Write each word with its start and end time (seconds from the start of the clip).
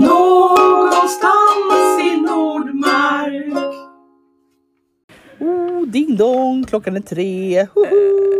Någonstans 0.00 2.00
i 2.04 2.16
Nordmark 2.20 3.76
Oh, 5.40 5.82
ding 5.86 6.16
dong, 6.16 6.64
klockan 6.64 6.96
är 6.96 7.00
tre. 7.00 7.66
Hoho. 7.74 7.86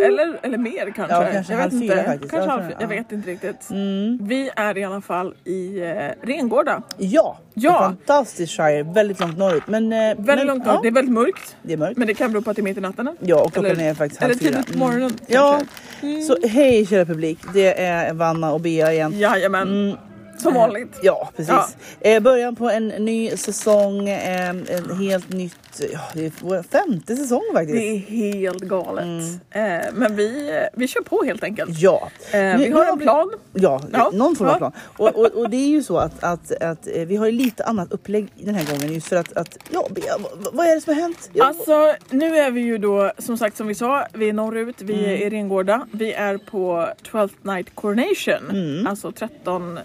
Eller, 0.05 0.39
eller 0.43 0.59
mer 0.59 0.93
kanske. 0.97 1.15
Ja, 1.17 1.27
kanske 1.33 1.53
jag 1.53 1.59
vet 1.59 1.73
halv 1.73 1.81
fyra 1.81 1.93
inte. 1.99 2.05
faktiskt. 2.11 2.31
Kanske 2.31 2.49
Jag 2.51 2.57
halv 2.57 2.63
fyra. 2.63 2.77
Jag 2.81 2.93
ja. 2.93 2.97
vet 2.97 3.13
inte 3.13 3.31
riktigt. 3.31 3.71
Mm. 3.71 4.19
Vi 4.23 4.51
är 4.57 4.79
i 4.79 4.85
alla 4.85 5.01
fall 5.01 5.35
i 5.45 5.81
eh, 5.81 6.27
Rengårda. 6.27 6.83
Ja, 6.99 7.39
Ja. 7.55 7.85
en 7.85 7.91
fantastisk 7.97 8.53
shire, 8.57 8.83
väldigt 8.83 9.21
långt 9.21 9.39
norrut. 9.39 9.63
Men, 9.67 9.93
eh, 9.93 9.99
Väldigt 9.99 10.27
men, 10.27 10.47
långt 10.47 10.63
ja, 10.67 10.71
norrut. 10.73 10.83
Det 10.83 10.89
är 10.89 10.93
väldigt 10.93 11.15
mörkt. 11.15 11.57
det 11.63 11.73
är 11.73 11.77
mörkt. 11.77 11.97
Men 11.97 12.07
det 12.07 12.15
kan 12.15 12.33
bero 12.33 12.43
på 12.43 12.51
att 12.51 12.57
det 12.57 12.63
är 12.63 12.65
mitt 12.65 12.79
i 12.79 12.81
natten. 12.81 13.17
Ja, 13.21 13.45
och 13.45 13.53
klockan 13.53 13.71
eller, 13.71 13.91
är 13.91 13.95
faktiskt 13.95 14.21
halv 14.21 14.31
Eller 14.31 14.41
fyra. 14.41 14.51
tidigt 14.63 14.67
på 14.67 14.75
Mm. 14.75 14.89
morgonen. 14.89 15.17
Ja, 15.27 15.61
kanske. 16.01 16.23
så 16.43 16.49
hej 16.49 16.87
kära 16.87 17.05
publik. 17.05 17.39
Det 17.55 17.81
är 17.83 18.13
Vanna 18.15 18.53
och 18.53 18.61
Bea 18.61 18.93
igen. 18.93 19.19
Jajamän. 19.19 19.69
Mm. 19.69 19.97
Som 20.39 20.55
vanligt. 20.55 20.99
Ja, 21.03 21.31
precis. 21.37 21.55
Ja. 22.01 22.11
Eh, 22.11 22.21
början 22.23 22.57
på 22.57 22.71
en 22.71 22.89
ny 22.89 23.31
säsong, 23.37 24.09
eh, 24.09 24.49
en 24.51 24.99
helt 25.01 25.29
nytt, 25.29 25.81
ja, 25.93 26.01
det 26.15 26.27
är 26.27 26.33
vår 26.41 26.63
femte 26.63 27.17
säsong 27.17 27.43
faktiskt. 27.55 27.79
Det 27.79 27.85
är 27.89 27.99
helt 27.99 28.61
galet. 28.63 29.05
Mm. 29.05 29.81
Eh, 29.81 29.85
men 29.95 30.17
vi, 30.17 30.61
vi 30.75 30.89
kör 30.89 31.01
på 31.03 31.23
helt 31.25 31.45
enkelt. 31.45 31.79
Ja. 31.81 32.09
Eh, 32.33 32.39
Nu- 32.41 32.57
vi 32.59 32.71
har 32.73 32.87
en 32.87 32.99
plan. 32.99 33.31
Ja, 33.53 33.81
Ja. 33.93 34.11
någon 34.15 34.37
form 34.37 34.49
av 34.49 34.59
plan. 34.59 34.73
Och, 34.97 35.09
och, 35.17 35.27
och 35.27 35.51
det 35.51 35.57
är 35.57 35.69
ju 35.69 35.83
så 35.83 35.99
att, 35.99 36.25
att, 36.25 36.53
att 36.63 36.87
eh, 36.95 37.05
vi 37.07 37.17
har 37.17 37.31
lite 37.31 37.65
annat 37.65 37.93
upplägg 37.93 38.29
den 38.35 38.55
här 38.55 38.73
gången 38.73 38.95
just 38.95 39.07
för 39.09 39.17
att, 39.17 39.33
att 39.37 39.59
ja, 39.71 39.89
vad, 40.53 40.67
är 40.67 40.75
det 40.75 40.81
som 40.81 40.95
har 40.95 41.01
hänt? 41.03 41.31
Ja, 41.33 41.45
Alltså 41.45 41.93
nu 42.11 42.37
är 42.39 42.51
vi 42.51 42.61
ju 42.61 42.79
då 42.79 43.13
som 43.19 43.39
sagt 43.39 43.57
som 43.57 43.67
vi 43.67 43.75
sa, 43.75 44.07
vi 44.13 44.29
är 44.29 44.33
norrut, 44.33 44.77
vi 44.83 44.93
Mm. 44.95 45.05
är 45.11 45.17
i 45.17 45.31
Rengårda. 45.31 45.87
Vi 45.93 46.13
är 46.13 46.39
på 46.39 46.89
12th 47.13 47.31
night 47.55 47.67
coronation. 47.75 48.51
Mm. 48.51 48.87
Alltså 48.87 49.13
13, 49.13 49.79
eh, 49.79 49.85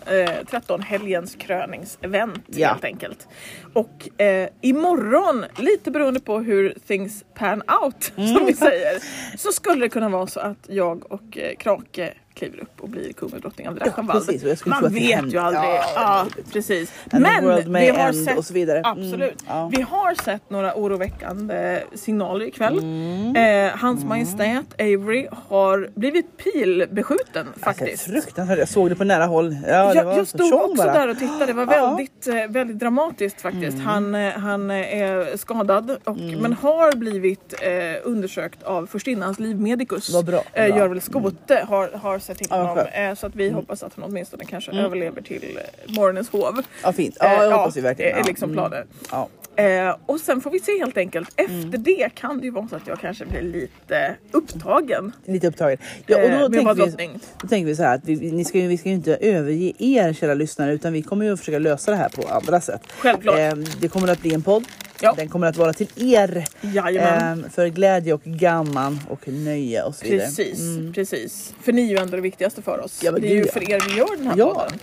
13 0.52 0.82
helgens 0.82 1.36
kröningsevent 1.36 2.44
Ja. 2.48 2.68
helt 2.68 2.84
enkelt. 2.84 3.28
Och 3.73 4.22
eh, 4.22 4.50
imorgon, 4.62 5.45
lite 5.58 5.92
beroende 5.92 6.20
på 6.20 6.39
hur 6.39 6.75
things 6.88 7.23
pan 7.34 7.62
out 7.84 8.12
Mm. 8.17 8.36
som 8.36 8.45
vi 8.45 8.53
säger, 8.53 9.00
så 9.38 9.52
skulle 9.52 9.86
det 9.86 9.90
kunna 9.90 10.09
vara 10.09 10.28
så 10.28 10.40
att 10.40 10.58
jag 10.67 11.12
och 11.12 11.38
eh, 11.38 11.56
Krake 11.56 12.14
kliver 12.34 12.60
upp 12.62 12.82
och 12.82 12.90
blir 12.90 13.14
kung 13.14 13.30
och 13.34 13.42
drottning 13.42 13.68
av 13.68 13.76
Drachenwald. 13.76 14.42
tro 14.42 14.70
Man 14.70 14.94
vet 14.94 15.34
ju 15.34 15.38
aldrig. 15.38 15.64
Ja, 15.64 15.84
Ja, 15.96 16.26
precis. 16.54 16.92
And 17.12 17.24
Men 17.24 17.82
vi 17.82 17.90
har 17.90 18.14
sett 18.26 18.38
och 18.38 18.46
så 18.46 18.54
vidare. 18.54 18.80
Mm, 18.80 18.92
Absolut. 18.92 19.44
ja. 19.48 19.70
Vi 19.76 19.82
har 19.82 20.24
sett 20.24 20.50
några 20.50 20.76
oroväckande 20.76 21.80
signaler 21.94 22.46
ikväll. 22.46 22.78
Mm. 22.80 23.36
Eh, 23.68 23.78
Hans 23.78 24.04
Majestät 24.06 24.66
Avery 24.80 25.28
har 25.48 25.90
blivit 25.96 26.38
pilbeskjuten 26.38 27.48
Alltså, 27.48 27.59
faktiskt. 27.64 28.04
fruktansvärt, 28.04 28.59
jag 28.59 28.70
såg 28.70 28.90
det 28.90 28.96
på 28.96 29.04
nära 29.04 29.26
håll. 29.26 29.58
Ja, 29.68 29.88
det 29.88 29.96
jag, 29.96 30.06
var 30.06 30.18
jag 30.18 30.28
stod 30.28 30.54
också 30.54 30.76
bara. 30.76 30.94
där 30.94 31.08
och 31.08 31.20
tittade, 31.20 31.46
det 31.46 31.54
var 31.54 31.74
Ja. 31.74 31.88
väldigt, 31.88 32.28
eh, 32.28 32.48
väldigt 32.50 32.80
dramatiskt 32.80 33.42
faktiskt. 33.42 33.74
Mm. 33.78 33.86
Han, 33.88 34.16
eh, 34.16 34.32
han 34.34 34.72
eh, 34.72 35.02
är 35.02 35.38
skadad 35.38 35.98
och, 36.04 36.18
men 36.18 36.54
har 36.54 36.96
blivit 36.96 37.54
eh, 37.62 37.70
undersökt 38.04 38.64
av 38.64 38.86
förstinnans 38.86 39.40
livmedicus. 39.40 40.09
Vad 40.14 40.26
bra, 40.26 40.44
Eh. 40.54 40.68
Görvel 40.78 41.02
Skote 41.02 41.66
har, 41.70 41.90
har 42.02 42.20
sett 42.22 42.38
till 42.38 42.47
Ja, 42.50 42.55
honom. 42.55 42.77
Mm. 42.94 43.09
eh, 43.11 43.16
så 43.16 43.27
att 43.27 43.36
vi 43.36 43.50
hoppas 43.50 43.83
att 43.83 43.94
han 43.95 44.03
åtminstone 44.03 44.45
kanske 44.45 44.72
överlever 44.72 45.22
till 45.22 45.58
eh, 45.88 45.94
morgonens 45.95 46.30
hov. 46.30 46.61
Ja, 46.83 46.94
fint. 46.94 47.17
Ja, 47.19 47.33
jag 47.33 47.52
Eh, 47.52 47.58
hoppas 47.58 47.78
vi 47.78 47.81
verkligen. 47.81 48.16
Det 48.16 48.19
är 48.19 48.23
liksom 48.25 48.52
mm. 48.52 48.55
planen. 48.55 48.88
Ja. 49.11 49.28
Eh, 49.55 49.95
och 50.05 50.19
sen 50.19 50.41
får 50.41 50.52
vi 50.52 50.59
se 50.59 50.80
helt 50.80 50.97
enkelt. 50.97 51.30
Efter 51.36 51.53
Mm. 51.55 51.83
det 51.83 52.09
kan 52.16 52.38
det 52.39 52.45
ju 52.45 52.52
vara 52.52 52.67
så 52.67 52.75
att 52.75 52.88
jag 52.88 53.00
kanske 53.00 53.25
blir 53.25 53.41
lite 53.41 54.16
upptagen. 54.31 55.11
Lite 55.25 55.47
upptagen. 55.47 55.78
Ja, 56.05 56.17
och 56.17 56.23
Eh, 56.23 56.39
då, 56.39 56.45
att 56.45 56.52
tänker 56.53 56.97
vi, 56.97 57.09
då 57.41 57.47
tänker 57.47 57.66
vi 57.66 57.75
så 57.75 57.83
här 57.83 57.95
att 57.95 58.02
vi, 58.05 58.31
ni 58.31 58.45
ska, 58.45 58.59
vi 58.59 58.78
ska 58.78 58.89
ju 58.89 58.95
inte 58.95 59.16
överge 59.16 59.73
er 59.80 60.13
kära 60.13 60.33
lyssnare 60.33 60.73
utan 60.73 60.94
vi 60.94 61.02
kommer 61.02 61.25
ju 61.25 61.33
att 61.33 61.39
försöka 61.39 61.59
lösa 61.59 61.91
det 61.91 61.97
här 61.97 62.09
på 62.09 62.28
andra 62.28 62.61
sätt. 62.61 62.81
Självklart. 62.97 63.39
Eh, 63.39 63.53
det 63.81 63.88
kommer 63.88 64.08
att 64.08 64.22
bli 64.22 64.33
en 64.33 64.41
podd. 64.44 64.63
Ja. 65.02 65.13
Den 65.17 65.30
kommer 65.30 65.47
att 65.47 65.57
vara 65.57 65.73
till 65.73 65.88
er. 66.13 66.45
Jajamän. 66.61 67.44
Eh, 67.45 67.50
för 67.51 67.67
glädje 67.67 68.13
och 68.13 68.22
gamman 68.23 69.00
och 69.09 69.28
nöje 69.28 69.84
och 69.84 69.95
så 69.95 70.06
vidare. 70.06 70.19
Precis, 70.28 70.59
precis. 70.95 71.53
För 71.62 71.72
ni 71.73 71.81
är 71.81 71.88
ju 71.89 71.97
ändå 71.97 72.16
det 72.16 72.22
viktigaste 72.22 72.62
för 72.62 72.79
oss. 72.79 73.00
Ja, 73.03 73.11
det 73.11 73.28
är 73.31 73.35
ju 73.35 73.44
ja. 73.45 73.51
för 73.53 73.72
er 73.72 73.79
vi 73.90 73.97
gör 73.97 74.17
den 74.17 74.28
här 74.28 74.38
Ja. 74.38 74.53
podden. 74.53 74.79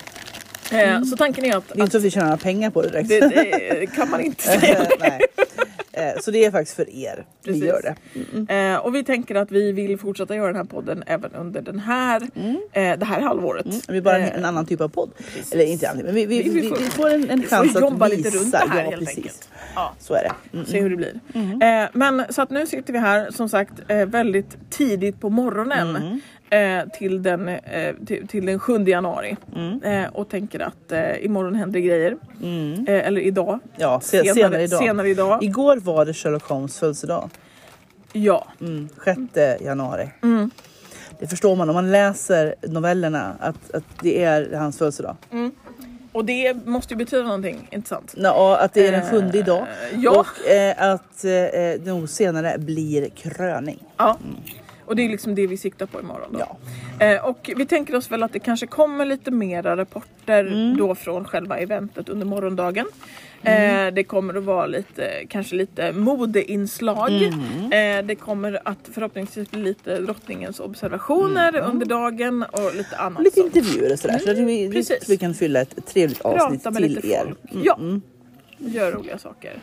Eh, 0.71 1.01
så 1.03 1.17
tanken 1.17 1.45
är 1.45 1.57
att, 1.57 1.67
Det 1.67 1.79
är 1.79 1.81
inte 1.81 1.91
så 1.91 1.97
att 1.97 2.03
vi 2.03 2.11
tjänar 2.11 2.25
några 2.27 2.37
pengar 2.37 2.69
på 2.69 2.81
det 2.81 2.89
direkt. 2.89 3.09
det, 3.09 3.79
det 3.79 3.85
kan 3.87 4.09
man 4.09 4.21
inte 4.21 4.43
säga. 4.59 4.87
Nej. 4.99 5.19
Eh, 5.91 6.19
så 6.21 6.31
det 6.31 6.45
är 6.45 6.51
faktiskt 6.51 6.75
för 6.75 6.89
er 6.95 7.25
Precis. 7.45 7.63
vi 7.63 7.67
gör 7.67 7.81
det. 7.81 7.95
Mm. 8.33 8.73
Eh, 8.75 8.79
och 8.79 8.95
vi 8.95 9.03
tänker 9.03 9.35
att 9.35 9.51
vi 9.51 9.71
vill 9.71 9.97
fortsätta 9.99 10.35
göra 10.35 10.47
den 10.47 10.55
här 10.55 10.63
podden 10.63 11.03
även 11.07 11.31
under 11.35 11.61
den 11.61 11.79
här, 11.79 12.21
eh, 12.71 12.97
det 12.99 13.05
här 13.05 13.21
halvåret. 13.21 13.65
Mm. 13.65 13.77
Vi 13.87 13.97
är 13.97 14.01
bara 14.01 14.17
en, 14.17 14.31
en 14.39 14.45
annan 14.45 14.65
typ 14.65 14.81
av 14.81 14.87
podd. 14.89 15.09
Eller 15.51 15.65
inte 15.65 15.89
annan, 15.89 16.05
men 16.05 16.15
vi, 16.15 16.25
vi, 16.25 16.43
Vi- 16.43 16.49
vi, 16.61 16.69
får- 16.85 17.09
en, 17.09 17.29
en 17.29 17.43
chans 17.43 17.75
att 17.75 17.81
jobba 17.81 18.05
visa. 18.09 18.17
lite 18.17 18.37
runt 18.37 18.51
det 18.51 18.57
här 18.57 18.67
ja, 18.83 18.89
helt 18.89 18.99
precis. 18.99 19.17
enkelt. 19.17 19.49
Ja. 19.75 19.93
Så 19.99 20.13
är 20.13 20.23
det. 20.23 20.31
Mm. 20.57 20.65
Se 20.65 20.81
hur 20.81 20.89
det 20.89 20.95
blir. 20.95 21.19
Eh, 21.83 21.89
men 21.93 22.23
så 22.29 22.41
att 22.41 22.49
nu 22.49 22.67
sitter 22.67 22.93
vi 22.93 22.99
här 22.99 23.31
som 23.31 23.49
sagt 23.49 23.73
väldigt 24.07 24.57
tidigt 24.69 25.21
på 25.21 25.29
morgonen 25.29 25.95
Mm. 25.95 26.21
Eh, 26.49 26.89
till, 26.93 27.23
den, 27.23 27.49
eh, 27.49 27.95
till, 28.05 28.27
till 28.27 28.45
den 28.45 28.59
7 28.59 28.83
januari 28.83 29.35
Mm. 29.55 29.83
eh, 29.83 30.09
och 30.09 30.29
tänker 30.29 30.59
att 30.59 30.91
eh, 30.91 31.25
imorgon 31.25 31.55
händer 31.55 31.79
grejer. 31.79 32.17
Eh, 32.87 33.07
eller 33.07 33.21
idag. 33.21 33.59
Ja, 33.77 33.99
se, 34.03 34.33
senare, 34.33 34.61
idag. 34.63 34.79
Senare 34.79 35.09
idag. 35.09 35.43
Igår 35.43 35.77
var 35.77 36.05
det 36.05 36.13
Sherlock 36.13 36.43
Holmes 36.43 36.79
födelsedag. 36.79 37.29
Ja. 38.13 38.47
Mm, 38.61 38.89
6 39.05 39.61
januari. 39.65 40.09
Det 41.19 41.27
förstår 41.27 41.55
man 41.55 41.69
om 41.69 41.75
man 41.75 41.91
läser 41.91 42.55
novellerna 42.67 43.35
att, 43.39 43.71
att 43.73 43.83
det 44.01 44.23
är 44.23 44.53
hans 44.53 44.77
födelsedag. 44.77 45.15
Och 46.11 46.25
det 46.25 46.65
måste 46.65 46.93
ju 46.93 46.97
betyda 46.97 47.23
någonting, 47.23 47.67
inte 47.71 47.89
sant? 47.89 48.15
Och 48.35 48.63
att 48.63 48.73
det 48.73 48.87
är 48.87 48.91
den 48.91 49.05
sjunde 49.09 49.37
Eh, 49.37 49.39
idag. 49.39 49.65
ja. 49.97 50.11
Och 50.19 50.49
eh, 50.51 50.91
att 50.93 51.23
eh, 51.25 51.29
det 51.31 51.85
nog 51.85 52.09
senare 52.09 52.57
blir 52.57 53.09
kröning. 53.09 53.83
Ja. 53.97 54.17
Och 54.89 54.95
det 54.95 55.05
är 55.05 55.09
liksom 55.09 55.35
det 55.35 55.47
vi 55.47 55.57
siktar 55.57 55.85
på 55.85 55.99
imorgon 55.99 56.29
då. 56.33 56.39
Ja. 56.99 57.05
Eh, 57.05 57.25
och 57.25 57.49
vi 57.55 57.65
tänker 57.65 57.95
oss 57.95 58.11
väl 58.11 58.23
att 58.23 58.33
det 58.33 58.39
kanske 58.39 58.67
kommer 58.67 59.05
lite 59.05 59.31
mera 59.31 59.77
rapporter 59.77 60.45
Mm. 60.45 60.77
då 60.77 60.95
från 60.95 61.25
själva 61.25 61.57
eventet 61.57 62.09
under 62.09 62.25
morgondagen. 62.25 62.85
Mm. 63.43 63.87
Eh, 63.87 63.93
det 63.93 64.03
kommer 64.03 64.33
att 64.37 64.43
vara 64.43 64.65
lite, 64.65 65.25
kanske 65.29 65.55
lite 65.55 65.91
modeinslag. 65.91 67.11
Mm. 67.11 67.99
Eh, 67.99 68.05
det 68.05 68.15
kommer 68.15 68.59
att 68.65 68.89
förhoppningsvis 68.93 69.51
bli 69.51 69.61
lite 69.63 69.99
drottningens 69.99 70.59
observationer 70.59 71.55
under 71.59 71.85
dagen 71.85 72.43
och 72.51 72.75
lite 72.75 72.97
annat. 72.97 73.09
Mm. 73.09 73.15
Och 73.17 73.23
lite 73.23 73.41
sånt. 73.41 73.55
intervjuer 73.55 73.93
och 73.93 73.99
sådär. 73.99 74.19
så 74.19 74.31
att 74.31 74.37
vi, 74.37 74.67
vi, 74.67 74.71
precis. 74.73 75.09
vi 75.09 75.17
kan 75.17 75.33
fylla 75.33 75.61
ett 75.61 75.85
trevligt 75.85 76.21
avsnitt 76.21 76.63
Prata 76.63 76.71
med 76.79 76.83
till 76.83 76.95
lite 76.95 77.07
er. 77.07 77.23
Mm, 77.23 77.63
Ja. 77.63 77.75
mm. 77.79 78.01
Gör 78.57 78.91
roliga 78.91 79.17
saker. 79.17 79.53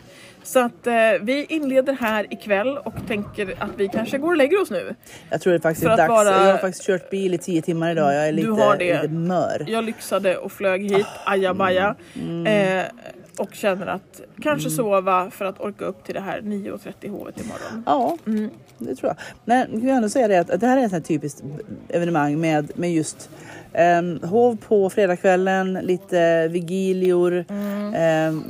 Så 0.47 0.59
att 0.59 0.87
eh, 0.87 0.95
vi 1.23 1.47
inleder 1.49 1.93
här 1.93 2.27
ikväll 2.31 2.79
och 2.79 2.95
tänker 3.09 3.55
att 3.59 3.71
vi 3.77 3.89
kanske 3.89 4.19
går 4.19 4.29
och 4.29 4.37
lägger 4.37 4.62
oss 4.62 4.71
nu. 4.71 4.95
Jag 5.31 5.41
tror 5.41 5.53
det 5.53 5.61
faktiskt 5.61 5.87
är 5.87 5.91
att 5.91 5.97
dags. 5.97 6.09
vara- 6.09 6.29
Jag 6.47 6.53
har 6.53 6.59
faktiskt 6.59 6.87
kört 6.87 7.11
bil 7.11 7.34
i 7.34 7.39
tio 7.39 7.62
timmar 7.62 7.91
idag. 7.93 8.15
Jag 8.15 8.29
är 8.29 8.33
Du 8.33 8.37
lite, 8.37 8.51
har 8.51 8.77
det. 8.77 9.03
lite 9.03 9.15
mör. 9.15 9.65
Jag 9.69 9.84
lyxade 9.84 10.37
och 10.37 10.53
flög 10.53 10.83
hit, 10.91 11.07
ajabaja. 11.25 11.95
Mm. 12.15 12.47
Eh, 12.79 12.84
och 13.39 13.55
känner 13.55 13.87
att 13.87 14.21
kanske 14.43 14.71
sova 14.71 15.31
för 15.31 15.45
att 15.45 15.61
orka 15.61 15.84
upp 15.84 16.05
till 16.05 16.15
det 16.15 16.21
här 16.21 16.41
9.30 16.41 17.09
hovet 17.11 17.41
imorgon. 17.41 17.83
Ja, 17.87 18.17
Mm. 18.27 18.51
det 18.78 18.95
tror 18.95 19.09
jag. 19.11 19.17
Men 19.45 19.87
jag 19.87 19.97
ändå 19.97 20.09
säga 20.09 20.28
det 20.28 20.39
att, 20.39 20.61
det 20.61 20.67
här 20.67 20.78
är 20.78 20.97
ett 20.97 21.05
typiskt 21.07 21.43
evenemang 21.89 22.41
med, 22.41 22.71
med 22.75 22.93
just 22.93 23.31
um, 23.77 24.21
hov 24.29 24.57
på 24.57 24.91
fredagskvällen, 24.91 25.79
lite 25.83 26.49
vigilior, 26.49 27.45
Mm. 27.49 27.95
ehm, 27.95 28.43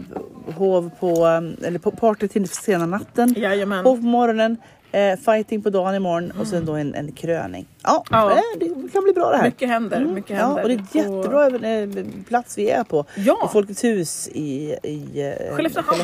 hov 0.56 0.90
på, 1.00 1.26
um, 1.26 1.56
eller 1.64 1.78
på 1.78 1.90
party 1.90 2.28
till 2.28 2.48
sena 2.48 2.86
natten, 2.86 3.34
Jajamän. 3.36 3.84
hov 3.84 3.96
på 3.96 4.06
morgonen, 4.06 4.56
eh, 4.96 5.16
fighting 5.18 5.62
på 5.62 5.70
dagen 5.70 5.94
imorgon 5.94 6.32
och 6.40 6.46
sen 6.46 6.64
då 6.64 6.72
en, 6.72 6.94
en 6.94 7.12
kröning. 7.12 7.66
Ja, 7.82 8.04
Ja. 8.10 8.30
eh, 8.32 8.38
det 8.60 8.92
kan 8.92 9.02
bli 9.04 9.12
bra 9.12 9.30
det 9.30 9.36
här. 9.36 9.44
Mycket 9.44 9.68
händer, 9.68 10.04
mycket 10.04 10.30
Mm. 10.30 10.40
Ja, 10.42 10.46
händer. 10.46 10.62
och 10.62 10.68
det 10.68 10.74
är 10.74 10.78
ett 10.78 10.94
jättebra 10.94 11.46
eh, 11.72 12.06
plats 12.28 12.58
vi 12.58 12.70
är 12.70 12.84
på. 12.84 13.04
Ja. 13.16 13.46
I 13.50 13.52
Folkets 13.52 13.84
hus 13.84 14.28
i, 14.28 14.76
i 14.82 15.34
eh, 15.48 15.54
Skelleftehamn. 15.56 16.00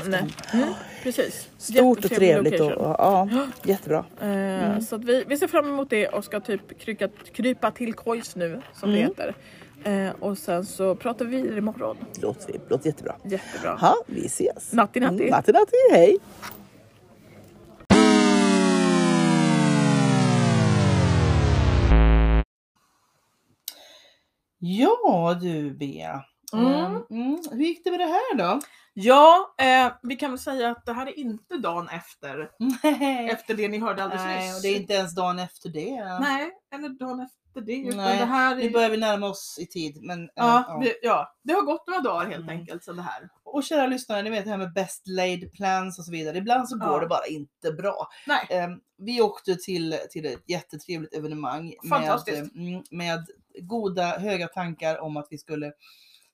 Mm, 0.52 0.68
precis. 1.02 1.48
Stort 1.58 2.04
och 2.04 2.10
trevligt. 2.10 2.60
Och, 2.60 2.72
och, 2.72 2.96
ja, 2.98 3.28
jättebra. 3.64 4.04
Eh, 4.22 4.80
Så 4.80 4.96
att 4.96 5.04
vi, 5.04 5.24
vi 5.26 5.36
ser 5.36 5.46
fram 5.48 5.66
emot 5.68 5.90
det 5.90 6.08
och 6.08 6.24
ska 6.24 6.40
typ 6.40 6.78
kryka, 6.80 7.08
krypa 7.32 7.70
till 7.70 7.94
kojs 7.94 8.36
nu 8.36 8.62
som 8.80 8.88
Mm. 8.90 9.00
det 9.00 9.08
heter. 9.08 9.34
Eh, 9.84 10.12
och 10.20 10.38
sen 10.38 10.66
så 10.66 10.94
pratar 10.94 11.24
vi 11.24 11.36
vidare 11.36 11.58
imorgon. 11.58 11.96
Låter, 12.22 12.52
vi, 12.52 12.60
låter 12.68 12.86
jättebra. 12.86 13.14
Jättebra. 13.24 13.78
Ja, 13.80 13.94
vi 14.06 14.26
ses. 14.26 14.72
Natti, 14.72 15.00
natti. 15.00 15.14
Mm, 15.14 15.30
natti, 15.30 15.52
natti. 15.52 15.76
Hej. 15.92 16.18
Ja 24.64 25.38
du 25.40 25.70
Bea. 25.70 26.24
Mm. 26.52 26.66
Ehm, 26.66 27.02
mm. 27.10 27.38
Hur 27.50 27.58
gick 27.64 27.84
det 27.84 27.90
med 27.90 28.00
det 28.00 28.06
här 28.06 28.34
då? 28.36 28.60
Ja, 28.94 29.54
eh, 29.58 29.92
vi 30.02 30.16
kan 30.16 30.30
väl 30.30 30.38
säga 30.38 30.70
att 30.70 30.86
det 30.86 30.92
här 30.92 31.06
är 31.06 31.18
inte 31.18 31.56
dagen 31.58 31.88
efter, 31.88 32.50
Nej, 32.82 33.30
efter 33.30 33.54
det 33.54 33.68
ni 33.68 33.78
hörde 33.78 34.02
alldeles 34.04 34.24
Nej 34.24 34.46
nyss. 34.46 34.56
och 34.56 34.62
det 34.62 34.68
är 34.68 34.76
inte 34.76 34.94
ens 34.94 35.14
dagen 35.14 35.38
efter 35.38 35.68
det. 35.68 36.18
Nej, 36.20 36.50
eller 36.74 36.88
dagen 36.88 37.20
efter 37.20 37.60
det. 37.60 37.72
Utan 37.76 37.96
Nej, 37.96 38.18
det 38.18 38.24
här 38.24 38.56
Nu 38.56 38.62
är... 38.62 38.70
börjar 38.70 38.90
vi 38.90 38.96
närma 38.96 39.26
oss 39.26 39.58
i 39.60 39.66
tid. 39.66 39.98
Men, 40.02 40.22
eh, 40.22 40.28
Ja, 40.34 40.64
ja. 40.68 40.78
Vi, 40.82 40.92
ja, 41.02 41.34
det 41.44 41.52
har 41.52 41.62
gått 41.62 41.86
några 41.86 42.00
dagar 42.00 42.26
helt 42.30 42.42
Mm. 42.42 42.58
enkelt 42.58 42.84
sedan 42.84 42.96
det 42.96 43.02
här. 43.02 43.28
Och 43.44 43.64
kära 43.64 43.86
lyssnare, 43.86 44.22
ni 44.22 44.30
vet 44.30 44.44
det 44.44 44.50
här 44.50 44.58
med 44.58 44.72
best 44.72 45.08
laid 45.08 45.52
plans 45.52 45.98
och 45.98 46.04
så 46.04 46.12
vidare. 46.12 46.38
Ibland 46.38 46.68
så 46.68 46.78
går 46.78 46.88
Ja. 46.92 47.00
det 47.00 47.06
bara 47.06 47.26
inte 47.26 47.72
bra. 47.72 48.08
Nej, 48.26 48.46
Ehm, 48.50 48.70
vi 48.98 49.20
åkte 49.20 49.56
till, 49.56 49.96
till 50.10 50.26
ett 50.26 50.50
jättetrevligt 50.50 51.14
evenemang 51.14 51.74
med, 51.82 51.88
Fantastiskt. 51.98 52.54
mm, 52.54 52.82
med 52.90 53.26
goda, 53.60 54.18
höga 54.18 54.48
tankar 54.48 54.98
om 55.00 55.16
att 55.16 55.26
vi 55.30 55.38
skulle 55.38 55.72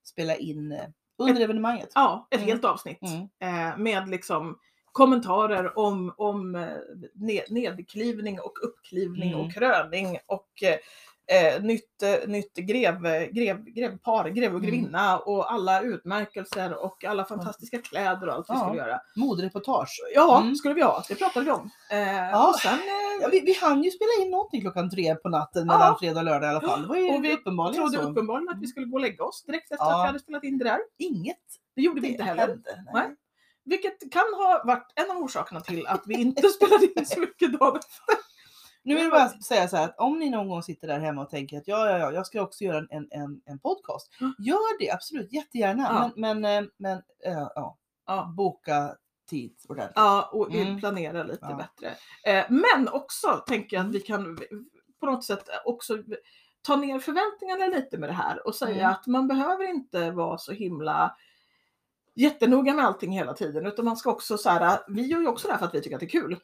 spela 0.04 0.36
in 0.36 0.72
eh, 0.72 0.84
under 1.18 1.40
evenemanget. 1.42 1.88
ja, 1.94 2.28
ett 2.30 2.36
Mm. 2.38 2.48
helt 2.48 2.64
avsnitt 2.64 2.98
Mm. 3.02 3.68
eh, 3.70 3.78
med 3.78 4.08
liksom 4.08 4.58
kommentarer 4.92 5.78
om, 5.78 6.14
om 6.16 6.54
eh, 6.54 6.68
ned, 7.14 7.42
nedklivning 7.50 8.40
och 8.40 8.58
uppklivning 8.62 9.28
Mm. 9.32 9.40
och 9.40 9.52
kröning 9.52 10.18
och 10.26 10.48
eh, 11.30 11.62
nytt, 11.62 12.02
eh, 12.02 12.28
nytt 12.28 12.54
grev, 12.56 13.02
grev, 13.32 13.64
grevpar, 13.64 14.28
grev 14.28 14.50
och 14.54 14.58
Mm. 14.58 14.70
grevinna 14.70 15.18
och 15.18 15.52
alla 15.52 15.80
utmärkelser 15.82 16.84
och 16.84 17.04
alla 17.04 17.24
fantastiska 17.24 17.78
kläder 17.82 18.28
och 18.28 18.34
allt 18.34 18.50
vi 18.50 18.54
Ja. 18.54 18.60
skulle 18.66 18.78
göra. 18.82 19.00
Modereportage. 19.16 20.00
Ja, 20.14 20.40
Mm. 20.40 20.54
skulle 20.54 20.74
vi 20.74 20.82
ha. 20.82 21.02
Det 21.08 21.14
pratade 21.14 21.44
vi 21.44 21.50
om. 21.50 21.70
Eh, 21.90 21.98
Ja. 21.98 22.48
Och 22.48 22.54
sen, 22.60 22.72
eh, 22.72 22.78
Ja, 23.22 23.28
vi, 23.32 23.40
vi 23.40 23.52
hann 23.60 23.82
ju 23.82 23.90
spela 23.90 24.10
in 24.24 24.30
någonting 24.30 24.60
klockan 24.60 24.90
tre 24.90 25.14
på 25.14 25.28
natten 25.28 25.66
Ja. 25.68 25.78
mellan 25.78 25.98
fredag 25.98 26.18
och 26.20 26.24
lördag 26.24 26.48
i 26.52 26.56
alla 26.56 26.60
fall. 26.68 26.82
Det 26.82 26.88
var 26.88 26.96
ju 26.96 27.14
Och 27.14 27.24
vi 27.24 27.32
uppenbarligen 27.34 27.82
trodde 27.82 28.04
så. 28.04 28.10
uppenbarligen 28.10 28.48
att 28.56 28.62
vi 28.62 28.66
skulle 28.66 28.86
gå 28.86 28.94
och 28.96 29.00
lägga 29.00 29.24
oss 29.24 29.44
direkt 29.44 29.72
efter 29.72 29.84
Ja. 29.86 29.94
att 29.98 30.02
vi 30.02 30.06
hade 30.06 30.18
spelat 30.18 30.44
in 30.44 30.58
det 30.58 30.64
där. 30.64 30.78
Inget. 30.98 31.36
Det 31.76 31.82
gjorde 31.82 32.00
vi 32.00 32.08
inte 32.08 32.22
heller. 32.22 32.46
hände. 32.46 32.62
Nej. 32.76 32.84
Nej. 32.94 33.16
Vilket 33.64 34.12
kan 34.12 34.22
ha 34.36 34.62
varit 34.64 34.92
en 34.94 35.10
av 35.10 35.16
orsakerna 35.22 35.60
till 35.60 35.86
att 35.86 36.02
vi 36.06 36.14
inte 36.20 36.48
spelade 36.48 36.86
in 36.96 37.06
så 37.06 37.20
mycket 37.20 37.52
dagen 37.60 37.76
efter. 37.76 38.27
Nu 38.88 38.94
vill 38.94 39.02
jag 39.04 39.12
bara 39.12 39.28
säga 39.28 39.68
så 39.68 39.76
här 39.76 39.84
att 39.84 39.98
om 39.98 40.18
ni 40.18 40.30
någon 40.30 40.48
gång 40.48 40.62
sitter 40.62 40.86
där 40.88 40.98
hemma 40.98 41.22
och 41.22 41.30
tänker 41.30 41.58
att 41.58 41.68
ja, 41.68 41.90
ja, 41.90 41.98
ja, 41.98 42.12
jag 42.12 42.26
ska 42.26 42.42
också 42.42 42.64
göra 42.64 42.78
en, 42.90 43.08
en, 43.10 43.40
en 43.46 43.58
podcast. 43.58 44.10
Mm. 44.20 44.34
Gör 44.38 44.78
det 44.78 44.90
absolut 44.90 45.32
jättegärna. 45.32 45.82
Ja. 45.82 46.10
Men, 46.16 46.40
men, 46.40 46.64
eh, 46.64 46.70
men 46.76 46.96
eh, 47.24 47.48
ja, 47.54 47.78
Ja. 48.06 48.32
boka 48.36 48.94
tid 49.30 49.56
ordentligt. 49.68 49.92
Ja, 49.96 50.30
och 50.32 50.54
Mm. 50.54 50.78
planera 50.80 51.22
lite 51.22 51.46
Ja. 51.50 51.56
bättre. 51.56 51.94
Eh, 52.24 52.44
men 52.48 52.88
också 52.88 53.44
tänker 53.46 53.76
jag 53.76 53.86
att 53.86 53.92
vi 53.94 54.00
kan 54.00 54.38
på 55.00 55.06
något 55.06 55.24
sätt 55.24 55.48
också 55.64 55.98
ta 56.62 56.76
ner 56.76 56.98
förväntningarna 56.98 57.66
lite 57.66 57.98
med 57.98 58.08
det 58.08 58.12
här 58.14 58.46
och 58.46 58.54
säga 58.54 58.74
Mm. 58.80 58.90
att 58.90 59.06
man 59.06 59.28
behöver 59.28 59.68
inte 59.68 60.10
vara 60.10 60.38
så 60.38 60.52
himla 60.52 61.16
jättenoga 62.14 62.74
med 62.74 62.84
allting 62.84 63.12
hela 63.12 63.34
tiden 63.34 63.66
utan 63.66 63.84
man 63.84 63.96
ska 63.96 64.10
också 64.10 64.38
så 64.38 64.50
här, 64.50 64.78
vi 64.88 65.02
gör 65.02 65.20
ju 65.20 65.26
också 65.28 65.46
det 65.46 65.52
här 65.52 65.58
för 65.58 65.66
att 65.66 65.74
vi 65.74 65.80
tycker 65.82 65.96
att 65.96 66.00
det 66.00 66.06
är 66.06 66.20
kul. 66.20 66.36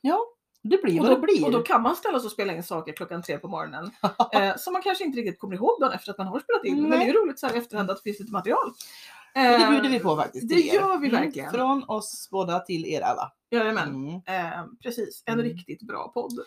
Det 0.66 0.82
blir 0.82 1.00
Och 1.00 1.06
vad 1.06 1.16
då, 1.16 1.20
det 1.20 1.22
blir. 1.32 1.44
och 1.44 1.52
då 1.52 1.62
kan 1.62 1.82
man 1.82 1.96
ställa 1.96 2.18
sig 2.20 2.26
och 2.26 2.32
spela 2.32 2.52
in 2.52 2.62
saker 2.62 2.92
klockan 2.92 3.22
tre 3.22 3.38
på 3.38 3.48
morgonen 3.48 3.90
eh, 4.34 4.56
som 4.56 4.72
man 4.72 4.82
kanske 4.82 5.04
inte 5.04 5.18
riktigt 5.18 5.38
kommer 5.38 5.54
ihåg 5.56 5.80
dagen 5.80 5.92
efter 5.92 6.10
att 6.10 6.18
man 6.18 6.26
har 6.26 6.40
spelat 6.40 6.64
in. 6.64 6.82
Men 6.82 6.90
det 6.90 7.04
är 7.04 7.06
ju 7.06 7.12
roligt 7.12 7.38
så 7.38 7.46
här 7.46 7.54
i 7.54 7.58
efterhand 7.58 7.90
att 7.90 7.96
det 7.96 8.02
finns 8.02 8.20
lite 8.20 8.32
material. 8.32 8.66
Och 8.68 8.74
det 9.34 9.40
Eh, 9.40 9.70
bjuder 9.70 9.88
vi 9.88 10.00
på 10.00 10.16
faktiskt. 10.16 10.48
det 10.48 10.54
gör 10.60 10.98
vi 10.98 11.08
verkligen. 11.08 11.50
Från 11.52 11.84
oss 11.88 12.28
båda 12.30 12.60
till 12.60 12.86
er 12.86 13.00
alla. 13.00 13.32
Jajamän. 13.50 13.88
Mm. 13.88 14.14
Eh, 14.54 14.64
precis, 14.82 15.22
en 15.26 15.34
Mm. 15.34 15.46
riktigt 15.46 15.82
bra 15.82 16.08
podd. 16.14 16.38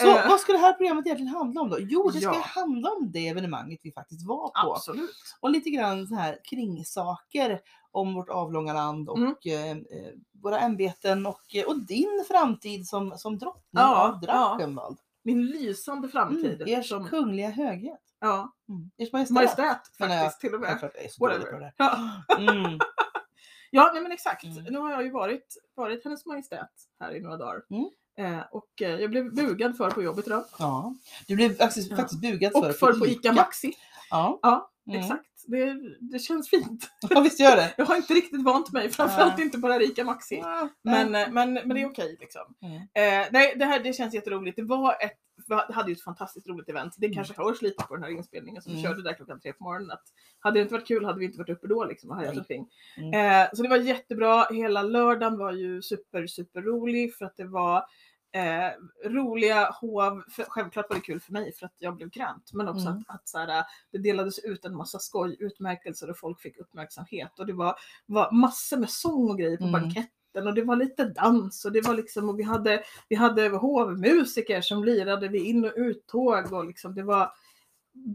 Så 0.00 0.08
Eh. 0.08 0.28
vad 0.28 0.40
ska 0.40 0.52
det 0.52 0.58
här 0.58 0.72
programmet 0.72 1.06
egentligen 1.06 1.34
handla 1.34 1.60
om 1.60 1.70
då? 1.70 1.76
Jo, 1.80 2.10
det 2.10 2.20
ska 2.20 2.34
Ja. 2.34 2.40
handla 2.46 2.90
om 2.90 3.12
det 3.12 3.28
evenemanget 3.28 3.80
vi 3.82 3.92
faktiskt 3.92 4.26
var 4.26 4.48
på. 4.64 4.74
Absolut. 4.74 5.10
Och 5.40 5.50
lite 5.50 5.70
grann 5.70 6.06
så 6.06 6.14
här 6.14 6.38
kringsaker 6.44 7.60
om 7.90 8.14
vårt 8.14 8.28
avlånga 8.28 8.72
land 8.72 9.08
och 9.08 9.18
Mm. 9.18 9.34
eh, 9.46 9.70
eh, 9.70 10.12
våra 10.42 10.58
ämbeten 10.60 11.26
och, 11.26 11.54
eh, 11.54 11.64
och 11.66 11.78
din 11.78 12.24
framtid 12.28 12.86
som, 12.88 13.18
som 13.18 13.38
drottning 13.38 13.62
Ja, 13.70 14.08
av 14.08 14.20
Drachenwald. 14.20 14.98
Min 15.24 15.46
lysande 15.46 16.08
framtid. 16.08 16.62
Mm, 16.62 16.80
ers 16.80 16.88
som, 16.88 17.08
kungliga 17.08 17.50
höghet. 17.50 18.00
ja, 18.20 18.52
Mm. 18.68 18.90
Ers 18.98 19.12
majestät. 19.12 19.34
majestät 19.34 19.80
faktiskt 19.98 20.40
till 20.40 20.54
och 20.54 20.60
med. 20.60 20.78
Jag 20.82 21.04
är 21.04 21.08
så 21.08 21.26
dålig 21.28 21.50
på 21.50 21.70
Ja. 21.76 21.98
Mm. 22.38 22.78
ja 23.70 23.90
nej, 23.94 24.02
men 24.02 24.12
exakt. 24.12 24.44
Mm. 24.44 24.64
Nu 24.64 24.78
har 24.78 24.90
jag 24.90 25.02
ju 25.04 25.10
varit, 25.10 25.56
varit 25.74 26.04
hennes 26.04 26.26
majestät 26.26 26.70
här 27.00 27.14
i 27.16 27.20
några 27.20 27.36
dagar. 27.36 27.62
Mm. 27.70 27.90
Eh, 28.18 28.40
och 28.50 28.82
eh, 28.82 28.90
jag 29.00 29.10
blev 29.10 29.34
bugad 29.34 29.76
för 29.76 29.90
på 29.90 30.02
jobbet 30.02 30.26
idag. 30.26 30.44
Ja. 30.58 30.94
Du 31.26 31.36
blev 31.36 31.56
faktiskt, 31.56 31.90
Ja. 31.90 31.96
faktiskt 31.96 32.20
bugad 32.20 32.52
för 32.52 32.68
Och 32.70 32.76
för 32.76 32.92
på 32.92 33.06
ICA 33.06 33.32
Maxi. 33.32 33.72
Ja. 34.10 34.38
Ja, 34.42 34.70
Mm. 34.88 35.00
exakt. 35.00 35.24
Det, 35.46 35.74
det 36.00 36.18
känns 36.18 36.50
fint. 36.50 36.90
ja, 37.10 37.20
visst 37.20 37.40
gör 37.40 37.56
det. 37.56 37.74
Jag 37.78 37.86
har 37.86 37.96
inte 37.96 38.14
riktigt 38.14 38.42
vant 38.42 38.72
mig, 38.72 38.90
framförallt 38.90 39.36
Nej. 39.36 39.44
inte 39.46 39.58
på 39.58 39.68
det 39.68 39.74
här 39.74 39.82
ICA 39.82 40.04
Maxi. 40.04 40.36
Ja, 40.36 40.68
Men, 40.82 41.14
eh, 41.14 41.30
men, 41.30 41.52
men 41.54 41.68
det 41.68 41.82
är 41.82 41.86
okej 41.90 42.16
liksom. 42.20 42.42
Mm. 42.62 42.76
Eh, 42.76 43.28
nej, 43.32 43.54
det 43.56 43.64
här 43.64 43.80
det 43.80 43.92
känns 43.92 44.14
jätteroligt. 44.14 44.56
Det 44.56 44.62
var 44.62 44.96
ett 45.00 45.18
vi 45.48 45.54
hade 45.74 45.88
ju 45.90 45.92
ett 45.92 46.02
fantastiskt 46.02 46.48
roligt 46.48 46.68
event. 46.68 46.94
Det 46.98 47.06
Mm. 47.06 47.14
kanske 47.14 47.34
hörs 47.42 47.62
lite 47.62 47.84
på 47.84 47.94
den 47.94 48.04
här 48.04 48.10
inspelningen 48.10 48.62
som 48.62 48.72
vi 48.72 48.78
Mm. 48.80 48.90
körde 48.90 49.02
där 49.02 49.12
klockan 49.14 49.40
tre 49.40 49.52
på 49.52 49.64
morgonen. 49.64 49.90
Att 49.90 50.02
hade 50.38 50.58
det 50.58 50.62
inte 50.62 50.74
varit 50.74 50.86
kul 50.88 51.04
hade 51.04 51.18
vi 51.18 51.24
inte 51.24 51.38
varit 51.38 51.48
uppe 51.48 51.66
då 51.66 51.84
liksom 51.84 52.10
och 52.10 52.16
hajat 52.16 52.36
omkring. 52.36 52.68
Mm. 52.96 53.42
Eh, 53.42 53.48
så 53.54 53.62
det 53.62 53.68
var 53.68 53.76
jättebra. 53.76 54.44
Hela 54.50 54.82
lördagen 54.82 55.38
var 55.38 55.52
ju 55.52 55.82
super, 55.82 56.26
super 56.26 56.62
rolig 56.62 57.14
för 57.14 57.24
att 57.24 57.36
det 57.36 57.44
var 57.44 57.86
eh, 58.32 58.70
roliga 59.10 59.70
hov. 59.70 60.22
För, 60.30 60.44
självklart 60.48 60.86
var 60.88 60.96
det 60.96 61.02
kul 61.02 61.20
för 61.20 61.32
mig 61.32 61.52
för 61.52 61.66
att 61.66 61.74
jag 61.78 61.96
blev 61.96 62.10
krant. 62.10 62.50
Men 62.52 62.68
också 62.68 62.86
Mm. 62.88 62.98
att, 63.08 63.14
att 63.14 63.28
så 63.28 63.38
här, 63.38 63.64
det 63.92 63.98
delades 63.98 64.38
ut 64.38 64.64
en 64.64 64.76
massa 64.76 64.98
skoj, 64.98 65.36
utmärkelser 65.40 66.10
och 66.10 66.18
folk 66.18 66.40
fick 66.40 66.58
uppmärksamhet. 66.58 67.38
Och 67.38 67.46
det 67.46 67.52
var, 67.52 67.74
var 68.06 68.32
massor 68.32 68.76
med 68.76 68.90
sång 68.90 69.30
och 69.30 69.38
grejer 69.38 69.56
på 69.56 69.64
Mm. 69.64 69.72
banketten 69.72 70.10
och 70.46 70.54
det 70.54 70.62
var 70.62 70.76
lite 70.76 71.04
dans 71.04 71.64
och 71.64 71.72
det 71.72 71.80
var 71.86 71.94
liksom 71.94 72.28
och 72.28 72.38
vi 72.38 72.42
hade, 72.42 72.82
vi 73.08 73.16
hade 73.16 73.48
hovmusiker 73.48 74.60
som 74.60 74.84
lirade 74.84 75.28
vid 75.28 75.42
in 75.46 75.64
och 75.64 75.72
uttåg 75.76 76.52
och 76.52 76.64
liksom 76.66 76.94
det 76.94 77.02
var 77.02 77.32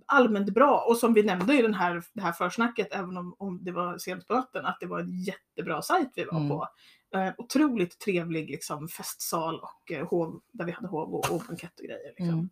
allmänt 0.06 0.50
bra. 0.54 0.86
Och 0.88 0.98
som 0.98 1.14
vi 1.14 1.24
nämnde 1.24 1.60
i 1.60 1.62
den 1.62 1.74
här, 1.74 2.04
det 2.14 2.22
här 2.22 2.32
försnacket, 2.32 2.88
även 2.92 3.18
om, 3.18 3.36
om 3.38 3.64
det 3.64 3.72
var 3.72 3.98
sent 3.98 4.28
på 4.28 4.34
natten, 4.34 4.66
att 4.66 4.78
det 4.80 4.86
var 4.86 5.00
en 5.00 5.12
jättebra 5.24 5.82
sajt 5.82 6.10
vi 6.16 6.24
var 6.24 6.38
Mm. 6.38 6.50
på. 6.50 6.68
Eh, 7.16 7.30
otroligt 7.38 8.00
trevlig 8.00 8.50
liksom, 8.50 8.88
festsal 8.88 9.60
och 9.60 9.92
eh, 9.92 10.08
hov, 10.08 10.42
där 10.52 10.66
vi 10.66 10.72
hade 10.72 10.88
hov 10.88 11.14
och, 11.16 11.32
och 11.32 11.42
bankett 11.48 11.80
och 11.80 11.86
grejer. 11.86 12.14
Liksom. 12.18 12.28
Mm. 12.30 12.50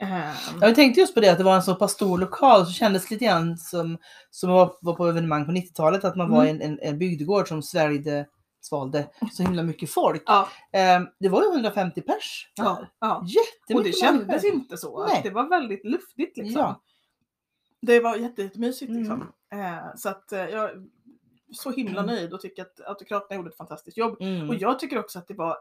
Eh, 0.00 0.34
Ja, 0.60 0.66
Jag 0.66 0.74
tänkte 0.74 1.00
just 1.00 1.14
på 1.14 1.20
det 1.20 1.28
att 1.28 1.38
det 1.38 1.44
var 1.44 1.56
en 1.56 1.62
så 1.62 1.74
pass 1.74 1.92
stor 1.92 2.18
lokal 2.18 2.66
så 2.66 2.72
kändes 2.72 3.10
lite 3.10 3.24
grann 3.24 3.56
som, 3.58 3.98
som 4.30 4.50
var, 4.50 4.76
var 4.80 4.94
på 4.94 5.06
evenemang 5.06 5.46
på 5.46 5.52
90-talet 5.52 6.04
att 6.04 6.16
man 6.16 6.30
var 6.30 6.44
i 6.44 6.50
Mm. 6.50 6.62
en, 6.62 6.72
en, 6.72 6.78
en 6.82 6.98
bygdegård 6.98 7.48
som 7.48 7.62
sväljde, 7.62 8.26
svalde 8.64 9.08
så 9.32 9.42
himla 9.42 9.62
mycket 9.62 9.90
folk. 9.90 10.22
ja, 10.26 10.48
Ehm, 10.72 11.06
det 11.20 11.28
var 11.28 11.42
ju 11.42 11.48
150 11.48 12.00
pers 12.02 12.52
där. 12.56 12.64
ja, 12.64 12.86
ja. 13.00 13.24
Jättemycket 13.26 13.76
Och 13.76 13.84
det 13.84 13.92
kändes 13.92 14.26
människor. 14.26 14.52
inte 14.52 14.76
så. 14.76 15.06
Nej. 15.06 15.20
Det 15.24 15.30
var 15.30 15.48
väldigt 15.48 15.84
luftigt 15.84 16.36
liksom. 16.36 16.60
Ja. 16.60 16.82
Det 17.82 18.00
var 18.00 18.16
jätte- 18.16 18.42
jättemysigt 18.42 18.90
Mm. 18.90 19.02
liksom. 19.02 19.32
Eh, 19.52 19.94
så 19.96 20.08
att 20.08 20.32
eh, 20.32 20.40
jag 20.40 20.64
är 20.70 20.82
så 21.52 21.70
himla 21.70 22.00
Mm. 22.02 22.14
nöjd 22.14 22.32
och 22.32 22.40
tycker 22.40 22.62
att 22.62 22.80
autokraterna 22.86 23.36
gjorde 23.36 23.50
ett 23.50 23.56
fantastiskt 23.56 23.96
jobb. 23.96 24.16
Mm. 24.20 24.48
Och 24.48 24.54
jag 24.54 24.78
tycker 24.78 24.98
också 24.98 25.18
att 25.18 25.28
det 25.28 25.34
var 25.34 25.56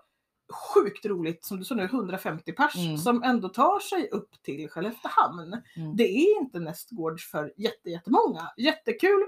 sjukt 0.76 1.06
roligt, 1.06 1.46
som 1.46 1.58
du 1.58 1.64
sa 1.64 1.76
nu, 1.76 1.84
150 1.84 2.52
pers 2.52 2.76
Mm. 2.76 2.98
som 2.98 3.24
ändå 3.24 3.50
tar 3.50 3.80
sig 3.80 4.10
upp 4.10 4.42
till 4.44 4.70
Skelleftehamn. 4.70 5.54
Mm. 5.76 5.96
Det 5.96 6.04
är 6.04 6.40
inte 6.42 6.60
nästgårds 6.60 7.32
för 7.32 7.54
jätte, 7.58 7.90
jättemånga. 7.90 8.52
Jättekul, 8.58 9.26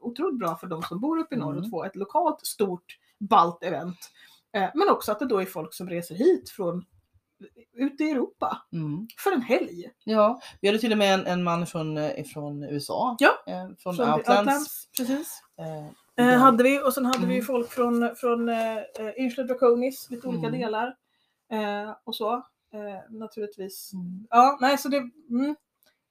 otroligt 0.00 0.38
bra 0.38 0.56
för 0.56 0.66
de 0.66 0.82
som 0.82 1.00
bor 1.00 1.18
uppe 1.18 1.34
i 1.34 1.38
norr 1.38 1.52
Mm. 1.52 1.64
att 1.64 1.70
få 1.70 1.84
ett 1.84 1.96
lokalt 1.96 2.46
stort 2.46 2.98
balt 3.20 3.62
event. 3.64 3.96
Eh, 4.56 4.70
men 4.74 4.88
också 4.88 5.12
att 5.12 5.18
det 5.18 5.26
då 5.26 5.38
är 5.40 5.44
folk 5.46 5.74
som 5.74 5.88
reser 5.88 6.14
hit 6.14 6.50
från 6.50 6.84
ute 7.72 8.04
i 8.04 8.10
Europa 8.10 8.62
Mm. 8.72 9.06
för 9.24 9.32
en 9.32 9.42
helg. 9.42 9.90
Ja, 10.04 10.40
vi 10.60 10.68
hade 10.68 10.78
till 10.78 10.92
och 10.92 10.98
med 10.98 11.14
en, 11.14 11.26
en 11.26 11.42
man 11.42 11.66
från, 11.66 11.96
eh, 11.98 12.24
från 12.24 12.62
USA. 12.62 13.16
Ja, 13.18 13.30
eh, 13.46 13.68
från, 13.78 13.96
Från 13.96 14.12
Outlands. 14.14 14.88
precis. 14.98 15.40
Eh, 15.58 15.86
Eh, 16.18 16.38
hade 16.38 16.62
vi 16.64 16.80
och 16.82 16.94
sen 16.94 17.06
hade 17.06 17.26
vi 17.26 17.34
Mm. 17.34 17.44
folk 17.46 17.70
från, 17.70 18.16
från 18.16 18.48
eh, 18.48 18.78
Yngsle 19.18 19.44
Draconis, 19.44 20.10
lite 20.10 20.28
olika 20.28 20.46
Mm. 20.46 20.60
delar. 20.60 20.94
Och 22.04 22.14
så 22.14 22.42
naturligtvis. 23.10 23.92
Mm. 23.92 24.26
Ja, 24.30 24.58
nej 24.60 24.78
så 24.78 24.88
det 24.88 24.96
mm, 25.30 25.56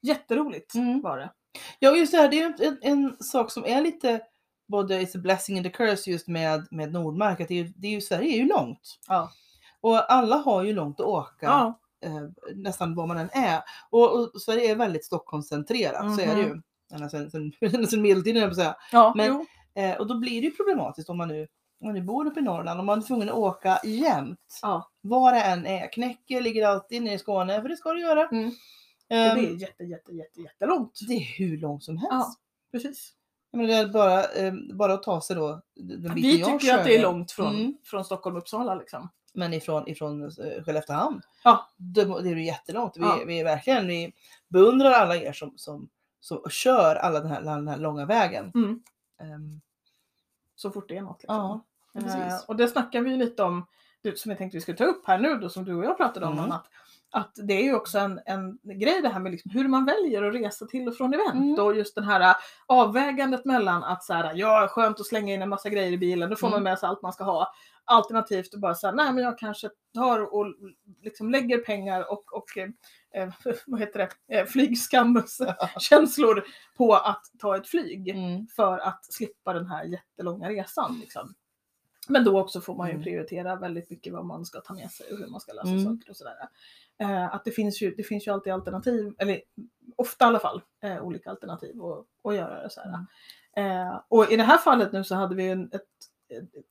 jätteroligt 0.02 0.76
Mm. 0.76 1.02
var 1.02 1.18
det. 1.18 1.32
Ja, 1.80 1.96
just 1.96 2.12
det 2.12 2.18
här, 2.18 2.28
det 2.30 2.42
är 2.42 2.48
ju 2.60 2.68
en, 2.68 2.78
en 2.82 3.18
sak 3.20 3.52
som 3.52 3.66
är 3.66 3.82
lite 3.82 4.22
både 4.68 5.02
it's 5.02 5.18
a 5.18 5.22
blessing 5.22 5.58
and 5.58 5.68
a 5.68 5.72
curse 5.74 6.12
just 6.12 6.28
med, 6.28 6.68
med 6.72 6.94
Nordmark. 6.94 7.42
Att 7.42 7.48
det 7.48 7.60
är, 7.60 7.74
det 7.76 7.88
är 7.88 7.92
ju, 7.92 8.02
Sverige 8.02 8.34
är 8.34 8.38
ju 8.38 8.48
långt. 8.48 9.00
Ja. 9.08 9.32
Och 9.82 10.14
alla 10.14 10.36
har 10.36 10.64
ju 10.64 10.74
långt 10.74 11.00
att 11.00 11.06
åka. 11.06 11.46
Ja, 11.46 11.80
eh, 12.06 12.54
nästan 12.56 12.96
var 12.96 13.08
man 13.08 13.18
än 13.18 13.30
är. 13.34 13.62
Och, 13.90 14.20
och 14.20 14.42
Sverige 14.42 14.72
är 14.72 14.76
väldigt 14.76 15.06
Stockholmscentrerat, 15.06 16.16
så 16.16 16.22
är 16.22 16.36
det 16.36 16.42
ju. 16.42 16.62
Ända 16.94 17.10
sen, 17.10 17.32
sen, 17.32 17.52
sen 17.90 18.02
medeltiden 18.02 18.42
höll 18.42 18.50
jag 18.50 18.50
på 18.50 18.62
att 18.62 18.66
säga. 18.66 18.76
ja 18.92 19.14
Men-. 19.16 19.46
Eh, 19.78 19.98
och 19.98 20.08
då 20.08 20.20
blir 20.20 20.42
det 20.42 20.48
ju 20.48 20.52
problematiskt 20.52 21.10
om 21.10 21.18
man 21.18 21.28
nu, 21.28 21.48
om 21.82 21.88
man 21.88 21.94
nu 21.94 22.02
bor 22.02 22.26
uppe 22.26 22.40
i 22.40 22.44
Norrland 22.44 22.80
och 22.80 22.86
man 22.86 23.00
är 23.00 23.04
tvungen 23.04 23.30
att 23.30 23.36
åka 23.36 23.80
jämt. 23.84 24.60
Ja. 24.62 24.92
Var 25.02 25.32
det 25.32 25.42
än 25.42 25.66
är. 25.66 25.92
Knäcke 25.92 26.42
ligger 26.42 26.68
alltid 26.68 27.04
nere 27.04 27.14
i 27.14 27.20
Skåne, 27.20 27.62
för 27.62 27.70
det 27.70 27.78
ska 27.78 27.94
det 27.94 28.00
göra. 28.02 28.28
Mm. 28.28 28.52
Ehm, 29.10 29.36
det 29.36 29.48
är 29.48 29.62
jätte, 29.62 29.84
jätte, 29.84 30.12
jätte, 30.12 30.42
jättelångt. 30.42 31.00
det 31.08 31.14
är 31.14 31.38
hur 31.38 31.58
långt 31.58 31.84
som 31.84 31.98
helst. 31.98 32.12
Ja, 32.12 32.36
precis. 32.72 33.14
Men 33.56 33.68
det 33.68 33.74
är 33.74 33.88
bara, 33.88 34.24
eh, 34.24 34.54
bara 34.74 34.94
att 34.94 35.04
ta 35.04 35.22
sig 35.22 35.36
då 35.36 35.62
den 35.76 36.16
Vi 36.16 36.40
jag 36.40 36.50
tycker 36.60 36.74
ju 36.74 36.80
att 36.80 36.86
det 36.86 36.96
är 36.98 37.02
långt 37.02 37.32
från, 37.32 37.56
Mm. 37.56 37.78
från 37.84 38.06
Stockholm 38.06 38.36
Uppsala 38.38 38.76
liksom. 38.76 39.10
Men 39.34 39.54
ifrån, 39.54 39.88
ifrån 39.88 40.24
eh, 40.24 40.64
Skelleftehamn. 40.66 41.22
Ja. 41.44 41.70
Det, 41.78 42.04
det 42.06 42.30
är 42.30 42.36
ju 42.36 42.46
jättelångt. 42.46 42.98
Vi, 42.98 43.02
Ja. 43.02 43.20
vi 43.28 43.40
är 43.40 43.44
verkligen, 43.44 43.88
vi 43.88 44.14
beundrar 44.48 44.92
alla 44.92 45.16
er 45.16 45.34
som, 45.34 45.54
som, 45.58 45.90
som 46.20 46.42
kör 46.50 46.96
alla 46.96 47.20
den 47.20 47.30
här, 47.32 47.42
den 47.42 47.68
här 47.68 47.78
långa 47.78 48.06
vägen. 48.06 48.52
Mm. 48.56 48.82
Ehm, 49.22 49.62
Så 50.56 50.72
fort 50.72 50.90
det 50.90 50.98
är 50.98 51.02
något. 51.02 51.22
Liksom. 51.22 51.36
ja, 51.36 51.66
Eh, 51.96 52.04
precis. 52.04 52.46
och 52.48 52.56
det 52.56 52.68
snackar 52.68 53.02
vi 53.02 53.18
lite 53.18 53.44
om, 53.44 53.66
som 54.16 54.32
jag 54.32 54.38
tänkte 54.38 54.58
vi 54.58 54.62
skulle 54.62 54.78
ta 54.78 54.84
upp 54.84 55.08
här 55.08 55.18
nu 55.20 55.36
då, 55.36 55.50
som 55.50 55.66
du 55.66 55.76
och 55.76 55.86
jag 55.86 55.98
pratade 55.98 56.26
om. 56.26 56.40
Mm. 56.40 56.52
Att, 56.52 56.66
att 57.16 57.32
det 57.36 57.54
är 57.54 57.64
ju 57.64 57.76
också 57.76 57.98
en, 58.00 58.20
en 58.26 58.60
grej 58.64 59.02
det 59.02 59.10
här 59.10 59.20
med 59.20 59.32
liksom 59.32 59.52
hur 59.52 59.68
man 59.68 59.86
väljer 59.86 60.24
att 60.24 60.36
resa 60.36 60.66
till 60.66 60.88
och 60.88 60.96
från 60.98 61.14
event. 61.14 61.34
Mm. 61.34 61.66
Och 61.66 61.76
just 61.76 61.96
den 61.96 62.04
här 62.04 62.22
äh, 62.22 62.36
avvägandet 62.66 63.46
mellan 63.46 63.84
att 63.84 64.04
så 64.04 64.14
här, 64.14 64.34
ja 64.36 64.68
skönt 64.72 65.00
att 65.00 65.06
slänga 65.06 65.34
in 65.34 65.42
en 65.42 65.50
massa 65.50 65.70
grejer 65.70 65.92
i 65.92 65.98
bilen, 65.98 66.30
då 66.30 66.36
får 66.36 66.48
man 66.48 66.54
Mm. 66.54 66.64
med 66.64 66.80
sig 66.80 66.90
allt 66.90 67.02
man 67.02 67.14
ska 67.14 67.24
ha. 67.24 67.54
Alternativt 67.86 68.54
att 68.54 68.60
bara 68.60 68.76
säga, 68.76 68.92
nej 68.92 69.14
men 69.14 69.24
jag 69.24 69.38
kanske 69.38 69.70
tar 69.94 70.34
och 70.34 70.46
liksom 71.04 71.30
lägger 71.30 71.58
pengar 71.58 72.12
och, 72.12 72.34
och 72.34 72.58
eh, 72.58 73.30
vad 73.66 73.80
heter 73.80 74.00
det, 74.28 74.38
eh, 74.40 74.46
flygskambeskänslor 74.46 76.44
på 76.78 76.94
att 76.96 77.22
ta 77.40 77.56
ett 77.58 77.68
flyg 77.68 78.10
Mm. 78.10 78.48
för 78.56 78.78
att 78.78 79.06
slippa 79.14 79.54
den 79.54 79.66
här 79.68 79.84
jättelånga 79.84 80.50
resan. 80.50 80.98
Liksom. 81.02 81.34
Men 82.10 82.24
då 82.24 82.40
också 82.40 82.62
får 82.62 82.76
man 82.76 82.88
ju 82.88 82.94
Mm. 82.94 83.04
prioritera 83.04 83.56
väldigt 83.56 83.90
mycket 83.90 84.14
vad 84.14 84.26
man 84.26 84.46
ska 84.46 84.62
ta 84.62 84.74
med 84.74 84.92
sig 84.92 85.12
och 85.12 85.18
hur 85.18 85.28
man 85.28 85.40
ska 85.40 85.54
lösa 85.54 85.70
Mm. 85.70 85.84
saker 85.84 86.10
och 86.10 86.18
sådär. 86.18 86.36
Eh, 87.02 87.36
att 87.36 87.46
det 87.46 87.52
finns, 87.52 87.82
ju, 87.82 87.96
det 87.96 88.04
finns 88.04 88.28
ju 88.28 88.32
alltid 88.32 88.54
alternativ, 88.54 89.14
eller 89.18 89.42
ofta 89.96 90.26
i 90.26 90.28
alla 90.28 90.40
fall, 90.40 90.62
eh, 90.84 91.04
olika 91.04 91.30
alternativ 91.30 91.82
att, 91.84 92.06
att 92.30 92.36
göra 92.36 92.64
det 92.64 92.70
så 92.70 92.82
här. 92.82 93.06
Eh, 93.58 94.02
och 94.08 94.32
i 94.32 94.36
det 94.36 94.44
här 94.44 94.58
fallet 94.58 94.92
nu 94.92 95.04
så 95.04 95.16
hade 95.16 95.36
vi 95.36 95.48
en, 95.48 95.64
ett, 95.64 95.82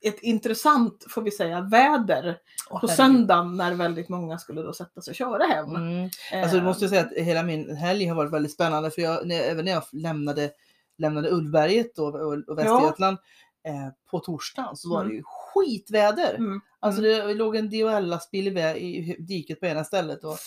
ett, 0.01 0.19
intressant, 0.21 1.05
får 1.09 1.21
vi 1.21 1.31
säga, 1.31 1.61
väder 1.61 2.37
Åh, 2.69 2.81
på 2.81 2.87
söndagen 2.87 3.57
när 3.57 3.73
väldigt 3.73 4.09
många 4.09 4.37
skulle 4.37 4.61
då 4.61 4.73
sätta 4.73 5.01
sig 5.01 5.11
och 5.11 5.15
köra 5.15 5.43
hem. 5.43 5.75
Mm. 5.75 6.09
Alltså, 6.33 6.57
du 6.57 6.63
måste 6.63 6.89
säga 6.89 7.01
att 7.01 7.13
hela 7.13 7.43
min 7.43 7.75
helg 7.75 8.05
har 8.05 8.15
varit 8.15 8.33
väldigt 8.33 8.51
spännande 8.53 8.91
för 8.91 9.01
jag, 9.01 9.27
när, 9.27 9.39
även 9.39 9.65
när 9.65 9.71
jag 9.71 9.83
lämnade, 9.91 10.51
lämnade 10.97 11.31
Ullberget 11.31 11.95
då, 11.95 12.05
och, 12.05 12.49
och 12.49 12.57
Västergötland 12.57 13.17
eh, 13.65 13.87
på 14.11 14.19
torsdagen 14.19 14.75
så 14.75 14.89
var 14.89 14.99
Mm. 15.01 15.09
det 15.09 15.15
ju 15.15 15.23
skitväder. 15.25 16.35
mm, 16.35 16.61
Alltså 16.79 17.01
det 17.01 17.33
låg 17.33 17.55
en 17.55 17.69
DHL-lastbil 17.69 18.57
i, 18.57 19.15
diket 19.19 19.59
på 19.59 19.65
ena 19.65 19.83
stället 19.83 20.23
och, 20.23 20.37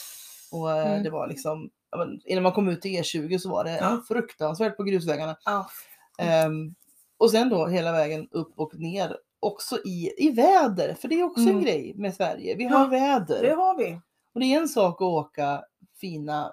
och 0.53 0.71
eh, 0.73 0.87
Mm. 0.91 1.03
det 1.03 1.11
var 1.11 1.29
liksom, 1.29 1.71
men 1.97 2.21
innan 2.25 2.43
man 2.43 2.53
kom 2.53 2.69
ut 2.69 2.83
till 2.83 2.91
E20 3.03 3.39
så 3.39 3.51
var 3.51 3.65
det 3.65 3.77
Ja. 3.79 4.03
fruktansvärt 4.09 4.77
på 4.77 4.83
grusvägarna. 4.85 5.37
ja, 5.45 5.69
Ehm, 6.19 6.75
och 7.19 7.31
sen 7.31 7.49
då 7.49 7.67
hela 7.67 7.93
vägen 7.93 8.29
upp 8.31 8.53
och 8.59 8.75
ner 8.75 9.17
också 9.41 9.79
i, 9.85 10.11
i 10.19 10.31
väder, 10.31 10.95
för 10.95 11.09
det 11.09 11.21
är 11.21 11.25
också 11.25 11.41
en 11.43 11.49
Mm. 11.49 11.63
grej 11.65 11.93
med 11.97 12.15
Sverige. 12.15 12.55
Vi 12.57 12.65
har 12.65 12.79
Ja, 12.81 12.87
väder. 12.87 13.43
det 13.43 13.55
har 13.55 13.79
vi. 13.79 14.01
Och 14.35 14.41
det 14.41 14.47
är 14.55 14.59
en 14.61 14.69
sak 14.69 14.95
att 14.95 15.07
åka 15.07 15.63
fina 16.01 16.53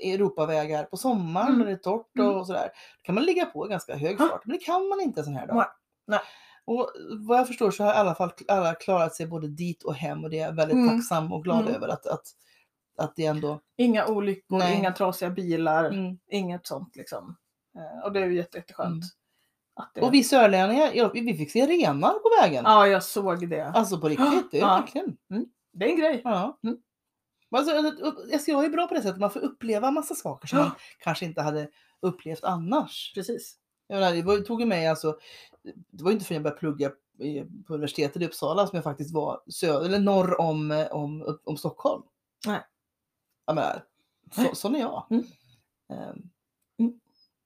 Europavägar 0.00 0.84
på 0.84 0.96
sommaren 0.96 1.46
Mm. 1.46 1.58
när 1.58 1.66
det 1.66 1.72
är 1.72 1.76
torrt 1.76 2.18
och 2.18 2.32
Mm. 2.32 2.44
sådär. 2.44 2.62
Då 2.68 3.02
kan 3.02 3.14
man 3.14 3.24
ligga 3.24 3.46
på 3.46 3.64
ganska 3.64 3.96
hög 3.96 4.18
fart, 4.18 4.42
men 4.46 4.56
det 4.58 4.64
kan 4.64 4.88
man 4.88 5.00
inte 5.00 5.20
en 5.20 5.24
sån 5.24 5.36
här 5.36 5.46
dag. 5.46 5.56
Nej. 5.56 5.66
Nej. 6.06 6.20
Och 6.64 6.90
vad 7.26 7.38
jag 7.38 7.46
förstår 7.46 7.70
så 7.70 7.84
har 7.84 7.92
i 7.94 7.96
alla 7.96 8.14
fall 8.14 8.30
alla 8.48 8.74
klarat 8.74 9.14
sig 9.14 9.26
både 9.26 9.48
dit 9.48 9.82
och 9.82 9.94
hem 9.94 10.24
och 10.24 10.30
det 10.30 10.38
är 10.38 10.46
jag 10.46 10.52
väldigt 10.56 10.76
Mm. 10.76 10.88
tacksam 10.88 11.32
och 11.32 11.44
glad 11.44 11.60
Mm. 11.60 11.74
över 11.74 11.88
att, 11.88 12.06
att, 12.06 12.22
att 12.98 13.16
det 13.16 13.26
ändå... 13.26 13.60
Inga 13.76 14.06
olyckor, 14.06 14.58
Nej. 14.58 14.76
inga 14.78 14.92
trasiga 14.92 15.30
bilar, 15.30 15.84
Mm. 15.84 16.18
inget 16.30 16.66
sånt 16.66 16.96
liksom. 16.96 17.36
Eh, 17.78 18.04
Och 18.04 18.12
det 18.12 18.20
är 18.20 18.26
ju 18.26 18.36
jätte, 18.36 18.58
jätteskönt. 18.58 18.88
Mm. 18.90 19.02
Det... 19.94 20.00
Och 20.00 20.14
vi 20.14 20.24
sörlänningar, 20.24 20.90
ja, 20.94 21.10
vi 21.14 21.20
vi 21.20 21.34
fick 21.34 21.50
se 21.50 21.66
renar 21.66 22.10
på 22.12 22.42
vägen. 22.42 22.64
Ja, 22.66 22.86
jag 22.86 23.02
såg 23.02 23.48
det. 23.48 23.62
Alltså 23.66 23.98
på 24.00 24.08
riktigt, 24.08 24.50
det 24.50 24.56
är 24.58 24.62
Ja. 24.62 24.76
verkligen. 24.80 25.16
Det 25.72 25.84
är 25.84 25.90
en 25.90 25.96
grej. 25.98 26.20
Ja. 26.24 26.58
Mm. 26.64 26.76
Alltså, 27.50 27.72
jag 28.50 28.64
är 28.64 28.68
bra 28.68 28.86
på 28.86 28.94
det 28.94 29.02
sättet, 29.02 29.20
man 29.20 29.30
får 29.30 29.40
uppleva 29.40 29.90
massa 29.90 30.14
saker 30.14 30.48
som 30.48 30.58
man 30.58 30.70
kanske 30.98 31.24
inte 31.24 31.42
hade 31.42 31.68
upplevt 32.00 32.44
annars. 32.44 33.12
Precis. 33.14 33.56
Jag 33.86 34.00
menar, 34.00 34.12
det 34.12 34.22
var, 34.22 34.38
tog 34.38 34.60
ju 34.60 34.66
mig 34.66 34.86
alltså, 34.86 35.18
det 35.90 36.04
var 36.04 36.12
inte 36.12 36.24
förrän 36.24 36.36
jag 36.36 36.42
började 36.42 36.60
plugga 36.60 36.90
på 37.66 37.74
universitetet 37.74 38.22
i 38.22 38.26
Uppsala 38.26 38.66
som 38.66 38.76
jag 38.76 38.84
faktiskt 38.84 39.14
var 39.14 39.40
söder, 39.48 39.86
eller 39.86 39.98
norr 39.98 40.40
om, 40.40 40.86
om, 40.90 41.38
om 41.44 41.56
Stockholm. 41.56 42.02
Nej. 42.46 42.60
Jag 43.46 43.54
menar, 43.54 43.84
så, 44.34 44.54
sån 44.54 44.74
är 44.74 44.80
jag. 44.80 45.06
Mm. 45.10 45.24
Ehm, 45.92 46.30
Mm. 46.78 47.00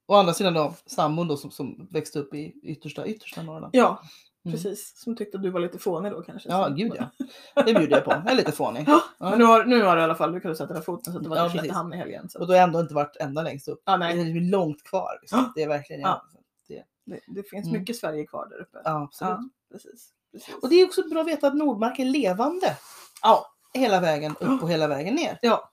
Å 0.07 0.15
andra 0.15 0.33
sidan 0.33 0.53
då, 0.53 0.73
sambon 0.85 1.27
då 1.27 1.37
som, 1.37 1.51
som 1.51 1.87
växte 1.91 2.19
upp 2.19 2.33
i 2.33 2.53
yttersta, 2.63 3.07
yttersta 3.07 3.43
Norrland. 3.43 3.75
Ja. 3.75 4.01
Precis. 4.43 4.93
Som 5.03 5.15
tyckte 5.15 5.37
att 5.37 5.43
du 5.43 5.49
var 5.49 5.59
lite 5.59 5.79
fånig 5.79 6.11
då 6.11 6.21
kanske. 6.21 6.49
Ja, 6.49 6.67
Så- 6.67 6.73
gud 6.73 6.93
ja. 6.95 7.63
Det 7.65 7.73
bjuder 7.73 7.95
jag 7.95 8.05
på. 8.05 8.11
Jag 8.11 8.31
är 8.31 8.35
lite 8.35 8.51
fånig. 8.51 8.83
Ja, 8.87 9.01
Ja. 9.19 9.29
Men 9.29 9.39
nu 9.39 9.45
har, 9.45 9.65
nu 9.65 9.81
har 9.83 9.95
du 9.95 10.01
i 10.01 10.03
alla 10.03 10.15
fall, 10.15 10.31
du 10.31 10.39
kunde 10.39 10.57
sätta 10.57 10.73
ner 10.73 10.81
foten 10.81 11.13
så 11.13 11.17
att 11.19 11.23
det 11.23 11.29
var 11.29 11.37
Ja, 11.37 11.43
till 11.43 11.51
precis. 11.51 11.61
Skelleftehamn 11.61 11.93
i 11.93 11.97
helgen. 11.97 12.29
Så. 12.29 12.39
Och 12.39 12.47
då 12.47 12.53
har 12.53 12.57
jag 12.57 12.63
ändå 12.63 12.79
inte 12.79 12.93
varit 12.93 13.17
ända 13.19 13.41
längst 13.41 13.67
upp. 13.67 13.81
Ja, 13.85 13.91
Det 13.91 13.97
nej, 13.97 14.37
är 14.37 14.51
långt 14.51 14.83
kvar. 14.83 15.17
Liksom. 15.21 15.51
Det 15.55 15.63
är 15.63 15.67
verkligen 15.67 16.01
Ja. 16.01 16.25
det. 16.67 16.83
det, 17.05 17.19
det 17.27 17.43
finns 17.49 17.67
Mm. 17.67 17.79
mycket 17.79 17.95
Sverige 17.95 18.25
kvar 18.25 18.47
där 18.49 18.61
uppe. 18.61 18.81
Ja, 18.85 19.03
absolut. 19.03 19.31
Ja, 19.31 19.49
precis. 19.71 20.09
precis. 20.31 20.55
Och 20.61 20.69
det 20.69 20.75
är 20.75 20.85
också 20.85 21.09
bra 21.09 21.21
att 21.21 21.27
veta 21.27 21.47
att 21.47 21.55
Nordmark 21.55 21.99
är 21.99 22.05
levande 22.05 22.77
ja, 23.21 23.45
hela 23.73 23.99
vägen 23.99 24.35
upp 24.39 24.63
och 24.63 24.69
hela 24.69 24.87
vägen 24.87 25.15
ner. 25.15 25.39
ja, 25.41 25.67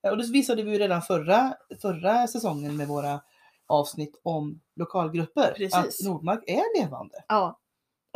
Ja, 0.00 0.10
Och 0.10 0.18
det 0.18 0.26
visade 0.30 0.62
vi 0.62 0.70
ju 0.72 0.78
redan 0.78 1.02
förra, 1.02 1.54
förra 1.82 2.26
säsongen 2.26 2.76
med 2.76 2.88
våra 2.88 3.20
avsnitt 3.66 4.20
om 4.22 4.60
lokalgrupper. 4.76 5.52
Precis. 5.56 5.74
Att 5.74 6.08
Nordmark 6.08 6.44
är 6.46 6.82
levande. 6.82 7.14
ja. 7.28 7.58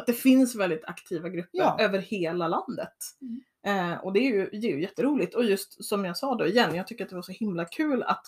Att 0.00 0.07
det 0.07 0.12
finns 0.12 0.57
väldigt 0.57 0.85
aktiva 0.85 1.28
grupper 1.28 1.59
Ja. 1.59 1.76
över 1.80 1.99
hela 1.99 2.49
landet. 2.49 2.95
Mm. 3.21 3.92
Eh, 3.92 3.99
och 3.99 4.12
det 4.12 4.21
är, 4.21 4.30
ju, 4.30 4.50
det 4.52 4.66
är 4.66 4.76
ju 4.76 4.83
jätteroligt. 4.83 5.35
Och 5.35 5.45
just 5.45 5.85
som 5.85 6.04
jag 6.04 6.16
sa 6.16 6.35
då 6.35 6.47
igen, 6.47 6.75
jag 6.75 6.87
tycker 6.87 7.04
att 7.04 7.11
det 7.11 7.16
var 7.16 7.23
så 7.23 7.33
himla 7.33 7.64
kul 7.64 8.02
att, 8.02 8.23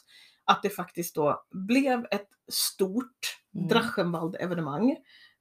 att 0.44 0.62
det 0.62 0.70
faktiskt 0.70 1.14
då 1.14 1.44
blev 1.50 2.06
ett 2.10 2.28
stort 2.52 3.38
Mm. 3.54 3.68
Drachenwald-evenemang. 3.68 4.96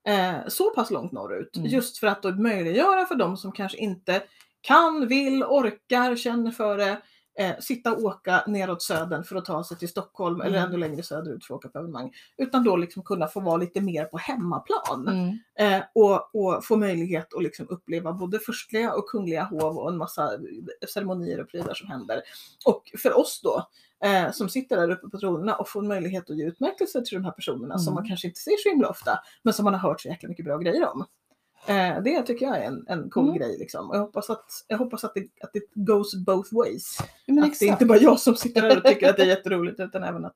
Eh, 0.07 0.47
så 0.47 0.69
pass 0.69 0.91
långt 0.91 1.11
norrut. 1.11 1.57
Mm. 1.57 1.67
Just 1.69 1.97
för 1.97 2.07
att 2.07 2.23
då 2.23 2.31
möjliggöra 2.31 3.05
för 3.05 3.15
de 3.15 3.37
som 3.37 3.51
kanske 3.51 3.77
inte 3.77 4.23
kan, 4.61 5.07
vill, 5.07 5.43
orkar, 5.43 6.15
känner 6.15 6.51
för 6.51 6.77
det. 6.77 7.01
Eh, 7.39 7.51
sitta 7.59 7.91
och 7.93 8.03
åka 8.03 8.43
neråt 8.47 8.81
södern 8.83 9.23
för 9.23 9.35
att 9.35 9.45
ta 9.45 9.63
sig 9.63 9.77
till 9.77 9.89
Stockholm 9.89 10.41
eller 10.41 10.57
Mm. 10.57 10.69
ännu 10.69 10.77
längre 10.77 11.03
söderut 11.03 11.45
för 11.45 11.53
att 11.53 11.57
åka 11.57 11.69
på 11.69 11.77
evenemang. 11.79 12.11
Utan 12.37 12.63
då 12.63 12.75
liksom 12.75 13.03
kunna 13.03 13.27
få 13.27 13.39
vara 13.39 13.57
lite 13.57 13.81
mer 13.81 14.05
på 14.05 14.17
hemmaplan. 14.17 15.07
Mm. 15.07 15.37
Eh, 15.59 15.83
och, 15.95 16.35
och 16.35 16.65
få 16.65 16.75
möjlighet 16.77 17.33
att 17.33 17.43
liksom 17.43 17.67
uppleva 17.69 18.13
både 18.13 18.39
förstliga 18.39 18.93
och 18.93 19.09
kungliga 19.09 19.43
hov 19.43 19.77
och 19.77 19.89
en 19.89 19.97
massa 19.97 20.31
ceremonier 20.93 21.41
och 21.41 21.49
prylar 21.49 21.73
som 21.73 21.87
händer. 21.87 22.21
Och 22.65 22.83
för 23.03 23.17
oss 23.17 23.41
då, 23.43 23.67
eh, 24.07 24.31
som 24.31 24.49
sitter 24.49 24.77
där 24.77 24.89
uppe 24.91 25.07
på 25.09 25.17
tronerna 25.19 25.55
och 25.55 25.69
får 25.69 25.81
möjlighet 25.81 26.29
att 26.29 26.37
ge 26.37 26.45
utmärkelser 26.45 27.01
till 27.01 27.17
de 27.17 27.25
här 27.25 27.31
personerna 27.31 27.77
som 27.77 27.87
Mm. 27.87 27.95
man 28.01 28.07
kanske 28.07 28.27
inte 28.27 28.39
ser 28.39 28.57
så 28.63 28.69
himla 28.69 28.89
ofta, 28.89 29.11
men 29.43 29.53
som 29.53 29.63
man 29.65 29.73
har 29.73 29.89
hört 29.89 30.01
så 30.01 30.07
jäkla 30.07 30.29
mycket 30.29 30.45
bra 30.45 30.57
grejer 30.57 30.87
om. 30.93 31.05
Eh, 31.67 32.01
det 32.01 32.21
tycker 32.21 32.45
jag 32.45 32.57
är 32.57 32.61
en, 32.63 32.85
en 32.87 33.09
cool 33.09 33.25
Mm. 33.25 33.37
grej. 33.37 33.57
Liksom. 33.59 33.89
Och 33.89 33.95
jag 33.95 34.01
hoppas 34.01 34.29
att, 34.29 34.45
jag 34.67 34.77
hoppas 34.77 35.03
att, 35.03 35.13
det, 35.13 35.27
att 35.41 35.53
det 35.53 35.61
goes 35.73 36.15
both 36.15 36.55
ways. 36.55 36.97
Men 37.27 37.39
att 37.39 37.43
det 37.43 37.47
är 37.47 37.51
exakt. 37.51 37.71
inte 37.71 37.85
bara 37.85 37.97
jag 37.97 38.19
som 38.19 38.35
sitter 38.35 38.61
där 38.61 38.77
och 38.77 38.83
tycker 38.85 39.09
att 39.09 39.17
det 39.17 39.23
är 39.23 39.27
jätteroligt 39.37 39.79
utan 39.79 40.03
även 40.03 40.25
att, 40.25 40.35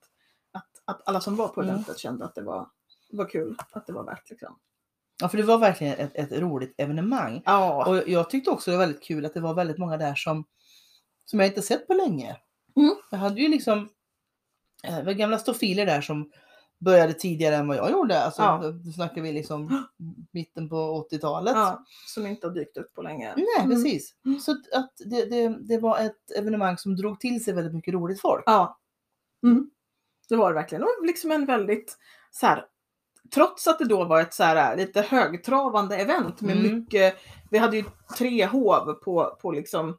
att, 0.51 0.67
att 0.85 1.07
alla 1.07 1.21
som 1.21 1.35
var 1.35 1.47
på 1.47 1.61
Mm. 1.61 1.73
eventet 1.73 1.99
kände 1.99 2.25
att 2.25 2.35
det 2.35 2.41
var, 2.41 2.67
var 3.11 3.29
kul, 3.29 3.55
att 3.71 3.87
det 3.87 3.93
var 3.93 4.03
värt. 4.03 4.29
Liksom. 4.29 4.59
Ja, 5.21 5.29
för 5.29 5.37
det 5.37 5.43
var 5.43 5.57
verkligen 5.57 5.93
ett, 5.99 6.15
ett 6.15 6.31
roligt 6.31 6.73
evenemang. 6.77 7.41
Ja. 7.45 7.85
Och 7.85 8.09
jag 8.09 8.29
tyckte 8.29 8.49
också 8.51 8.71
det 8.71 8.77
var 8.77 8.85
väldigt 8.85 9.03
kul 9.03 9.25
att 9.25 9.33
det 9.33 9.41
var 9.41 9.53
väldigt 9.53 9.77
många 9.77 9.97
där 9.97 10.15
som, 10.15 10.45
som 11.25 11.39
jag 11.39 11.47
inte 11.49 11.61
sett 11.61 11.87
på 11.87 11.93
länge. 11.93 12.37
Mm. 12.75 12.95
Jag 13.11 13.17
hade 13.17 13.41
ju 13.41 13.47
liksom 13.47 13.89
eh, 14.83 14.95
det 14.97 15.03
var 15.03 15.13
gamla 15.13 15.37
stofiler 15.37 15.85
där 15.85 16.01
som 16.01 16.31
började 16.79 17.13
tidigare 17.13 17.55
än 17.55 17.67
vad 17.67 17.77
jag 17.77 17.91
gjorde. 17.91 18.21
Alltså, 18.23 18.41
Ja. 18.41 18.71
Då 18.85 18.91
snackar 18.91 19.21
vi 19.21 19.31
liksom 19.31 19.85
mitten 20.31 20.69
på 20.69 21.07
80-talet. 21.11 21.53
Ja, 21.55 21.83
som 22.07 22.27
inte 22.27 22.47
har 22.47 22.53
dykt 22.53 22.77
upp 22.77 22.93
på 22.93 23.01
länge. 23.01 23.33
Nej, 23.35 23.45
Mm. 23.65 23.69
precis. 23.69 24.15
Mm. 24.25 24.39
Så 24.39 24.51
att- 24.51 24.73
att 24.73 24.91
det, 25.05 25.25
det, 25.25 25.57
det 25.67 25.77
var 25.77 25.99
ett 25.99 26.31
evenemang 26.37 26.77
som 26.77 26.95
drog 26.95 27.19
till 27.19 27.43
sig 27.43 27.53
väldigt 27.53 27.73
mycket 27.73 27.93
roligt 27.93 28.21
folk. 28.21 28.43
Ja. 28.45 28.79
Mm. 29.43 29.69
Det 30.29 30.35
var 30.35 30.49
det 30.49 30.55
verkligen. 30.55 30.83
Och 30.83 31.05
liksom 31.05 31.31
en 31.31 31.45
väldigt 31.45 31.97
så 32.31 32.45
här, 32.47 32.65
trots 33.33 33.67
att 33.67 33.79
det 33.79 33.85
då 33.85 34.03
var 34.05 34.21
ett 34.21 34.33
så 34.33 34.43
här, 34.43 34.77
lite 34.77 35.01
högtravande 35.01 35.97
event 35.97 36.41
med 36.41 36.57
Mm. 36.57 36.75
mycket, 36.79 37.15
vi 37.51 37.57
hade 37.57 37.77
ju 37.77 37.83
tre 38.17 38.45
hov 38.45 38.93
på, 38.93 39.37
på 39.41 39.51
liksom 39.51 39.97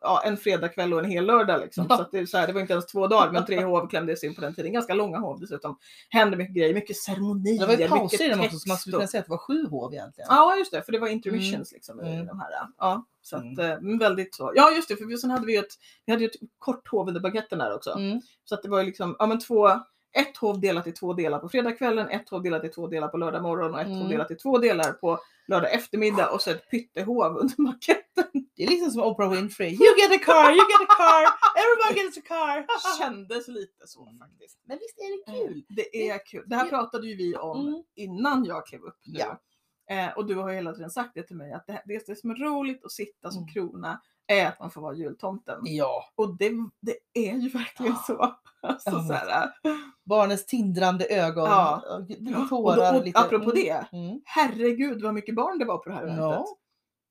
Ja, 0.00 0.22
en 0.24 0.36
fredagkväll 0.36 0.92
och 0.94 0.98
en 0.98 1.04
hel 1.10 1.26
lördag. 1.26 1.60
Liksom. 1.60 1.86
Ja. 1.88 1.96
Så 1.96 2.06
det, 2.12 2.26
så 2.26 2.38
här, 2.38 2.46
det 2.46 2.52
var 2.52 2.60
inte 2.60 2.72
ens 2.72 2.86
två 2.86 3.06
dagar, 3.06 3.32
men 3.32 3.46
tre 3.46 3.64
hov 3.64 3.88
klämdes 3.88 4.24
in 4.24 4.34
på 4.34 4.40
den 4.40 4.54
tiden. 4.54 4.72
Ganska 4.72 4.94
långa 4.94 5.18
hov 5.18 5.40
dessutom. 5.40 5.78
Hände 6.08 6.36
mycket 6.36 6.54
grejer, 6.54 6.74
mycket 6.74 6.96
ceremonier, 6.96 7.60
Det 7.60 7.66
var 7.66 7.74
ju 7.82 7.88
pauser 7.88 8.24
i 8.24 8.28
den 8.28 8.40
också 8.40 8.58
så 8.58 8.68
man 8.68 8.76
skulle 8.76 8.96
kunna 8.96 9.06
säga 9.06 9.20
att 9.20 9.26
det 9.26 9.30
var 9.30 9.38
sju 9.38 9.66
hov 9.66 9.92
egentligen. 9.94 10.28
Ja, 10.30 10.56
just 10.56 10.72
det, 10.72 10.82
för 10.82 10.92
det 10.92 10.98
var 10.98 11.08
intermissions 11.08 11.72
liksom 11.72 12.00
i 12.00 12.12
Mm. 12.14 12.26
de 12.26 12.40
här. 12.40 12.48
Ja, 12.78 13.04
så 13.22 13.36
att, 13.36 13.42
Mm. 13.42 13.92
eh, 13.94 13.98
väldigt 13.98 14.34
så. 14.34 14.52
Ja, 14.54 14.70
just 14.70 14.88
det, 14.88 14.96
för 14.96 15.04
vi, 15.04 15.18
sen 15.18 15.30
hade 15.30 15.46
vi 15.46 15.52
ju 15.52 15.58
ett, 15.58 15.72
vi 16.06 16.12
hade 16.12 16.24
ju 16.24 16.28
ett 16.30 16.36
kort 16.58 16.88
hov 16.88 17.08
under 17.08 17.20
banketten 17.20 17.58
där 17.58 17.74
också. 17.74 17.90
Mm. 17.92 18.20
Så 18.44 18.54
att 18.54 18.62
det 18.62 18.68
var 18.68 18.78
ju 18.80 18.86
liksom, 18.86 19.16
ja 19.18 19.26
men 19.26 19.38
två, 19.40 19.68
ett 20.12 20.36
hov 20.40 20.60
delat 20.60 20.86
i 20.86 20.92
två 20.92 21.12
delar 21.12 21.38
på 21.38 21.48
fredagskvällen, 21.48 22.08
ett 22.08 22.28
hov 22.28 22.42
delat 22.42 22.64
i 22.64 22.68
två 22.68 22.86
delar 22.86 23.08
på 23.08 23.16
lördag 23.16 23.42
morgon 23.42 23.74
och 23.74 23.80
ett 23.80 23.86
Mm. 23.86 23.98
hov 23.98 24.08
delat 24.08 24.30
i 24.30 24.34
två 24.34 24.58
delar 24.58 24.92
på 24.92 25.18
lördag 25.48 25.72
eftermiddag 25.74 26.30
och 26.30 26.42
så 26.42 26.50
ett 26.50 26.70
pyttehov 26.70 27.36
under 27.36 27.54
maketten. 27.62 28.24
Det 28.56 28.64
är 28.64 28.68
liksom 28.68 28.90
som 28.90 29.02
Oprah 29.02 29.30
Winfrey. 29.30 29.68
You 29.70 29.96
get 29.98 30.20
a 30.20 30.24
car, 30.24 30.50
you 30.50 30.56
get 30.56 30.88
a 30.88 30.94
car, 30.98 31.24
everyone 31.62 32.02
gets 32.04 32.18
a 32.18 32.20
car. 32.28 32.66
Kändes 32.98 33.48
lite 33.48 33.86
så 33.86 34.02
Mm. 34.06 34.18
faktiskt. 34.18 34.58
Men 34.64 34.78
visst 34.78 34.98
är 34.98 35.32
det 35.32 35.38
kul? 35.48 35.64
Det 35.68 36.08
är 36.10 36.26
kul. 36.26 36.44
Det 36.46 36.56
här 36.56 36.68
pratade 36.68 37.06
ju 37.06 37.16
vi 37.16 37.36
om 37.36 37.66
Mm. 37.68 37.82
innan 37.94 38.44
jag 38.44 38.66
klev 38.66 38.80
upp 38.82 38.98
nu. 39.06 39.18
Ja. 39.18 39.40
Eh, 39.90 40.16
och 40.16 40.26
du 40.26 40.34
har 40.34 40.50
hela 40.52 40.72
tiden 40.72 40.90
sagt 40.90 41.10
det 41.14 41.22
till 41.22 41.36
mig 41.36 41.52
att 41.52 41.66
det, 41.66 41.82
det, 41.86 42.06
det 42.06 42.16
som 42.16 42.30
är 42.30 42.34
roligt 42.34 42.84
att 42.84 42.92
sitta 42.92 43.30
som 43.30 43.42
Mm. 43.42 43.52
krona 43.52 44.00
är 44.28 44.46
att 44.48 44.60
man 44.60 44.70
får 44.70 44.80
vara 44.80 44.94
jultomten. 44.94 45.58
Ja. 45.62 46.04
Och 46.14 46.36
det, 46.38 46.50
det 46.80 46.96
är 47.28 47.34
ju 47.34 47.48
verkligen 47.48 47.96
så. 48.06 48.36
Alltså, 48.62 48.90
Ja. 48.90 49.02
så 49.08 49.12
här, 49.12 49.50
Barnens 50.04 50.46
tindrande 50.46 51.04
ögon, 51.06 51.44
Ja. 51.44 51.82
ja. 51.88 51.98
lite 52.08 52.38
och, 52.40 52.48
tårar. 52.48 52.92
då, 52.92 52.98
och 52.98 53.04
lite... 53.04 53.18
apropå 53.18 53.50
Mm. 53.50 53.54
det, 53.54 53.86
Mm. 53.92 54.20
herregud 54.24 55.02
vad 55.02 55.14
mycket 55.14 55.34
barn 55.34 55.58
det 55.58 55.64
var 55.64 55.78
på 55.78 55.88
det 55.88 55.94
här 55.94 56.02
eventet. 56.02 56.22
Ja. 56.24 56.46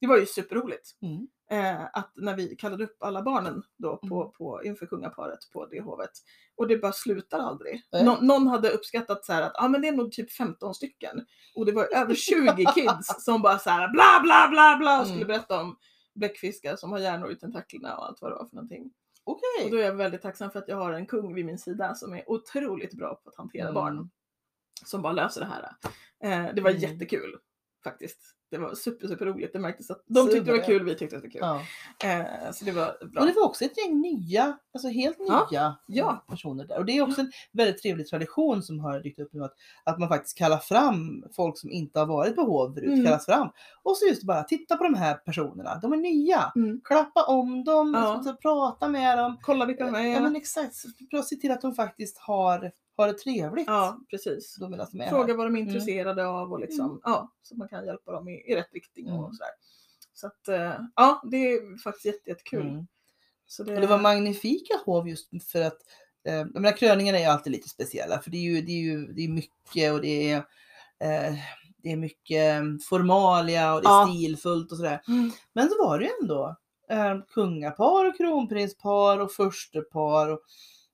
Det 0.01 0.07
var 0.07 0.17
ju 0.17 0.25
superroligt. 0.25 0.91
Mm. 1.01 1.27
Eh, 1.51 1.83
att 1.93 2.11
när 2.15 2.35
vi 2.35 2.55
kallade 2.55 2.83
upp 2.83 3.03
alla 3.03 3.21
barnen 3.21 3.63
då 3.77 3.97
på, 3.97 4.21
Mm. 4.21 4.31
på, 4.31 4.61
inför 4.63 4.85
kungaparet 4.85 5.39
på 5.53 5.65
det 5.65 5.81
hovet. 5.81 6.09
Och 6.57 6.67
det 6.67 6.77
bara 6.77 6.91
slutar 6.91 7.39
aldrig. 7.39 7.81
Nå, 8.03 8.17
någon 8.21 8.47
hade 8.47 8.69
uppskattat 8.69 9.25
så 9.25 9.33
att 9.33 9.51
ah, 9.55 9.67
men 9.67 9.81
det 9.81 9.87
är 9.87 9.91
nog 9.91 10.11
typ 10.11 10.31
15 10.31 10.73
stycken. 10.73 11.25
Och 11.55 11.65
det 11.65 11.71
var 11.71 11.87
över 11.95 12.15
20 12.15 12.65
kids 12.75 13.23
som 13.25 13.41
bara 13.41 13.59
så 13.59 13.69
här 13.69 13.87
bla 13.91 14.19
bla 14.23 14.47
bla 14.51 14.77
bla 14.79 14.99
och 14.99 15.05
skulle 15.07 15.21
Mm. 15.25 15.27
berätta 15.27 15.61
om 15.61 15.77
bläckfiskar 16.17 16.75
som 16.75 16.91
har 16.91 16.99
hjärnor 16.99 17.31
i 17.31 17.35
tentaklerna 17.35 17.97
och 17.97 18.05
allt 18.05 18.21
vad 18.21 18.31
det 18.31 18.35
var 18.35 18.45
för 18.45 18.55
någonting. 18.55 18.93
Och 19.23 19.39
Okej. 19.59 19.71
då 19.71 19.77
är 19.77 19.81
jag 19.83 19.95
väldigt 19.95 20.21
tacksam 20.21 20.51
för 20.51 20.59
att 20.59 20.67
jag 20.67 20.75
har 20.77 20.91
en 20.91 21.05
kung 21.05 21.33
vid 21.33 21.45
min 21.45 21.57
sida 21.57 21.95
som 21.95 22.13
är 22.13 22.29
otroligt 22.31 22.93
bra 22.93 23.15
på 23.23 23.29
att 23.29 23.35
hantera 23.35 23.63
Mm. 23.63 23.73
barn. 23.73 24.09
Som 24.85 25.01
bara 25.01 25.13
löser 25.13 25.41
det 25.41 25.47
här. 25.47 25.69
Eh, 26.23 26.53
det 26.55 26.61
var 26.61 26.69
Mm. 26.69 26.81
jättekul 26.81 27.37
faktiskt. 27.83 28.19
Det 28.49 28.57
var 28.57 28.75
super, 28.75 29.07
super 29.07 29.25
roligt. 29.25 29.53
Det 29.53 29.59
märktes 29.59 29.89
att 29.91 30.03
de 30.07 30.27
tyckte 30.27 30.51
det 30.51 30.57
var 30.57 30.65
kul, 30.65 30.83
vi 30.83 30.95
tyckte 30.95 31.15
det 31.15 31.21
var 31.21 31.29
kul. 31.29 31.41
Ja. 31.41 31.61
Eh, 32.09 32.51
så 32.51 32.65
det 32.65 32.71
var 32.71 33.07
bra. 33.07 33.21
Och 33.21 33.27
det 33.27 33.33
var 33.33 33.43
också 33.45 33.65
ett 33.65 33.77
gäng 33.77 34.01
nya, 34.01 34.57
alltså 34.73 34.87
helt 34.89 35.19
nya 35.19 35.47
Ja. 35.51 35.75
Ja. 35.87 36.25
personer 36.29 36.65
där. 36.65 36.77
Och 36.77 36.85
det 36.85 36.97
är 36.97 37.01
också 37.01 37.21
en 37.21 37.31
väldigt 37.53 37.81
trevlig 37.81 38.07
tradition 38.07 38.63
som 38.63 38.79
har 38.79 38.99
dykt 38.99 39.19
upp 39.19 39.33
nu 39.33 39.43
att, 39.43 39.53
att 39.83 39.99
man 39.99 40.09
faktiskt 40.09 40.37
kallar 40.37 40.57
fram 40.57 41.23
folk 41.35 41.57
som 41.57 41.71
inte 41.71 41.99
har 41.99 42.05
varit 42.05 42.35
på 42.35 42.41
hov 42.41 42.73
förut, 42.73 42.87
Mm. 42.93 43.05
kallas 43.05 43.25
fram. 43.25 43.49
Och 43.83 43.97
så 43.97 44.05
just 44.07 44.23
bara 44.23 44.43
titta 44.43 44.77
på 44.77 44.83
de 44.83 44.93
här 44.93 45.13
personerna, 45.13 45.79
de 45.81 45.93
är 45.93 45.97
nya. 45.97 46.51
Mm. 46.55 46.81
Klappa 46.83 47.23
om 47.25 47.63
dem, 47.63 47.93
Ja. 47.95 48.21
så, 48.23 48.33
prata 48.33 48.87
med 48.87 49.17
dem. 49.17 49.37
Kolla 49.41 49.65
vilka 49.65 49.85
de 49.85 49.95
är. 49.95 50.13
Ja 50.13 50.19
men 50.19 50.35
exakt, 50.35 50.73
att 51.17 51.25
se 51.27 51.35
till 51.35 51.51
att 51.51 51.61
de 51.61 51.75
faktiskt 51.75 52.17
har, 52.17 52.71
har 52.97 53.07
det 53.07 53.13
trevligt. 53.13 53.67
Ja, 53.67 53.99
precis. 54.09 54.55
Då 54.59 54.67
de 54.67 54.73
är 54.73 55.09
Fråga 55.09 55.27
här. 55.27 55.33
vad 55.33 55.45
de 55.45 55.55
är 55.55 55.59
intresserade 55.59 56.27
av 56.27 56.51
och 56.53 56.59
liksom, 56.59 56.85
Mm. 56.85 56.99
ja, 57.03 57.31
så 57.41 57.55
man 57.55 57.67
kan 57.67 57.85
hjälpa 57.85 58.11
dem 58.11 58.27
i, 58.29 58.51
i 58.51 58.55
rätt 58.55 58.73
riktning 58.73 59.07
och 59.11 59.19
Mm. 59.25 59.33
sådär. 59.33 59.51
Så 60.13 60.27
att, 60.27 60.47
eh, 60.47 60.73
ja, 60.95 61.21
det 61.31 61.37
är 61.37 61.77
faktiskt 61.77 62.05
jätte, 62.05 62.29
jättekul. 62.29 62.67
Mm. 62.67 62.87
Så 63.47 63.63
det, 63.63 63.75
Och 63.75 63.81
det 63.81 63.87
var 63.87 63.99
magnifika 64.01 64.73
hov 64.85 65.09
just 65.09 65.29
för 65.51 65.61
att 65.61 65.77
eh, 66.27 66.45
menar, 66.45 66.77
kröningarna 66.77 67.17
är 67.17 67.21
ju 67.21 67.27
alltid 67.29 67.51
lite 67.53 67.69
speciella 67.69 68.19
för 68.21 68.31
det 68.31 68.37
är 68.37 68.41
ju, 68.41 68.61
det 68.61 68.71
är 68.71 68.81
ju 68.81 69.07
det 69.13 69.21
är 69.23 69.29
mycket 69.29 69.93
och 69.93 70.01
det 70.01 70.31
är, 70.31 70.37
eh, 70.99 71.33
det 71.77 71.91
är 71.91 71.95
mycket 71.97 72.61
formalia 72.89 73.73
och 73.73 73.81
det 73.81 73.87
är 73.87 73.91
Ja. 73.91 74.07
stilfullt 74.13 74.71
och 74.71 74.77
sådär. 74.77 75.01
Mm. 75.07 75.31
Men 75.53 75.69
så 75.69 75.85
var 75.85 75.99
det 75.99 76.05
ju 76.05 76.11
ändå 76.21 76.55
eh, 76.89 77.15
kungapar 77.33 78.05
och 78.05 78.17
kronprinspar 78.17 79.19
och 79.19 79.31
förstepar 79.31 80.27
och, 80.29 80.39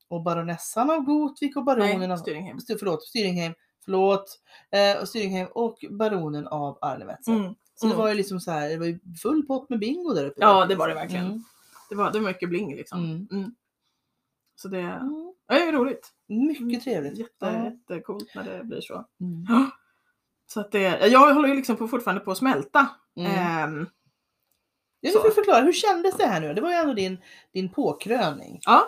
och 0.10 0.24
baronessan 0.24 0.90
av 0.92 1.00
Gotvik 1.02 1.56
och 1.56 1.64
baronen 1.64 2.12
av 2.12 2.18
Styringhem. 2.18 2.60
Styr- 2.60 2.78
förlåt, 2.80 3.04
Styringheim, 3.04 3.54
förlåt, 3.86 4.40
eh, 4.72 5.02
och 5.02 5.10
Styringheim 5.10 5.48
och 5.56 5.86
baronen 5.92 6.48
av 6.48 6.78
Arnevetsen. 6.82 7.38
Mm. 7.38 7.56
Så 7.76 7.88
det 7.88 7.96
var 7.96 8.08
ju 8.10 8.14
liksom 8.16 8.40
så 8.40 8.52
här, 8.52 8.70
det 8.70 8.78
var 8.78 8.86
ju 8.86 9.00
full 9.22 9.46
pott 9.48 9.70
med 9.70 9.80
bingo 9.80 10.14
där 10.14 10.26
uppe. 10.26 10.42
Ja, 10.42 10.66
det 10.66 10.76
var 10.76 10.88
det 10.88 10.94
verkligen. 10.94 11.26
Mm. 11.26 11.44
Det, 11.90 11.96
var, 11.96 12.12
det 12.12 12.20
var 12.20 12.28
mycket 12.28 12.50
bling 12.50 12.76
liksom. 12.76 13.00
Mm. 13.06 13.28
Mm. 13.32 13.56
Så 14.56 14.68
det, 14.68 14.80
Mm. 14.80 15.34
ja, 15.48 15.56
det 15.56 15.62
är 15.62 15.72
roligt. 15.72 16.10
Mycket 16.28 16.84
trevligt. 16.84 17.18
Jätte, 17.18 17.32
Ja. 17.46 17.64
Jättecoolt 17.66 18.36
när 18.36 18.44
det 18.58 18.64
blir 18.64 18.82
så. 18.82 19.06
Mm. 19.22 19.46
Så 20.46 20.60
att 20.60 20.72
det, 20.72 21.08
jag 21.08 21.34
håller 21.34 21.50
ju 21.50 21.56
liksom 21.56 21.76
på, 21.78 21.88
fortfarande 21.88 22.22
på 22.24 22.32
att 22.32 22.38
smälta. 22.38 22.88
Mm. 23.18 23.32
Ehm, 23.32 23.88
Ja, 25.06 25.12
du 25.14 25.20
får 25.20 25.30
förklara, 25.30 25.62
hur 25.62 25.74
kändes 25.74 26.18
det 26.18 26.26
här 26.26 26.42
nu? 26.42 26.54
Det 26.54 26.62
var 26.62 26.70
ju 26.70 26.76
ändå 26.76 26.94
din, 26.94 27.18
din 27.54 27.70
påkröning. 27.70 28.60
ja, 28.62 28.86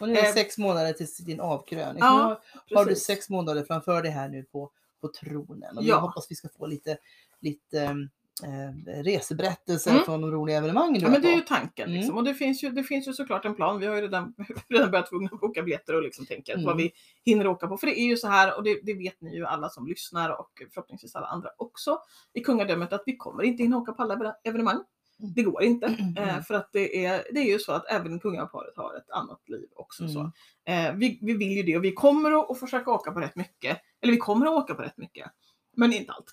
Och 0.00 0.08
nu 0.08 0.14
är 0.16 0.22
det 0.22 0.28
Eh, 0.28 0.34
sex 0.34 0.58
månader 0.58 0.92
till 0.92 1.06
din 1.24 1.40
avkröning. 1.40 1.98
ja, 2.00 2.40
har, 2.70 2.76
har 2.76 2.84
du 2.84 2.94
sex 2.96 3.28
månader 3.30 3.64
framför 3.64 4.02
dig 4.02 4.10
här 4.10 4.28
nu 4.28 4.42
på, 4.42 4.70
på 5.00 5.08
tronen. 5.08 5.76
Och 5.78 5.84
Ja. 5.84 5.88
jag 5.88 6.00
hoppas 6.00 6.30
vi 6.30 6.34
ska 6.34 6.48
få 6.48 6.66
lite, 6.66 6.98
lite 7.40 8.08
eh, 8.44 9.02
reseberättelser 9.02 9.90
Mm. 9.90 10.04
från 10.04 10.20
de 10.20 10.30
roliga 10.30 10.56
evenemangen 10.58 10.94
du 10.94 11.00
Ja, 11.00 11.08
men 11.10 11.22
det 11.22 11.28
är 11.32 11.34
ju 11.36 11.40
tanken. 11.40 11.88
Mm. 11.88 11.96
Liksom. 12.00 12.16
Och 12.16 12.24
det 12.24 12.34
finns, 12.34 12.64
ju, 12.64 12.70
det 12.70 12.82
finns 12.84 13.08
ju 13.08 13.12
såklart 13.12 13.44
en 13.44 13.54
plan. 13.54 13.80
Vi 13.80 13.86
har 13.86 13.94
ju 13.94 14.00
redan, 14.02 14.34
redan 14.68 14.90
börjat 14.90 15.10
boka 15.40 15.62
biljetter 15.62 15.94
och 15.94 16.02
liksom 16.02 16.26
tänka 16.26 16.52
Mm. 16.52 16.64
vad 16.66 16.76
vi 16.76 16.92
hinner 17.24 17.46
åka 17.46 17.66
på. 17.66 17.76
För 17.76 17.86
det 17.86 18.00
är 18.00 18.04
ju 18.06 18.16
så 18.16 18.28
här, 18.28 18.56
och 18.56 18.62
det, 18.62 18.80
det 18.82 18.94
vet 18.94 19.20
ni 19.20 19.34
ju 19.36 19.46
alla 19.46 19.68
som 19.68 19.86
lyssnar 19.86 20.40
och 20.40 20.50
förhoppningsvis 20.74 21.14
alla 21.16 21.26
andra 21.26 21.48
också 21.56 21.98
i 22.32 22.40
kungadömet, 22.40 22.92
att 22.92 23.02
vi 23.06 23.16
kommer 23.16 23.42
inte 23.42 23.62
hinna 23.62 23.76
åka 23.78 23.92
på 23.92 24.02
alla 24.02 24.14
evene- 24.16 24.34
evenemang. 24.44 24.84
Mm. 25.22 25.32
Det 25.34 25.42
går 25.42 25.62
inte. 25.62 25.86
Mm. 25.86 26.16
Eh, 26.16 26.42
för 26.42 26.54
att 26.54 26.68
det 26.72 27.04
är, 27.06 27.24
det 27.32 27.40
är 27.40 27.52
ju 27.52 27.58
så 27.58 27.72
att 27.72 27.86
även 27.90 28.20
kungaparet 28.20 28.76
har 28.76 28.94
ett 28.96 29.10
annat 29.10 29.40
liv 29.48 29.68
också. 29.76 30.08
Så. 30.08 30.30
Mm. 30.66 30.86
Eh, 30.92 30.98
vi, 30.98 31.18
vi 31.22 31.32
vill 31.32 31.52
ju 31.56 31.62
det 31.62 31.76
och 31.76 31.84
vi 31.84 31.92
kommer 31.92 32.32
att, 32.40 32.50
att 32.50 32.60
försöka 32.60 32.90
åka 32.90 33.12
på 33.12 33.20
rätt 33.20 33.36
mycket. 33.36 33.78
Eller 34.02 34.12
vi 34.12 34.18
kommer 34.18 34.46
att 34.46 34.52
åka 34.52 34.74
på 34.74 34.82
rätt 34.82 34.96
mycket. 34.96 35.30
Men 35.76 35.92
inte 35.92 36.12
allt. 36.12 36.26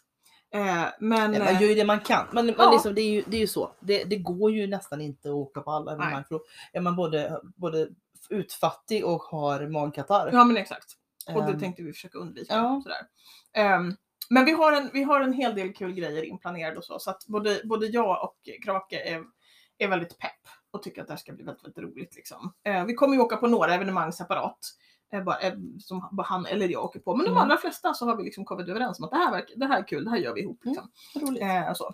Eh, 0.53 0.85
men, 0.99 1.33
Ja, 1.33 1.43
man 1.43 1.53
gör 1.61 1.69
ju 1.69 1.75
det 1.75 1.85
man 1.85 1.99
kan. 1.99 2.25
Men, 2.31 2.45
men 2.45 2.55
Ja. 2.57 2.71
liksom, 2.71 2.95
det, 2.95 3.01
är 3.01 3.11
ju, 3.11 3.23
det 3.27 3.37
är 3.37 3.41
ju 3.41 3.47
så. 3.47 3.71
Det, 3.79 4.03
det 4.03 4.17
går 4.17 4.51
ju 4.51 4.67
nästan 4.67 5.01
inte 5.01 5.29
att 5.29 5.33
åka 5.35 5.61
på 5.61 5.71
alla 5.71 5.91
evenemang. 5.93 6.23
För 6.29 6.39
är 6.73 6.81
man 6.81 6.95
både, 6.95 7.39
både 7.55 7.87
utfattig 8.29 9.05
och 9.05 9.21
har 9.21 9.67
magkatarr. 9.67 10.29
ja 10.33 10.43
men 10.43 10.57
exakt. 10.57 10.85
Och 11.33 11.43
det 11.45 11.51
Ehm, 11.51 11.59
tänkte 11.59 11.83
vi 11.83 11.93
försöka 11.93 12.17
undvika. 12.17 12.53
ja. 12.55 12.81
Sådär. 12.83 13.07
Ehm, 13.53 13.95
men 14.29 14.45
vi 14.45 14.51
har, 14.51 14.71
en, 14.73 14.89
vi 14.93 15.03
har 15.03 15.21
en 15.21 15.33
hel 15.33 15.55
del 15.55 15.73
kul 15.73 15.93
grejer 15.93 16.23
inplanerade 16.23 16.77
och 16.77 16.85
så. 16.85 16.99
Så 16.99 17.09
att 17.09 17.25
både, 17.27 17.61
både 17.65 17.85
jag 17.87 18.23
och 18.23 18.35
Krake 18.63 18.99
är, 19.15 19.23
är 19.77 19.87
väldigt 19.87 20.17
pepp 20.17 20.31
och 20.71 20.83
tycker 20.83 21.01
att 21.01 21.07
det 21.07 21.13
här 21.13 21.17
ska 21.19 21.33
bli 21.33 21.43
väldigt, 21.43 21.63
väldigt 21.63 21.83
roligt. 21.83 22.15
Liksom. 22.15 22.53
Eh, 22.63 22.85
vi 22.85 22.93
kommer 22.93 23.15
ju 23.15 23.21
åka 23.21 23.37
på 23.37 23.47
några 23.47 23.73
evenemang 23.73 24.11
separat. 24.11 24.59
Eh, 25.13 25.23
bara, 25.23 25.39
eh, 25.39 25.53
som 25.79 26.09
bara 26.11 26.27
han 26.27 26.45
eller 26.45 26.67
jag 26.69 26.83
åker 26.83 26.99
på. 26.99 27.15
Men 27.15 27.25
de 27.25 27.31
Mm. 27.31 27.43
allra 27.43 27.57
flesta 27.57 27.93
så 27.93 28.05
har 28.05 28.15
vi 28.17 28.23
liksom 28.23 28.45
kommit 28.45 28.69
överens 28.69 28.99
om 28.99 29.05
att 29.05 29.11
det 29.11 29.17
här, 29.17 29.31
verkar, 29.31 29.55
det 29.55 29.65
här 29.65 29.79
är 29.79 29.87
kul, 29.87 30.03
det 30.03 30.09
här 30.09 30.17
gör 30.17 30.33
vi 30.33 30.41
ihop. 30.41 30.59
Liksom. 30.65 30.91
roligt. 31.15 31.41
Eh, 31.43 31.73
så. 31.73 31.93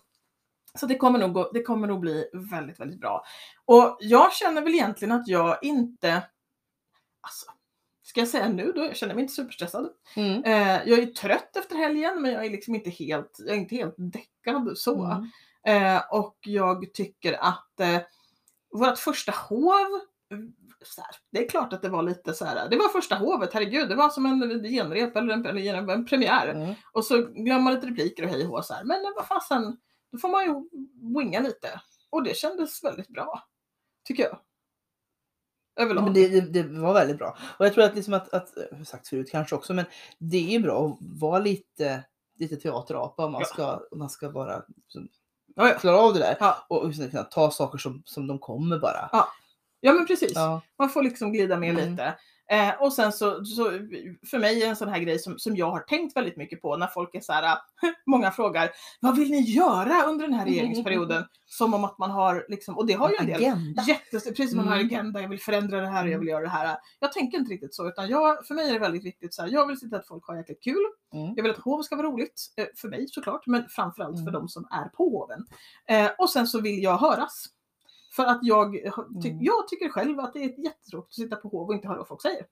Så 0.73 0.85
det 0.85 0.95
kommer, 0.97 1.19
nog, 1.19 1.33
gå- 1.33 1.51
det 1.53 1.63
kommer 1.63 1.87
nog 1.87 1.99
bli 1.99 2.29
väldigt, 2.33 2.79
väldigt 2.79 2.99
bra. 2.99 3.23
Och 3.65 3.97
jag 3.99 4.33
känner 4.33 4.61
väl 4.61 4.73
egentligen 4.73 5.11
att 5.11 5.27
jag 5.27 5.57
inte, 5.63 6.23
alltså, 7.21 7.51
ska 8.09 8.19
jag 8.19 8.29
säga 8.29 8.49
nu 8.49 8.71
då, 8.71 8.83
jag 8.83 8.95
känner 8.95 9.15
mig 9.15 9.21
inte 9.21 9.33
superstressad. 9.33 9.89
Mm. 10.15 10.43
Eh, 10.43 10.89
jag 10.89 10.99
är 10.99 11.05
trött 11.05 11.55
efter 11.55 11.75
helgen 11.75 12.21
men 12.21 12.31
jag 12.31 12.45
är 12.45 12.49
liksom 12.49 12.75
inte 12.75 12.89
helt, 12.89 13.37
jag 13.39 13.55
är 13.55 13.59
inte 13.59 13.75
helt 13.75 13.95
däckad 13.97 14.77
så. 14.77 15.05
Mm. 15.65 15.95
Eh, 15.95 16.01
och 16.11 16.37
jag 16.41 16.93
tycker 16.93 17.33
att 17.33 17.79
eh, 17.79 17.99
vårt 18.71 18.97
första 18.97 19.31
hov, 19.31 19.99
mm, 20.31 20.53
så 20.83 21.01
här, 21.01 21.15
det 21.31 21.45
är 21.45 21.49
klart 21.49 21.73
att 21.73 21.81
det 21.81 21.89
var 21.89 22.03
lite 22.03 22.33
så 22.33 22.45
här, 22.45 22.69
det 22.69 22.77
var 22.77 22.89
första 22.89 23.15
hovet, 23.15 23.53
herregud, 23.53 23.89
det 23.89 23.95
var 23.95 24.09
som 24.09 24.25
en 24.25 24.63
genrep 24.63 25.15
eller 25.15 25.33
en, 25.33 25.57
en, 25.57 25.89
en 25.89 26.05
premiär. 26.05 26.47
Mm. 26.47 26.75
Och 26.91 27.05
så 27.05 27.21
glömmer 27.21 27.61
man 27.61 27.73
lite 27.73 27.87
repliker 27.87 28.23
och 28.23 28.29
hej 28.29 28.47
och 28.47 28.65
så 28.65 28.73
här. 28.73 28.83
Men 28.83 29.13
vad 29.15 29.27
fasen, 29.27 29.77
då 30.11 30.17
får 30.17 30.29
man 30.29 30.45
ju 30.45 30.69
winga 31.19 31.39
lite. 31.39 31.81
Och 32.09 32.23
det 32.23 32.37
kändes 32.37 32.83
väldigt 32.83 33.07
bra. 33.07 33.43
Tycker 34.07 34.23
jag. 34.23 34.39
Överlag. 35.79 36.03
Men 36.03 36.13
det, 36.13 36.27
det, 36.41 36.63
det 36.63 36.79
var 36.79 36.93
väldigt 36.93 37.17
bra. 37.17 37.37
Och 37.57 37.65
jag 37.65 37.73
tror 37.73 37.83
att, 37.83 37.95
liksom 37.95 38.13
att, 38.13 38.33
att 38.33 38.49
sagt 38.85 39.07
förut 39.07 39.31
kanske 39.31 39.55
också, 39.55 39.73
men 39.73 39.85
det 40.17 40.55
är 40.55 40.59
bra 40.59 40.85
att 40.87 40.97
vara 41.01 41.39
lite, 41.39 42.03
lite 42.39 42.55
teaterapa 42.55 43.25
om 43.25 43.31
man, 43.31 43.41
Ja. 43.41 43.45
ska, 43.47 43.81
om 43.91 43.99
man 43.99 44.09
ska 44.09 44.29
bara 44.29 44.63
liksom, 44.83 45.07
ja, 45.55 45.67
ja. 45.69 45.79
klara 45.79 45.97
av 45.97 46.13
det 46.13 46.19
där. 46.19 46.37
Ja. 46.39 46.65
Och, 46.69 46.83
och 46.83 46.95
sen 46.95 47.09
kunna 47.09 47.23
ta 47.23 47.51
saker 47.51 47.77
som, 47.77 48.01
som 48.05 48.27
de 48.27 48.39
kommer 48.39 48.79
bara. 48.79 49.09
ja 49.81 49.93
men 49.93 50.05
precis. 50.07 50.31
Ja. 50.35 50.61
Man 50.77 50.89
får 50.89 51.03
liksom 51.03 51.31
glida 51.33 51.57
med 51.57 51.69
Mm. 51.69 51.91
lite. 51.91 52.15
Eh, 52.51 52.81
och 52.81 52.93
sen 52.93 53.11
så, 53.11 53.45
så, 53.45 53.63
för 54.29 54.39
mig 54.39 54.63
är 54.63 54.69
en 54.69 54.75
sån 54.75 54.89
här 54.89 54.99
grej 54.99 55.19
som, 55.19 55.39
som 55.39 55.55
jag 55.55 55.71
har 55.71 55.79
tänkt 55.79 56.15
väldigt 56.17 56.37
mycket 56.37 56.61
på 56.61 56.77
när 56.77 56.87
folk 56.87 57.15
är 57.15 57.19
så 57.21 57.33
här, 57.33 57.57
många 58.05 58.31
frågar, 58.31 58.69
vad 58.99 59.17
vill 59.17 59.31
ni 59.31 59.41
göra 59.41 60.03
under 60.03 60.25
den 60.27 60.33
här 60.33 60.45
regeringsperioden? 60.45 61.23
Som 61.45 61.73
om 61.73 61.83
att 61.83 61.97
man 61.97 62.11
har 62.11 62.45
liksom, 62.49 62.77
och 62.77 62.85
det 62.85 62.93
har 62.93 63.09
ju 63.09 63.15
en 63.19 63.25
del. 63.25 63.41
Jättes, 63.87 64.23
precis 64.23 64.49
som 64.49 64.57
man 64.57 64.67
har 64.67 64.75
Mm. 64.75 64.85
agenda, 64.87 65.21
jag 65.21 65.29
vill 65.29 65.39
förändra 65.39 65.81
det 65.81 65.87
här 65.87 66.03
och 66.03 66.07
jag 66.09 66.13
Mm. 66.13 66.19
vill 66.19 66.29
göra 66.29 66.43
det 66.43 66.49
här. 66.49 66.77
Jag 66.99 67.11
tänker 67.13 67.37
inte 67.37 67.53
riktigt 67.53 67.75
så, 67.75 67.87
utan 67.87 68.07
jag, 68.09 68.45
för 68.47 68.55
mig 68.55 68.69
är 68.69 68.73
det 68.73 68.79
väldigt 68.79 69.05
viktigt 69.05 69.33
så 69.33 69.41
här, 69.41 69.49
jag 69.49 69.67
vill 69.67 69.79
se 69.79 69.87
till 69.87 69.95
att 69.97 70.07
folk 70.07 70.27
har 70.27 70.35
jäkligt 70.37 70.63
kul. 70.63 70.85
Mm. 71.13 71.33
Jag 71.35 71.43
vill 71.43 71.51
att 71.51 71.57
hov 71.59 71.81
ska 71.81 71.95
vara 71.95 72.07
roligt, 72.07 72.41
eh, 72.57 72.65
för 72.75 72.87
mig 72.87 73.07
såklart, 73.07 73.47
men 73.47 73.69
framförallt 73.69 74.15
för 74.17 74.21
Mm. 74.21 74.33
de 74.33 74.47
som 74.49 74.67
är 74.71 74.85
på 74.89 75.03
hoven. 75.09 75.45
Eh, 75.89 76.11
och 76.17 76.29
sen 76.29 76.47
så 76.47 76.61
vill 76.61 76.83
jag 76.83 76.97
höras. 76.97 77.45
För 78.19 78.25
att 78.25 78.39
jag, 78.41 78.73
ty- 79.23 79.29
Mm. 79.29 79.43
jag 79.43 79.67
tycker 79.67 79.89
själv 79.89 80.19
att 80.19 80.33
det 80.33 80.39
är 80.39 80.63
jättetråkigt 80.65 81.09
att 81.09 81.13
sitta 81.13 81.35
på 81.35 81.47
hov 81.49 81.67
och 81.67 81.73
inte 81.73 81.87
höra 81.87 81.97
vad 81.97 82.07
folk 82.07 82.21
säger. 82.21 82.45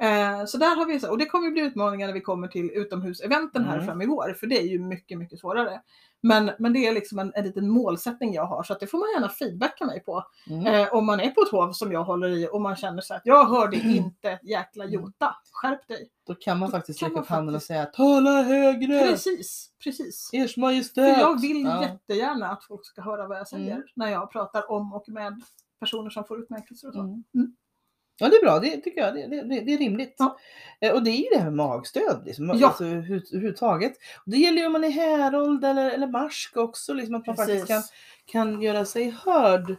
Eh, 0.00 0.44
så 0.46 0.58
där 0.58 0.76
har 0.76 0.86
vi, 0.86 1.06
och 1.08 1.18
det 1.18 1.26
kommer 1.26 1.46
ju 1.46 1.52
bli 1.52 1.62
utmaningar 1.62 2.06
när 2.06 2.14
vi 2.14 2.20
kommer 2.20 2.48
till 2.48 2.70
utomhuseventen 2.74 3.64
här 3.64 3.74
Mm. 3.74 3.86
fram 3.86 4.02
i 4.02 4.06
vår, 4.06 4.32
för 4.40 4.46
det 4.46 4.58
är 4.60 4.66
ju 4.66 4.78
mycket, 4.78 5.18
mycket 5.18 5.40
svårare. 5.40 5.80
Men, 6.22 6.50
men 6.58 6.72
det 6.72 6.86
är 6.86 6.92
liksom 6.94 7.18
en, 7.18 7.32
en 7.34 7.44
liten 7.44 7.68
målsättning 7.68 8.34
jag 8.34 8.46
har, 8.46 8.62
så 8.62 8.72
att 8.72 8.80
det 8.80 8.86
får 8.86 8.98
man 8.98 9.08
gärna 9.14 9.28
feedbacka 9.28 9.84
mig 9.86 10.00
på. 10.00 10.24
Mm. 10.50 10.66
Eh, 10.66 10.94
om 10.94 11.06
man 11.06 11.20
är 11.20 11.30
på 11.30 11.40
ett 11.42 11.48
hov 11.50 11.72
som 11.72 11.92
jag 11.92 12.04
håller 12.04 12.28
i 12.28 12.48
och 12.52 12.60
man 12.60 12.76
känner 12.76 13.00
så 13.02 13.14
att 13.14 13.22
jag 13.24 13.44
hörde 13.44 13.76
Mm. 13.76 13.90
inte 13.96 14.38
jäkla 14.42 14.84
jota, 14.84 15.36
skärp 15.52 15.88
dig. 15.88 16.08
Då 16.26 16.34
kan 16.34 16.58
man 16.58 16.70
faktiskt 16.70 17.02
räcka 17.02 17.20
upp 17.20 17.26
handen 17.26 17.54
och 17.54 17.62
säga 17.62 17.86
Tala 17.86 18.42
högre! 18.42 19.00
Precis, 19.10 19.70
precis. 19.84 20.30
Ers 20.32 20.54
För 20.54 20.60
Majestät! 20.60 21.18
jag 21.18 21.40
vill 21.40 21.62
Ja. 21.64 21.82
jättegärna 21.82 22.46
att 22.48 22.64
folk 22.64 22.86
ska 22.86 23.02
höra 23.02 23.26
vad 23.28 23.38
jag 23.38 23.48
säger 23.48 23.72
Mm. 23.72 23.82
när 23.94 24.08
jag 24.08 24.30
pratar 24.32 24.70
om 24.70 24.92
och 24.92 25.08
med 25.08 25.42
personer 25.80 26.10
som 26.10 26.24
får 26.24 26.40
utmärkelser 26.40 26.88
och 26.88 26.94
så. 26.94 27.00
Mm. 27.00 27.24
Ja 28.20 28.28
det 28.28 28.36
är 28.36 28.42
bra, 28.42 28.58
det 28.58 28.76
tycker 28.76 29.00
jag. 29.00 29.14
Det, 29.14 29.26
det, 29.26 29.60
det, 29.60 29.72
är 29.72 29.78
rimligt. 29.78 30.14
Ja. 30.18 30.38
Eh, 30.80 30.92
Och 30.92 31.02
det 31.04 31.10
är 31.10 31.16
ju 31.16 31.28
det 31.32 31.38
här 31.38 31.44
med 31.44 31.52
magstöd 31.54 32.22
liksom, 32.26 32.48
Ja. 32.54 32.66
alltså, 32.66 32.84
överhuvud- 32.84 33.28
överhuvudtaget. 33.32 33.92
Det 34.26 34.36
gäller 34.36 34.58
ju 34.60 34.66
om 34.66 34.72
man 34.72 34.84
är 34.84 34.90
härold 34.90 35.64
eller, 35.64 35.90
eller 35.90 36.06
marsk 36.06 36.56
också, 36.56 36.92
liksom, 36.94 37.14
att 37.14 37.26
man 37.26 37.36
faktiskt 37.36 37.66
kan, 37.66 37.82
kan 38.26 38.62
göra 38.62 38.84
sig 38.84 39.10
hörd. 39.10 39.70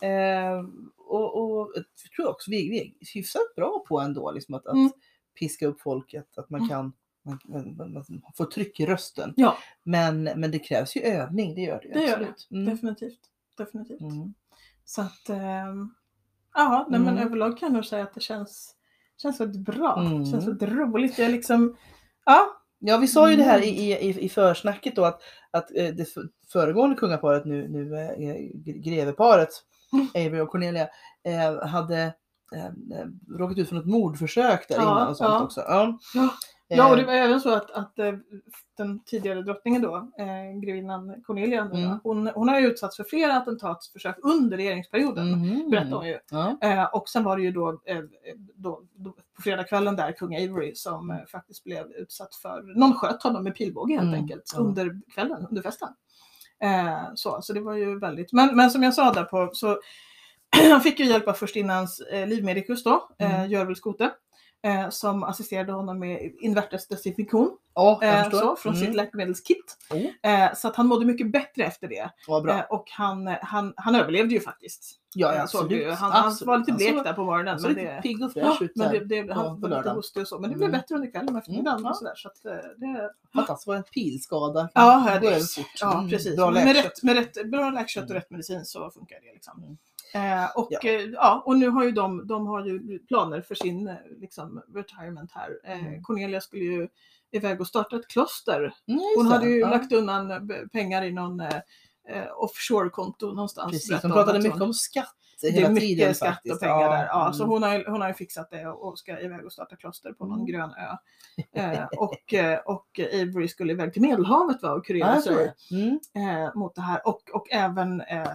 Eh, 0.00 0.64
och, 1.08 1.36
och 1.60 1.72
jag 1.74 1.84
tror 2.16 2.28
också 2.28 2.50
vi, 2.50 2.68
vi 2.70 2.80
är 2.80 3.14
hyfsat 3.14 3.54
bra 3.56 3.84
på 3.88 4.00
ändå 4.00 4.30
liksom, 4.32 4.54
att, 4.54 4.66
Mm. 4.66 4.86
att 4.86 4.92
piska 5.38 5.66
upp 5.66 5.80
folket, 5.80 6.38
att 6.38 6.50
man 6.50 6.60
Mm. 6.60 6.68
kan 6.70 6.92
man, 7.24 7.38
man, 7.76 7.92
man, 7.92 8.04
får 8.36 8.44
tryck 8.44 8.80
i 8.80 8.86
rösten. 8.86 9.32
Ja, 9.36 9.56
Men, 9.82 10.22
men 10.24 10.50
det 10.50 10.58
krävs 10.58 10.96
ju 10.96 11.00
övning, 11.00 11.54
det 11.54 11.60
gör 11.60 11.80
det 11.82 11.88
ju. 11.88 11.94
Det 11.94 12.02
gör 12.10 12.18
det. 12.18 12.56
Mm. 12.56 12.64
definitivt. 12.74 13.20
definitivt. 13.58 14.00
Mm. 14.00 14.34
Så 14.84 15.00
att, 15.02 15.28
ehm, 15.28 15.94
ja, 16.56 16.86
nej, 16.90 17.00
men 17.00 17.08
Mm. 17.14 17.26
överlag 17.26 17.58
kan 17.58 17.66
jag 17.66 17.74
nog 17.74 17.84
säga 17.84 18.02
att 18.02 18.14
det 18.14 18.20
känns, 18.20 18.74
känns 19.22 19.40
väldigt 19.40 19.64
bra. 19.64 20.00
Mm. 20.00 20.20
Det 20.24 20.30
känns 20.30 20.46
väldigt 20.48 20.68
roligt. 20.68 21.18
Jag 21.18 21.30
liksom, 21.32 21.76
ja, 22.24 22.40
Ja, 22.78 22.96
vi 22.96 23.06
sa 23.08 23.30
ju 23.30 23.36
det 23.36 23.42
här 23.42 23.64
i, 23.64 23.92
Mm. 23.92 24.04
i, 24.16 24.24
i- 24.24 24.28
försnacket 24.28 24.96
då 24.96 25.04
att, 25.04 25.20
att 25.50 25.70
eh, 25.76 25.88
det 25.94 26.08
föregående 26.52 26.96
kungaparet, 26.96 27.44
nu, 27.44 27.68
nu 27.68 27.94
eh, 27.98 28.10
gre- 28.18 28.78
greveparet. 28.82 29.48
Avery 30.14 30.40
och 30.40 30.48
Cornelia, 30.50 30.88
eh, 31.24 31.66
hade 31.68 32.02
eh, 32.54 32.64
eh, 32.66 33.06
råkat 33.38 33.58
ut 33.58 33.68
för 33.68 33.74
något 33.76 33.86
mordförsök 33.86 34.68
där 34.68 34.76
Ja, 34.76 34.82
innan 34.82 35.08
och 35.08 35.16
sånt 35.16 35.30
ja. 35.30 35.42
också. 35.42 35.60
Ja. 35.60 35.98
Ja. 36.68 36.90
och 36.90 36.96
det 36.96 37.02
Eh, 37.02 37.06
var 37.06 37.14
även 37.14 37.40
så 37.40 37.54
att, 37.54 37.70
att 37.70 37.98
eh, 37.98 38.12
den 38.76 39.04
tidigare 39.04 39.42
drottningen 39.42 39.82
då, 39.82 39.96
eh, 40.18 40.60
grevinnan 40.62 41.22
Cornelia, 41.26 41.64
då, 41.64 41.76
Mm. 41.76 41.98
hon, 42.02 42.26
hon 42.26 42.48
har 42.48 42.60
ju 42.60 42.66
utsatts 42.66 42.96
för 42.96 43.04
flera 43.04 43.34
attentatsförsök 43.36 44.16
under 44.22 44.56
regeringsperioden. 44.56 45.30
mhm. 45.30 45.70
Berättade 45.70 45.94
hon 45.96 46.06
ju. 46.08 46.18
Ja. 46.30 46.58
Eh, 46.62 46.84
och 46.84 47.08
sen 47.08 47.24
var 47.24 47.36
det 47.36 47.42
ju 47.42 47.50
då, 47.52 47.80
eh, 47.84 48.00
då, 48.54 48.82
då 48.94 49.10
på 49.36 49.42
fredagskvällen 49.42 49.96
där 49.96 50.12
kung 50.12 50.36
Avery 50.36 50.74
som 50.74 51.10
eh, 51.10 51.16
faktiskt 51.26 51.64
blev 51.64 51.86
utsatt 51.92 52.34
för, 52.34 52.62
någon 52.78 52.94
sköt 52.94 53.22
honom 53.22 53.44
med 53.44 53.54
pilbåge 53.54 53.92
helt 53.94 54.02
Mm, 54.06 54.14
enkelt 54.20 54.52
ja. 54.54 54.60
under 54.60 55.00
kvällen, 55.14 55.46
under 55.50 55.62
festen. 55.62 55.88
Eh, 56.62 57.02
så, 57.14 57.42
så 57.42 57.52
det 57.52 57.60
var 57.60 57.74
ju 57.74 57.98
väldigt, 57.98 58.32
men, 58.32 58.56
men 58.56 58.70
som 58.70 58.82
jag 58.82 58.94
sa 58.94 59.12
där 59.12 59.24
på 59.24 59.50
så 59.52 59.80
han 60.70 60.80
fick 60.80 60.98
ju 61.00 61.04
hjälp 61.06 61.28
av 61.28 61.32
förstinans 61.32 62.00
eh, 62.00 62.26
livmedikus 62.28 62.84
då, 62.84 63.08
eh, 63.18 63.34
Mm. 63.40 63.50
Görvel 63.50 63.76
Skote. 63.76 64.10
Eh, 64.66 64.88
som 64.88 65.22
assisterade 65.24 65.72
honom 65.72 65.98
med 65.98 66.32
invertes 66.40 66.88
Ja, 67.74 67.98
jag 68.02 68.18
eh, 68.18 68.30
så, 68.30 68.56
från 68.56 68.74
Mm. 68.74 68.86
sitt 68.86 68.94
läkemedelskit. 68.96 69.76
Oh. 69.90 70.30
Eh, 70.32 70.54
så 70.54 70.68
att 70.68 70.76
han 70.76 70.86
mådde 70.86 71.06
mycket 71.06 71.32
bättre 71.32 71.64
efter 71.64 71.88
det. 71.88 72.10
Vad. 72.28 72.48
Eh, 72.48 72.60
och 72.60 72.84
han, 72.90 73.26
han, 73.42 73.72
han 73.76 73.94
överlevde 73.94 74.34
ju 74.34 74.40
faktiskt. 74.40 75.00
ja, 75.14 75.28
ja, 75.28 75.34
Eh, 75.34 75.42
absolut. 75.42 75.94
Han, 75.94 76.12
han 76.12 76.26
absolut. 76.28 76.46
var 76.46 76.58
lite 76.58 76.70
Han 76.72 76.76
blek 76.78 77.04
där 77.04 77.12
på 77.12 77.24
morgonen. 77.24 77.48
Han 77.48 77.62
Men 77.62 77.70
lite 77.72 77.94
det, 77.94 78.02
pigg 78.02 78.24
och 78.24 78.32
fräsch 78.32 78.62
ut 78.62 78.72
men 78.76 78.92
det, 78.92 79.04
det, 79.22 79.34
han 79.34 79.44
på 79.46 79.54
lite 79.54 79.68
lördagen. 79.68 79.96
hostig 79.96 80.22
och 80.22 80.28
så. 80.28 80.38
Men 80.38 80.50
det 80.50 80.56
Mm. 80.56 80.58
blev 80.58 80.80
bättre 80.80 80.94
under 80.94 81.10
kvällen 81.10 81.34
och 81.34 81.38
eftermiddagen 81.38 81.78
Mm, 81.78 81.90
och 81.90 81.96
sådär. 81.96 82.14
Så 82.16 82.28
att, 82.28 82.44
eh, 82.44 82.52
det, 82.76 83.10
Fantastiskt, 83.34 83.66
var 83.66 83.74
en 83.76 83.82
pilskada. 83.82 84.68
ja, 84.74 85.18
det, 85.20 85.26
över 85.26 85.40
fort. 85.40 85.66
ja, 85.80 85.98
Mm, 85.98 86.10
precis. 86.10 86.36
Bra 86.36 86.50
med, 86.50 86.76
rätt, 86.76 87.02
med 87.02 87.14
rätt, 87.16 87.50
bra 87.50 87.70
läkkött 87.70 88.04
och 88.04 88.10
Mm. 88.10 88.20
rätt 88.20 88.30
medicin 88.30 88.64
så 88.64 88.90
funkar 88.90 89.16
det. 89.22 89.32
Liksom. 89.34 89.78
Eh, 90.16 90.44
och, 90.56 90.68
Ja. 90.70 90.78
Eh, 90.84 91.00
ja, 91.00 91.42
och 91.46 91.56
nu 91.56 91.68
har 91.68 91.84
ju 91.84 91.90
de, 91.90 92.26
de 92.26 92.46
har 92.46 92.66
ju 92.66 92.98
planer 92.98 93.40
för 93.40 93.54
sin 93.54 93.88
eh, 93.88 93.94
liksom, 94.20 94.62
retirement 94.74 95.32
här. 95.32 95.50
Eh, 95.64 95.86
Mm. 95.86 96.02
Cornelia 96.02 96.40
skulle 96.40 96.64
ju 96.64 96.88
iväg 97.32 97.60
och 97.60 97.66
starta 97.66 97.96
ett 97.96 98.08
kloster 98.08 98.74
Mm, 98.88 99.00
hon 99.16 99.26
hade 99.26 99.48
ju 99.48 99.58
ja. 99.60 99.70
lagt 99.70 99.92
undan 99.92 100.30
eh, 100.30 100.38
pengar 100.72 101.02
i 101.04 101.12
någon 101.12 101.42
offshore-konto 102.36 103.26
någonstans. 103.26 103.72
Precis, 103.72 104.00
de 104.02 104.12
pratade 104.12 104.38
mycket 104.40 104.60
om 104.62 104.74
skatt 104.74 105.14
Det 105.40 105.46
är 105.48 105.70
mycket 105.70 105.80
tiden 105.88 106.14
skatt 106.14 106.28
faktiskt. 106.34 106.54
och 106.54 106.60
pengar 106.60 106.90
där. 106.90 107.06
Ja, 107.06 107.32
Så 107.32 107.42
mm. 107.42 107.50
hon 107.52 107.62
har, 107.62 107.84
hon 107.90 108.00
har 108.00 108.08
ju 108.08 108.14
fixat 108.14 108.50
det 108.50 108.66
och 108.66 108.98
ska 108.98 109.20
iväg 109.20 109.44
och 109.44 109.52
starta 109.52 109.76
kloster 109.76 110.12
på 110.12 110.26
någon 110.26 110.38
Mm. 110.40 110.46
grön 110.52 110.70
ö. 110.70 110.96
Eh, 111.52 111.84
och, 111.96 112.34
och 112.64 113.00
Avery 113.14 113.48
skulle 113.48 113.72
iväg 113.72 113.92
till 113.92 114.02
Medelhavet 114.02 114.62
va, 114.62 114.72
och 114.72 114.86
kurera 114.86 115.20
sig. 115.20 115.54
Mm. 115.70 115.98
eh, 116.14 116.54
mot 116.54 116.74
det 116.74 116.80
här. 116.82 117.08
Och, 117.08 117.22
och 117.32 117.46
även, 117.52 118.00
eh, 118.00 118.26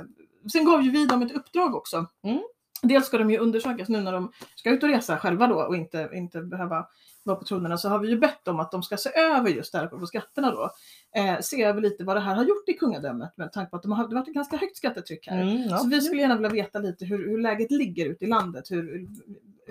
sen 0.51 0.65
gav 0.65 0.82
ju 0.82 0.91
vi 0.91 1.06
dem 1.06 1.21
ett 1.21 1.36
uppdrag 1.36 1.75
också. 1.75 2.06
Mm. 2.23 2.41
Dels 2.84 3.06
ska 3.06 3.17
de 3.17 3.32
ju 3.32 3.38
undersökas 3.38 3.89
nu 3.89 4.01
när 4.01 4.12
de 4.12 4.32
ska 4.56 4.69
ut 4.69 4.84
och 4.84 4.89
resa 4.89 5.17
själva 5.17 5.47
då 5.47 5.56
och 5.56 5.75
inte, 5.75 6.10
inte 6.13 6.41
behöva 6.41 6.88
vara 7.23 7.36
på 7.38 7.45
tronerna 7.45 7.77
så 7.77 7.89
har 7.89 7.99
vi 7.99 8.10
ju 8.10 8.17
bett 8.17 8.45
dem 8.45 8.60
att 8.60 8.71
de 8.71 8.84
ska 8.84 8.97
se 8.97 9.10
över 9.15 9.49
just 9.49 9.71
det 9.71 9.80
här 9.80 9.88
på 9.88 10.08
skatterna 10.08 10.51
då. 10.51 10.71
Eh, 11.15 11.39
se 11.41 11.63
över 11.63 11.82
lite 11.82 12.04
vad 12.04 12.15
det 12.15 12.19
här 12.19 12.36
har 12.36 12.43
gjort 12.43 12.69
i 12.69 12.73
kungadömet 12.73 13.38
med 13.38 13.51
tanke 13.51 13.69
på 13.69 13.75
att 13.75 13.84
de 13.84 13.91
har, 13.91 14.08
det 14.08 14.15
har 14.15 14.19
varit 14.19 14.27
ett 14.27 14.34
ganska 14.34 14.58
högt 14.58 14.77
skattetryck 14.77 15.27
här. 15.27 15.41
Mm, 15.41 15.69
ja. 15.69 15.77
Så 15.77 15.88
vi 15.88 16.01
skulle 16.01 16.21
gärna 16.21 16.36
vilja 16.36 16.49
veta 16.49 16.80
lite 16.80 17.06
hur, 17.06 17.30
hur 17.30 17.38
läget 17.41 17.71
ligger 17.71 18.06
ute 18.06 18.25
i 18.25 18.27
landet. 18.27 18.71
Hur, 18.71 19.08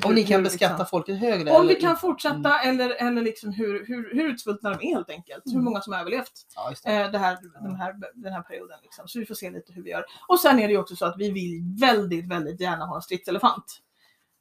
Om 0.04 0.14
ni 0.14 0.24
kan 0.24 0.36
hur, 0.36 0.44
beskatta 0.44 0.72
liksom- 0.72 0.86
folket 0.86 1.18
högre? 1.18 1.50
Om 1.50 1.66
vi 1.66 1.72
eller? 1.72 1.80
kan 1.80 1.96
fortsätta 1.96 2.58
eller, 2.60 2.90
eller 2.90 3.22
liksom 3.22 3.52
hur, 3.52 3.86
hur, 3.86 4.14
hur 4.14 4.24
utsvultna 4.30 4.70
de 4.70 4.86
är 4.88 4.94
helt 4.94 5.10
enkelt. 5.10 5.42
Hur 5.46 5.52
Mm. 5.52 5.64
många 5.64 5.80
som 5.80 5.92
har 5.92 6.00
överlevt 6.00 6.32
Ja, 6.56 6.72
det. 6.84 6.90
eh, 7.00 7.10
det 7.10 7.18
här, 7.18 7.38
den, 7.62 7.74
här, 7.76 7.94
den 8.14 8.32
här 8.32 8.42
perioden. 8.42 8.78
Liksom. 8.82 9.08
Så 9.08 9.18
vi 9.18 9.26
får 9.26 9.34
se 9.34 9.50
lite 9.50 9.72
hur 9.72 9.82
vi 9.82 9.90
gör. 9.90 10.04
Och 10.28 10.40
sen 10.40 10.58
är 10.58 10.66
det 10.66 10.72
ju 10.72 10.78
också 10.78 10.96
så 10.96 11.06
att 11.06 11.14
vi 11.18 11.30
vill 11.30 11.76
väldigt, 11.80 12.28
väldigt 12.28 12.60
gärna 12.60 12.86
ha 12.86 12.96
en 12.96 13.02
stridselefant. 13.02 13.80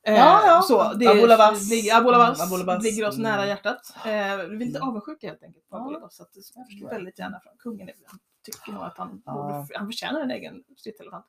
Eh, 0.08 0.14
Ja, 0.16 0.42
ja. 0.46 0.62
Så, 0.62 0.94
det 0.94 1.08
Abola 1.08 1.38
Vass. 1.38 1.70
ligger, 1.70 1.98
Abola 1.98 2.18
Vass, 2.18 2.52
Mm, 2.52 2.80
ligger 2.82 3.08
oss 3.08 3.18
Mm. 3.18 3.32
nära 3.32 3.48
hjärtat. 3.48 3.94
Eh, 3.96 4.02
vi 4.06 4.10
är 4.12 4.50
lite 4.60 4.78
Mm. 4.78 4.90
avundsjuka 4.90 5.28
helt 5.28 5.44
enkelt 5.44 5.70
på 5.70 5.76
Ja. 5.78 5.82
Abola 5.82 6.00
Vass. 6.00 6.16
Så 6.16 6.24
att 6.24 6.30
förstår. 6.34 6.90
väldigt 6.90 7.20
gärna 7.20 7.40
från 7.40 7.54
kungen. 7.60 7.90
Han 8.06 8.20
tycker 8.44 8.72
nog 8.72 8.84
att 8.84 8.98
han, 8.98 9.22
Ja. 9.26 9.68
han 9.76 9.88
förtjänar 9.88 10.22
en 10.22 10.32
egen 10.32 10.64
stridselefant. 10.78 11.26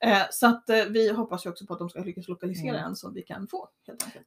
Eh, 0.00 0.18
så 0.30 0.46
att 0.46 0.70
eh, 0.70 0.84
vi 0.84 1.12
hoppas 1.12 1.46
ju 1.46 1.50
också 1.50 1.66
på 1.66 1.72
att 1.72 1.78
de 1.78 1.90
ska 1.90 2.00
lyckas 2.00 2.28
lokalisera 2.28 2.76
Mm. 2.78 2.88
en 2.88 2.96
som 2.96 3.14
vi 3.14 3.22
kan 3.22 3.48
få 3.48 3.68
helt 3.86 4.04
enkelt. 4.04 4.26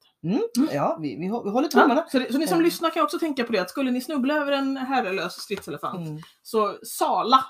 Ja, 0.73 0.97
vi, 1.01 1.15
vi, 1.15 1.29
hå- 1.29 1.43
vi 1.43 1.49
håller 1.49 1.67
tummarna. 1.67 1.95
Ja, 1.95 2.19
så, 2.27 2.33
så 2.33 2.37
ni 2.37 2.47
som 2.47 2.55
Mm. 2.55 2.65
lyssnar 2.65 2.89
kan 2.89 3.03
också 3.03 3.19
tänka 3.19 3.43
på 3.43 3.51
det 3.51 3.59
att 3.59 3.69
skulle 3.69 3.91
ni 3.91 4.01
snubbla 4.01 4.33
över 4.37 4.51
en 4.51 4.77
herrelös 4.77 5.33
stridselefant 5.33 6.07
Mm. 6.07 6.21
så 6.41 6.77
Sala 6.83 7.43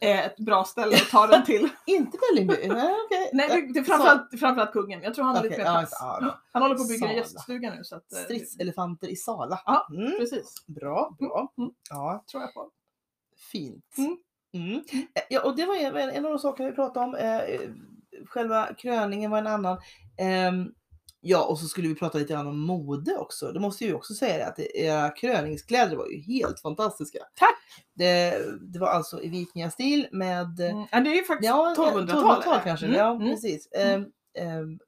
är 0.00 0.26
ett 0.26 0.36
bra 0.36 0.64
ställe 0.64 0.96
att 0.96 1.10
ta 1.10 1.26
den 1.26 1.44
till. 1.44 1.68
Inte 1.86 2.18
Vällingby? 2.30 2.54
Nej, 2.68 2.94
okej. 3.06 3.30
Nej, 3.32 3.70
det, 3.74 3.80
är 3.80 3.84
framförallt, 3.84 4.40
framförallt 4.40 4.72
kungen. 4.72 5.02
Jag 5.02 5.14
tror 5.14 5.24
han 5.24 5.34
har 5.34 5.40
Okej, 5.40 5.50
lite 5.50 5.62
mer 5.64 5.70
plats. 5.70 5.92
ja, 6.00 6.18
ja. 6.20 6.40
Han 6.52 6.62
håller 6.62 6.74
på 6.74 6.82
att 6.82 6.88
bygga 6.88 7.08
en 7.08 7.16
gäststuga 7.16 7.74
nu. 7.74 7.84
Så 7.84 7.96
att, 7.96 8.12
eh, 8.12 8.18
Stridselefanter 8.18 9.08
i 9.08 9.16
Sala. 9.16 9.60
Ja, 9.66 9.86
Mm. 9.96 10.12
Precis, 10.18 10.66
Bra, 10.66 11.16
bra. 11.18 11.52
Mm. 11.58 11.70
Ja, 11.90 12.24
tror 12.30 12.42
jag 12.42 12.54
på. 12.54 12.70
Fint. 13.52 13.84
Mm. 13.98 14.16
Mm. 14.54 14.76
Eh, 15.14 15.22
Ja, 15.30 15.42
och 15.42 15.56
det 15.56 15.66
var 15.66 15.76
en, 15.76 15.96
en 16.10 16.24
av 16.24 16.30
de 16.30 16.38
sakerna 16.38 16.68
vi 16.68 16.74
pratade 16.74 17.06
om. 17.06 17.14
Eh, 17.14 17.36
eh, 17.38 17.60
själva 18.26 18.68
kröningen 18.78 19.30
var 19.30 19.38
en 19.38 19.46
annan. 19.46 19.78
Ehm, 20.18 20.66
ja, 21.20 21.44
och 21.44 21.58
så 21.58 21.66
skulle 21.66 21.88
vi 21.88 21.94
prata 21.94 22.18
lite 22.18 22.32
grann 22.32 22.46
om 22.46 22.60
mode 22.60 23.16
också. 23.16 23.52
Det 23.52 23.60
måste 23.60 23.84
ju 23.84 23.94
också 23.94 24.14
säga 24.14 24.36
det, 24.38 24.46
att 24.46 24.58
era 24.58 25.10
kröningskläder 25.10 25.96
var 25.96 26.06
ju 26.08 26.20
helt 26.20 26.60
fantastiska. 26.60 27.18
Tack! 27.34 27.56
Det, 27.94 28.38
det 28.72 28.78
var 28.78 28.88
alltså 28.88 29.22
i 29.22 29.28
vikingastil 29.28 30.08
med 30.12 30.60
eh, 30.60 30.70
Mm. 30.70 30.86
Ja, 30.92 31.00
det 31.00 31.10
är 31.10 31.14
ju 31.14 31.24
faktiskt 31.24 31.50
Ja, 31.50 31.74
1200-tal. 31.78 32.20
1200-tal 32.40 32.60
kanske. 32.64 32.86
Mm, 32.86 32.98
Ja, 32.98 33.14
mm. 33.14 33.28
precis. 33.30 33.68
Ehm, 33.72 34.04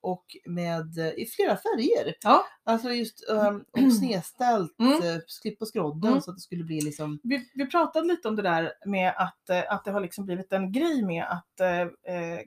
och 0.01 0.25
med 0.47 0.99
eh, 0.99 1.07
i 1.23 1.27
flera 1.27 1.57
färger. 1.57 2.15
Ja. 2.23 2.45
Alltså 2.65 2.91
just 2.91 3.31
um, 3.31 3.65
och 3.73 3.93
snedställt, 3.93 4.79
Mm. 4.79 4.93
eh, 4.93 5.21
klipp 5.43 5.59
på 5.59 5.67
skrodden 5.67 6.11
Mm. 6.11 6.23
så 6.23 6.31
att 6.31 6.37
det 6.37 6.41
skulle 6.41 6.65
bli 6.65 6.81
liksom 6.81 7.19
Vi, 7.23 7.51
vi 7.55 7.67
pratade 7.67 8.07
lite 8.09 8.29
om 8.29 8.37
det 8.37 8.43
där 8.43 8.73
med 8.87 9.15
att, 9.17 9.51
eh, 9.51 9.73
att 9.73 9.85
det 9.85 9.91
har 9.91 10.01
liksom 10.01 10.25
blivit 10.25 10.53
en 10.53 10.73
grej 10.73 11.03
med 11.03 11.25
att 11.25 11.61
eh, 11.61 11.89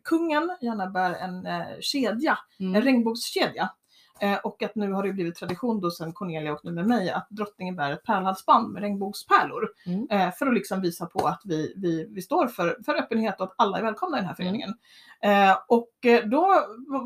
kungen 0.04 0.58
gärna 0.62 0.88
bär 0.90 1.14
en 1.14 1.46
eh, 1.46 1.68
kedja, 1.80 2.38
en 2.60 2.66
mm. 2.70 2.82
regnbågskedja. 2.82 3.70
Eh, 4.22 4.38
och 4.38 4.64
att 4.64 4.76
nu 4.76 4.92
har 4.92 5.04
det 5.04 5.14
blivit 5.14 5.36
tradition 5.36 5.82
då 5.82 5.92
sen 5.92 6.14
Cornelia 6.14 6.54
och 6.54 6.60
nu 6.64 6.72
med 6.72 6.88
mig 6.88 7.10
att 7.10 7.28
drottningen 7.30 7.76
bär 7.76 7.92
ett 7.92 8.04
pärlhalsband 8.04 8.74
med 8.74 8.82
regnbågspärlor. 8.82 9.70
Mm. 9.86 10.08
Eh, 10.10 10.34
för 10.34 10.48
att 10.48 10.54
liksom 10.54 10.82
visa 10.82 11.06
på 11.06 11.28
att 11.28 11.42
vi, 11.46 11.74
vi, 11.78 12.08
vi 12.10 12.22
står 12.22 12.48
för, 12.48 12.78
för 12.86 12.96
öppenhet 12.96 13.40
och 13.40 13.44
att 13.48 13.54
alla 13.58 13.78
är 13.78 13.84
välkomna 13.84 14.18
i 14.18 14.20
den 14.20 14.28
här 14.28 14.36
föreningen. 14.36 14.74
Eh, 15.24 15.58
och 15.68 15.92
då 16.26 16.42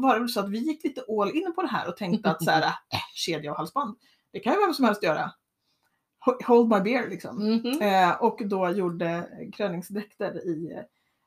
var 0.01 0.13
det 0.13 0.19
väl 0.19 0.29
så 0.29 0.39
att 0.39 0.49
vi 0.49 0.57
gick 0.57 0.83
lite 0.83 1.01
all 1.19 1.31
in 1.31 1.53
på 1.55 1.61
det 1.61 1.67
här 1.67 1.87
och 1.89 1.97
tänkte 1.97 2.29
att 2.31 2.43
så 2.43 2.51
här, 2.51 2.61
äh, 2.61 2.69
kedja 3.13 3.51
och 3.51 3.57
halsband, 3.57 3.97
det 4.33 4.39
kan 4.39 4.53
ju 4.53 4.59
vem 4.59 4.73
som 4.73 4.85
helst 4.85 5.03
göra. 5.03 5.31
Ho- 6.25 6.43
Hold 6.47 6.69
my 6.69 6.79
beer 6.79 7.09
liksom. 7.09 7.37
Mhm. 7.37 7.81
Eh, 7.81 8.11
och 8.23 8.41
då 8.45 8.69
gjorde 8.69 9.27
kröningsdräkter 9.53 10.47
i 10.47 10.81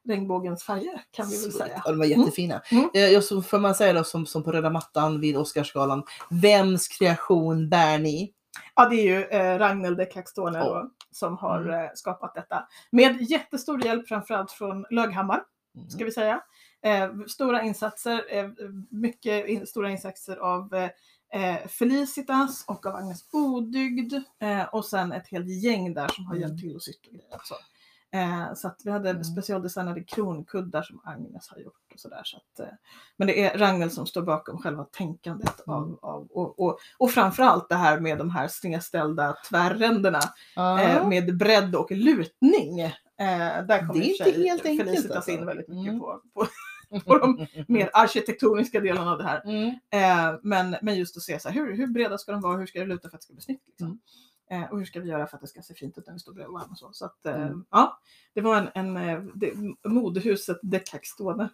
regnbågens 0.09 0.65
färger 0.65 1.03
kan 1.11 1.29
vi 1.29 1.43
väl 1.43 1.53
Så- 1.53 1.59
säga. 1.59 1.83
Ja, 1.85 1.91
de 1.91 1.99
var 1.99 2.07
jättefina. 2.07 2.63
Mm. 2.71 2.91
Eh, 2.95 3.01
Jag, 3.07 3.25
så 3.25 3.43
får 3.43 3.59
man 3.59 3.75
säga 3.75 3.93
då, 3.93 4.05
som, 4.05 4.27
som 4.27 4.43
på 4.43 4.53
röda 4.53 4.71
mattan 4.71 5.21
vid 5.21 5.37
Oscarsgalan. 5.37 6.03
Vems 6.31 6.89
kreation 6.89 7.69
bär 7.69 7.99
ni? 7.99 8.33
Ja, 8.75 8.89
det 8.89 8.97
är 8.97 9.03
ju 9.05 9.25
eh, 9.25 9.59
Ragnhild 9.59 10.01
Ja. 10.37 10.51
då, 10.65 10.91
som 11.11 11.37
har 11.39 11.61
Mm. 11.61 11.85
eh, 11.85 11.91
skapat 11.95 12.35
detta. 12.35 12.69
Med 12.93 13.31
jättestor 13.31 13.85
hjälp 13.85 14.09
framförallt 14.09 14.51
från 14.51 14.85
Löghammar, 14.91 15.43
Mm. 15.77 15.91
ska 15.91 16.05
vi 16.05 16.13
säga. 16.13 16.41
Eh, 16.85 17.11
stora 17.29 17.63
insatser, 17.63 18.25
eh, 18.37 18.49
mycket 18.91 19.47
in, 19.49 19.67
stora 19.67 19.91
insatser 19.91 20.37
av 20.37 20.75
eh, 20.75 20.91
eh, 21.57 21.67
Felicitas 21.69 22.65
och 22.69 22.87
av 22.87 22.97
Agnes 22.97 23.25
Odygd 23.33 24.13
eh, 24.43 24.63
och 24.73 24.85
sen 24.85 25.13
ett 25.13 25.29
helt 25.29 25.49
gäng 25.65 25.95
där 25.95 26.09
som 26.09 26.27
har 26.27 26.35
Mm. 26.37 26.49
hjälpt 26.49 26.63
till 26.63 26.75
och 26.75 26.83
sytt 26.83 27.07
och 27.07 27.13
grejer. 27.13 27.29
Eh, 28.17 28.55
så 28.55 28.69
att 28.69 28.81
vi 28.85 28.91
hade 28.91 29.11
Mm. 29.11 29.25
specialdesignade 29.25 30.01
kronkuddar 30.05 30.83
som 30.83 31.01
Agnes 31.05 31.49
har 31.49 31.59
gjort 31.59 31.93
och 31.95 32.01
sådär. 32.01 32.21
Så 32.25 32.37
att, 32.37 32.61
eh, 32.61 32.75
men 33.17 33.27
det 33.29 33.45
är 33.45 33.59
Ragnhild 33.59 33.93
som 33.93 34.07
står 34.07 34.23
bakom 34.23 34.59
själva 34.59 34.85
tänkandet 34.85 35.67
Mm. 35.67 35.79
av, 35.79 35.99
av 36.03 36.27
och, 36.31 36.59
och, 36.61 36.79
och 36.99 37.11
framförallt 37.11 37.69
det 37.69 37.75
här 37.75 38.01
med 38.01 38.19
de 38.19 38.31
här 38.31 38.49
snedställda 38.49 39.37
tvärränderna 39.51 40.21
Ja. 40.57 40.81
eh, 40.83 41.09
med 41.09 41.37
bredd 41.39 41.75
och 41.75 41.91
lutning. 41.91 42.81
Eh, 42.81 42.93
där 43.67 43.79
kommer 43.79 43.95
Det 44.01 44.11
är 44.11 44.23
och 44.23 44.27
inte 44.29 44.41
helt 44.41 44.67
enkelt, 44.67 44.89
Felicitas 44.91 45.17
alltså. 45.17 45.31
in 45.31 45.47
väldigt 45.47 45.69
mycket 45.69 45.89
Mm. 45.89 46.01
på, 46.01 46.21
på, 46.35 46.47
på 47.01 47.19
de 47.19 47.47
mer 47.69 47.91
arkitektoniska 47.93 48.81
delarna 48.81 49.13
av 49.13 49.19
det 49.19 49.25
här. 49.25 49.43
Mm. 49.45 49.69
Eh, 49.91 50.39
men, 50.43 50.77
men 50.83 50.95
just 50.97 51.17
att 51.17 51.23
se 51.23 51.41
så 51.41 51.49
här, 51.49 51.55
hur, 51.55 51.77
hur 51.77 51.87
breda 51.87 52.19
ska 52.19 52.33
de 52.33 52.41
vara, 52.41 52.57
hur 52.57 52.67
ska 52.67 52.81
det 52.81 52.87
luta 52.87 53.09
för 53.09 53.17
att 53.17 53.21
det 53.21 53.25
ska 53.25 53.33
bli 53.35 53.43
snyggt? 53.43 53.69
Liksom? 53.69 54.01
Eh, 54.51 54.63
och 54.71 54.79
hur 54.79 54.85
ska 54.85 55.01
vi 55.01 55.09
göra 55.09 55.27
för 55.27 55.37
att 55.37 55.41
det 55.41 55.47
ska 55.47 55.63
se 55.63 55.75
fint 55.75 55.99
ut 55.99 56.07
när 56.07 56.15
vi 56.15 56.19
står 56.21 56.33
bredvid 56.33 56.53
varandra 56.53 56.71
och 56.73 56.79
så. 56.79 56.89
så 56.93 57.05
att, 57.05 57.27
eh, 57.27 57.35
Mm. 57.43 57.65
ja, 57.71 57.99
det 58.35 58.41
var 58.41 58.57
en, 58.57 58.69
en 58.75 58.97
eh, 59.09 59.23
det, 59.35 59.53
modehuset 59.89 60.59
Decaxtone, 60.63 61.49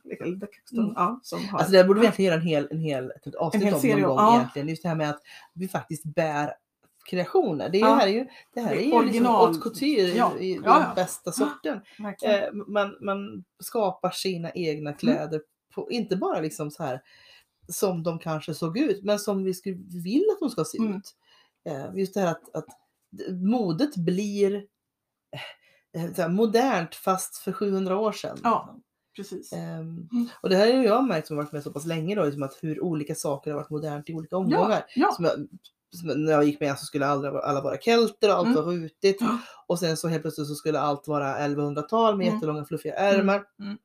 Mm. 0.73 0.93
ja, 0.97 1.21
som 1.23 1.45
har... 1.49 1.59
Alltså 1.59 1.73
det 1.73 1.85
borde 1.85 2.01
vi 2.01 2.07
egentligen 2.07 2.27
göra 2.31 2.41
en 2.41 2.47
hel, 2.47 2.69
en 2.71 2.79
hel, 2.81 3.11
ett 3.27 3.35
avsnitt 3.35 3.65
hel 3.65 3.75
om 3.75 3.81
serie, 3.81 3.95
någon 3.97 4.09
gång 4.09 4.19
ja. 4.19 4.37
egentligen. 4.37 4.69
Just 4.69 4.83
det 4.83 4.89
här 4.89 4.97
med 4.97 5.11
att 5.11 5.21
vi 5.55 5.69
faktiskt 5.69 6.05
bär 6.05 6.55
kreationer. 7.11 7.69
Det, 7.69 7.79
är, 7.79 7.81
Ja. 7.81 7.95
här 7.95 8.07
är 8.07 8.13
ju, 8.13 8.27
det 8.55 8.61
här 8.61 8.75
är 8.75 8.81
ju 8.81 8.93
Original. 8.93 9.49
liksom 9.49 9.63
couture 9.71 10.09
Ja. 10.17 10.33
i, 10.39 10.45
i 10.53 10.61
Ja, 10.65 10.79
den 10.79 10.95
bästa 10.95 11.33
sorten. 11.33 11.81
Eh, 12.23 12.53
man, 12.53 12.97
man 13.01 13.45
skapar 13.63 14.11
sina 14.11 14.51
Mm. 14.51 14.63
egna 14.69 14.93
kläder, 14.93 15.43
på, 15.75 15.91
inte 15.91 16.17
bara 16.17 16.41
liksom 16.41 16.71
så 16.71 16.83
här 16.83 17.03
som 17.69 18.03
de 18.03 18.19
kanske 18.19 18.55
såg 18.55 18.79
ut, 18.79 19.05
men 19.05 19.19
som 19.19 19.45
vi 19.45 19.55
skulle, 19.55 19.77
vill 20.05 20.25
att 20.33 20.41
de 20.41 20.51
ska 20.51 20.65
se 20.65 20.79
Mm. 20.79 20.97
ut. 20.97 21.15
Eh, 21.65 21.87
just 21.95 22.15
det 22.15 22.21
här 22.21 22.31
att, 22.31 22.55
att 22.57 22.67
modet 23.31 23.97
blir 23.97 24.55
eh, 25.97 26.15
så 26.15 26.23
här, 26.23 26.29
modernt 26.29 26.95
fast 26.95 27.37
för 27.37 27.53
700 27.53 27.97
år 27.99 28.13
sedan. 28.13 28.39
Ja. 28.43 28.77
Precis. 29.17 29.53
Ehm, 29.53 30.09
Mm. 30.13 30.29
och 30.43 30.49
det 30.49 30.57
här 30.57 30.67
är 30.67 30.73
ju 30.77 30.85
jag 30.85 31.05
märkt 31.05 31.27
som 31.27 31.37
har 31.37 31.45
varit 31.45 31.53
med 31.53 31.63
så 31.63 31.73
pass 31.73 31.87
länge 31.87 32.15
då, 32.15 32.25
liksom 32.25 32.43
att 32.43 32.59
hur 32.61 32.81
olika 32.81 33.15
saker 33.15 33.51
har 33.51 33.59
varit 33.59 33.71
modernt 33.71 34.09
i 34.11 34.15
olika 34.15 34.37
omgångar. 34.37 34.85
Ja, 34.95 35.13
Som 35.17 35.25
jag, 35.25 35.49
när 36.19 36.33
jag 36.33 36.45
gick 36.45 36.61
med 36.61 36.79
så 36.79 36.85
skulle 36.87 37.07
alla, 37.07 37.41
alla 37.41 37.61
vara 37.61 37.79
kelter 37.79 38.29
och 38.29 38.35
allt 38.37 38.47
Mm. 38.47 38.65
var 38.65 38.73
rutigt. 38.73 39.17
Ja. 39.21 39.39
Och 39.67 39.79
sen 39.79 39.97
så 39.97 40.09
helt 40.09 40.23
plötsligt 40.23 40.47
så 40.49 40.55
skulle 40.55 40.81
allt 40.81 41.09
vara 41.09 41.39
1100-tal 41.39 42.17
med 42.17 42.25
Mm. 42.27 42.35
jättelånga 42.35 42.65
fluffiga 42.65 42.95
ärmar. 42.95 43.45
Mm. 43.61 43.79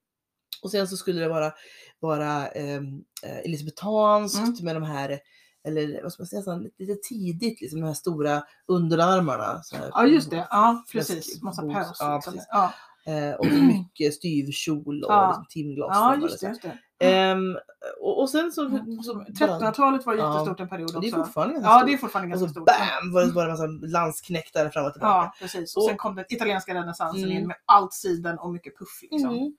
Och 0.63 0.71
sen 0.71 0.87
så 0.87 0.97
skulle 0.97 1.19
det 1.21 1.27
vara, 1.29 1.51
vara 1.99 2.47
ehm, 2.47 3.03
eh, 3.23 3.37
elisabetanskt 3.39 4.37
Mm. 4.59 4.65
med 4.65 4.75
de 4.75 4.83
här, 4.83 5.19
eller 5.67 6.03
vad 6.03 6.13
ska 6.13 6.21
man 6.23 6.27
säga, 6.27 6.41
så 6.41 6.67
lite, 6.77 6.95
tidigt, 7.09 7.61
liksom 7.61 7.79
de 7.81 7.87
här 7.87 7.93
stora 7.93 8.43
underarmarna. 8.67 9.63
Så 9.63 9.75
här, 9.75 9.89
ja, 9.93 10.05
just 10.05 10.29
det. 10.29 10.47
Ja, 10.49 10.83
precis. 10.91 11.41
Massa 11.41 11.61
pös. 11.61 11.97
ja, 11.99 12.15
liksom. 12.15 12.33
precis. 12.33 12.47
ja. 12.51 12.73
Eh, 13.05 13.33
och 13.35 13.45
så 13.45 13.51
mycket 13.51 14.13
styvkjol 14.13 15.03
och 15.03 15.11
Ja. 15.11 15.27
liksom 15.27 15.45
timglas. 15.49 15.89
ja, 15.91 16.15
och 16.15 16.21
just 16.21 16.41
det. 16.41 16.47
Just 16.47 16.61
det. 16.61 16.77
Ehm, 16.99 17.57
och, 18.01 18.21
och 18.21 18.29
sen 18.29 18.51
så... 18.51 18.65
Mm. 18.65 19.01
så 19.03 19.13
bara- 19.15 19.25
1300-talet 19.25 20.05
var 20.05 20.15
Ja. 20.15 20.33
jättestort 20.33 20.59
en 20.59 20.69
period 20.69 20.95
och 20.95 21.01
det 21.01 21.07
är 21.07 21.11
också. 21.11 21.23
fortfarande 21.23 21.53
ganska 21.53 21.69
Ja, 21.69 21.77
stort. 21.79 21.87
det 21.87 21.93
är 21.93 21.97
fortfarande 21.97 22.35
Och 22.35 22.39
ganska 22.39 22.47
så 22.47 22.51
stort. 22.53 22.65
bam 22.65 23.13
var 23.13 23.25
det 23.25 23.31
bara 23.31 23.45
en 23.45 23.51
massa 23.51 23.67
landsknektar 23.97 24.69
fram 24.69 24.85
och 24.85 24.93
tillbaka. 24.93 25.11
Ja, 25.13 25.33
precis. 25.41 25.75
Och 25.77 25.83
Och- 25.83 25.89
sen 25.89 25.97
kom 25.97 26.15
den 26.15 26.25
italienska 26.29 26.73
renässansen 26.73 27.23
Mm. 27.23 27.37
in 27.37 27.47
med 27.47 27.55
allt 27.65 27.93
siden 27.93 28.37
och 28.39 28.53
mycket 28.53 28.77
puff. 28.77 28.99
Liksom. 29.11 29.29
Mm. 29.29 29.53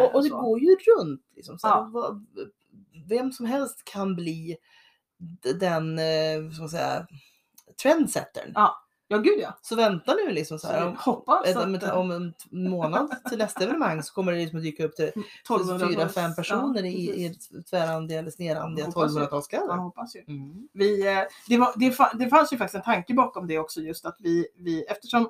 Och, 0.06 0.14
och 0.14 0.22
det 0.22 0.28
går 0.28 0.60
ju 0.60 0.66
runt. 0.76 1.20
Liksom, 1.36 1.58
så 1.58 1.68
här, 1.68 1.74
Ja. 1.76 2.20
vem 3.08 3.32
som 3.32 3.46
helst 3.46 3.84
kan 3.84 4.14
bli 4.16 4.56
den, 5.60 5.98
eh, 5.98 6.58
man 6.60 6.68
säga, 6.68 7.06
trendsettern. 7.82 8.52
Ja. 8.54 8.82
Ja, 9.08 9.18
gud 9.18 9.38
ja. 9.40 9.58
Så 9.62 9.76
vänta 9.76 10.14
nu 10.14 10.32
liksom 10.32 10.58
så 10.58 10.66
här, 10.68 10.86
om, 10.86 10.96
hoppas 10.98 11.46
ett, 11.46 11.56
om, 11.56 11.78
om 11.92 12.10
en 12.10 12.34
månad 12.70 13.16
till 13.28 13.38
nästa 13.38 13.64
evenemang 13.64 14.02
så 14.02 14.14
kommer 14.14 14.32
det 14.32 14.38
liksom 14.38 14.60
dyka 14.60 14.84
upp 14.84 14.96
till 14.96 15.04
1200 15.04 15.88
fyra, 15.88 16.08
fem 16.08 16.34
personer 16.34 16.82
ja, 16.82 16.86
i, 16.86 17.24
i 17.26 17.34
tvärrandiga 17.70 18.18
eller 18.18 18.30
snerrandiga 18.30 18.86
Jag 18.86 18.92
hoppas 18.92 19.10
ju. 19.12 19.18
Man 19.18 19.28
1200-talskläder. 19.28 19.76
hoppas 19.76 20.16
ju. 20.16 20.24
Mm. 20.28 20.68
Vi, 20.72 21.06
eh, 21.08 21.22
det, 21.48 21.58
var, 21.58 21.72
det, 21.76 22.24
det 22.24 22.30
fanns 22.30 22.52
ju 22.52 22.56
faktiskt 22.56 22.74
en 22.74 22.82
tanke 22.82 23.14
bakom 23.14 23.46
det 23.46 23.58
också 23.58 23.80
just 23.80 24.06
att 24.06 24.16
vi, 24.18 24.46
vi 24.56 24.84
eftersom 24.84 25.28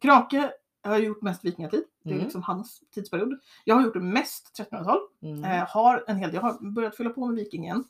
Krake 0.00 0.50
har 0.84 0.98
gjort 0.98 1.22
mest 1.22 1.44
vikingatid, 1.44 1.84
det 2.04 2.10
är 2.10 2.12
Mm. 2.14 2.24
liksom 2.24 2.42
hans 2.42 2.80
tidsperiod. 2.94 3.38
Jag 3.64 3.74
har 3.74 3.82
gjort 3.82 3.94
mest 4.02 4.58
1300-tal, 4.58 4.98
Mm. 5.22 5.44
eh, 5.44 5.68
har 5.68 6.04
en 6.06 6.16
hel 6.16 6.28
del, 6.30 6.34
jag 6.34 6.42
har 6.42 6.70
börjat 6.70 6.96
fylla 6.96 7.10
på 7.10 7.26
med 7.26 7.36
viking 7.36 7.64
igen. 7.64 7.76
Eh, 7.78 7.84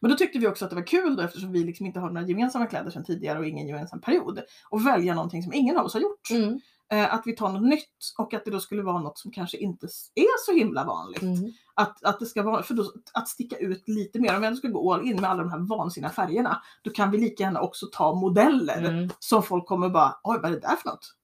men 0.00 0.10
då 0.10 0.16
tyckte 0.16 0.38
vi 0.38 0.46
också 0.46 0.64
att 0.64 0.70
det 0.70 0.76
var 0.76 0.86
kul 0.86 1.16
då, 1.16 1.22
eftersom 1.22 1.52
vi 1.52 1.64
liksom 1.64 1.86
inte 1.86 2.00
har 2.00 2.10
några 2.10 2.26
gemensamma 2.26 2.66
kläder 2.66 2.90
sedan 2.90 3.04
tidigare 3.04 3.38
och 3.38 3.46
ingen 3.46 3.68
gemensam 3.68 4.00
period, 4.00 4.42
att 4.70 4.86
välja 4.86 5.14
någonting 5.14 5.42
som 5.42 5.52
ingen 5.52 5.76
av 5.76 5.84
oss 5.84 5.94
har 5.94 6.00
gjort. 6.00 6.30
Mm. 6.30 6.60
Eh, 6.92 7.14
att 7.14 7.22
vi 7.26 7.36
tar 7.36 7.48
något 7.48 7.62
nytt 7.62 8.12
och 8.18 8.34
att 8.34 8.44
det 8.44 8.50
då 8.50 8.60
skulle 8.60 8.82
vara 8.82 9.00
något 9.00 9.18
som 9.18 9.30
kanske 9.30 9.56
inte 9.56 9.86
är 10.14 10.44
så 10.46 10.52
himla 10.52 10.84
vanligt. 10.84 11.22
Mm. 11.22 11.52
Att, 11.74 12.04
att 12.04 12.18
det 12.18 12.26
ska 12.26 12.42
vara, 12.42 12.62
för 12.62 12.74
då, 12.74 12.92
att 13.12 13.28
sticka 13.28 13.56
ut 13.56 13.88
lite 13.88 14.20
mer, 14.20 14.34
om 14.34 14.40
vi 14.40 14.46
ändå 14.46 14.56
ska 14.56 14.68
gå 14.68 14.94
all 14.94 15.06
in 15.06 15.20
med 15.20 15.30
alla 15.30 15.42
de 15.42 15.50
här 15.50 15.58
vansinniga 15.58 16.10
färgerna, 16.10 16.62
då 16.82 16.90
kan 16.90 17.10
vi 17.10 17.18
lika 17.18 17.42
gärna 17.42 17.60
också 17.60 17.86
ta 17.92 18.14
modeller 18.14 18.84
Mm. 18.84 19.10
som 19.18 19.42
folk 19.42 19.66
kommer 19.66 19.88
bara, 19.88 20.20
oj 20.22 20.38
vad 20.42 20.50
är 20.50 20.54
det 20.54 20.60
där 20.60 20.76
för 20.76 20.88
något? 20.90 21.14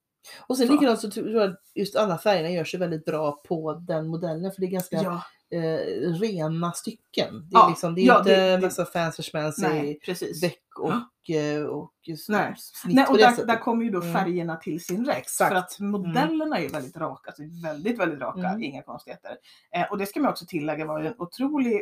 Och 0.46 0.56
sen 0.56 0.66
Så. 0.66 0.72
likadant 0.72 1.00
så 1.00 1.10
tror 1.10 1.30
jag 1.30 1.50
att 1.50 1.60
just 1.74 1.96
alla 1.96 2.18
färgerna 2.18 2.50
gör 2.50 2.64
sig 2.64 2.80
väldigt 2.80 3.04
bra 3.04 3.42
på 3.48 3.72
den 3.74 4.06
modellen 4.08 4.52
för 4.52 4.60
det 4.60 4.66
är 4.66 4.70
ganska 4.70 4.96
Ja, 5.02 5.22
eh, 5.58 6.12
rena 6.20 6.72
stycken. 6.72 7.48
Det 7.50 7.56
är, 7.56 7.60
Ja, 7.60 7.68
liksom, 7.68 7.94
det 7.94 8.00
är 8.00 8.06
ja, 8.06 8.18
inte 8.18 8.30
det- 8.36 8.56
det- 8.56 8.62
massa 8.62 8.84
fancy 8.84 9.22
schmancy 9.22 9.96
väck 10.42 10.78
och, 10.78 11.30
eh, 11.36 11.62
och 11.64 11.92
s- 12.12 12.28
Nej. 12.28 12.54
snitt 12.56 12.94
Nej, 12.96 13.06
och 13.10 13.18
där, 13.18 13.30
sättet. 13.30 13.46
där 13.46 13.56
kommer 13.56 13.84
ju 13.84 13.90
då 13.90 14.00
Mm. 14.00 14.12
färgerna 14.14 14.56
till 14.56 14.84
sin 14.84 15.06
rätt. 15.06 15.30
För 15.30 15.54
att 15.54 15.80
modellerna 15.80 16.58
är 16.58 16.62
ju 16.62 16.68
väldigt 16.68 16.96
raka, 16.96 17.30
alltså 17.30 17.42
väldigt, 17.64 17.98
väldigt 17.98 18.20
raka, 18.20 18.40
Mm. 18.48 18.62
inga 18.62 18.82
konstigheter. 18.82 19.36
Eh, 19.76 19.90
och 19.90 19.98
det 19.98 20.06
ska 20.06 20.20
man 20.20 20.30
också 20.30 20.46
tillägga 20.48 20.86
var 20.86 21.00
en 21.00 21.14
otrolig 21.18 21.80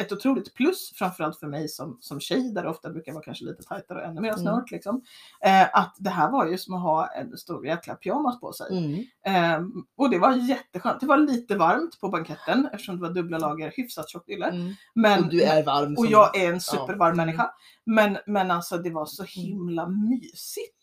ett 0.00 0.12
otroligt 0.12 0.54
plus, 0.54 0.92
framförallt 0.94 1.38
för 1.38 1.46
mig 1.46 1.68
som, 1.68 1.98
som 2.00 2.20
tjej 2.20 2.52
där 2.52 2.62
det 2.62 2.68
ofta 2.68 2.90
brukar 2.90 3.12
vara 3.12 3.22
kanske 3.24 3.44
lite 3.44 3.62
tajtare 3.62 3.98
och 3.98 4.04
ännu 4.04 4.20
mer 4.20 4.28
Mm. 4.28 4.40
snört. 4.40 4.70
Liksom. 4.70 5.02
Eh, 5.44 5.68
att 5.78 5.96
det 5.98 6.10
här 6.10 6.30
var 6.30 6.46
ju 6.46 6.58
som 6.58 6.74
att 6.74 6.82
ha 6.82 7.06
en 7.06 7.36
stor 7.36 7.66
jäkla 7.66 7.94
pyjamas 7.94 8.40
på 8.40 8.52
sig. 8.52 8.78
Mm. 8.78 9.04
Ehm, 9.24 9.72
och 9.96 10.10
det 10.10 10.18
var 10.18 10.32
jätteskönt. 10.34 11.00
Det 11.00 11.06
var 11.06 11.16
lite 11.16 11.56
varmt 11.56 12.00
på 12.00 12.08
banketten 12.08 12.68
eftersom 12.72 12.96
det 12.96 13.02
var 13.02 13.10
dubbla 13.14 13.38
lager 13.38 13.72
hyfsat 13.76 14.10
tjockt 14.10 14.28
ylle. 14.28 14.46
Mm. 14.46 14.72
Men, 14.94 15.24
Och 15.24 15.30
du 15.30 15.42
är 15.42 15.64
varm. 15.64 15.94
och 15.98 16.06
jag 16.06 16.36
är 16.36 16.52
en 16.52 16.60
supervarm 16.60 17.08
Ja. 17.18 17.24
människa. 17.24 17.50
Men, 17.86 18.18
men 18.26 18.50
alltså 18.50 18.78
det 18.78 18.90
var 18.90 19.06
så 19.06 19.22
himla 19.24 19.88
mysigt. 19.88 20.76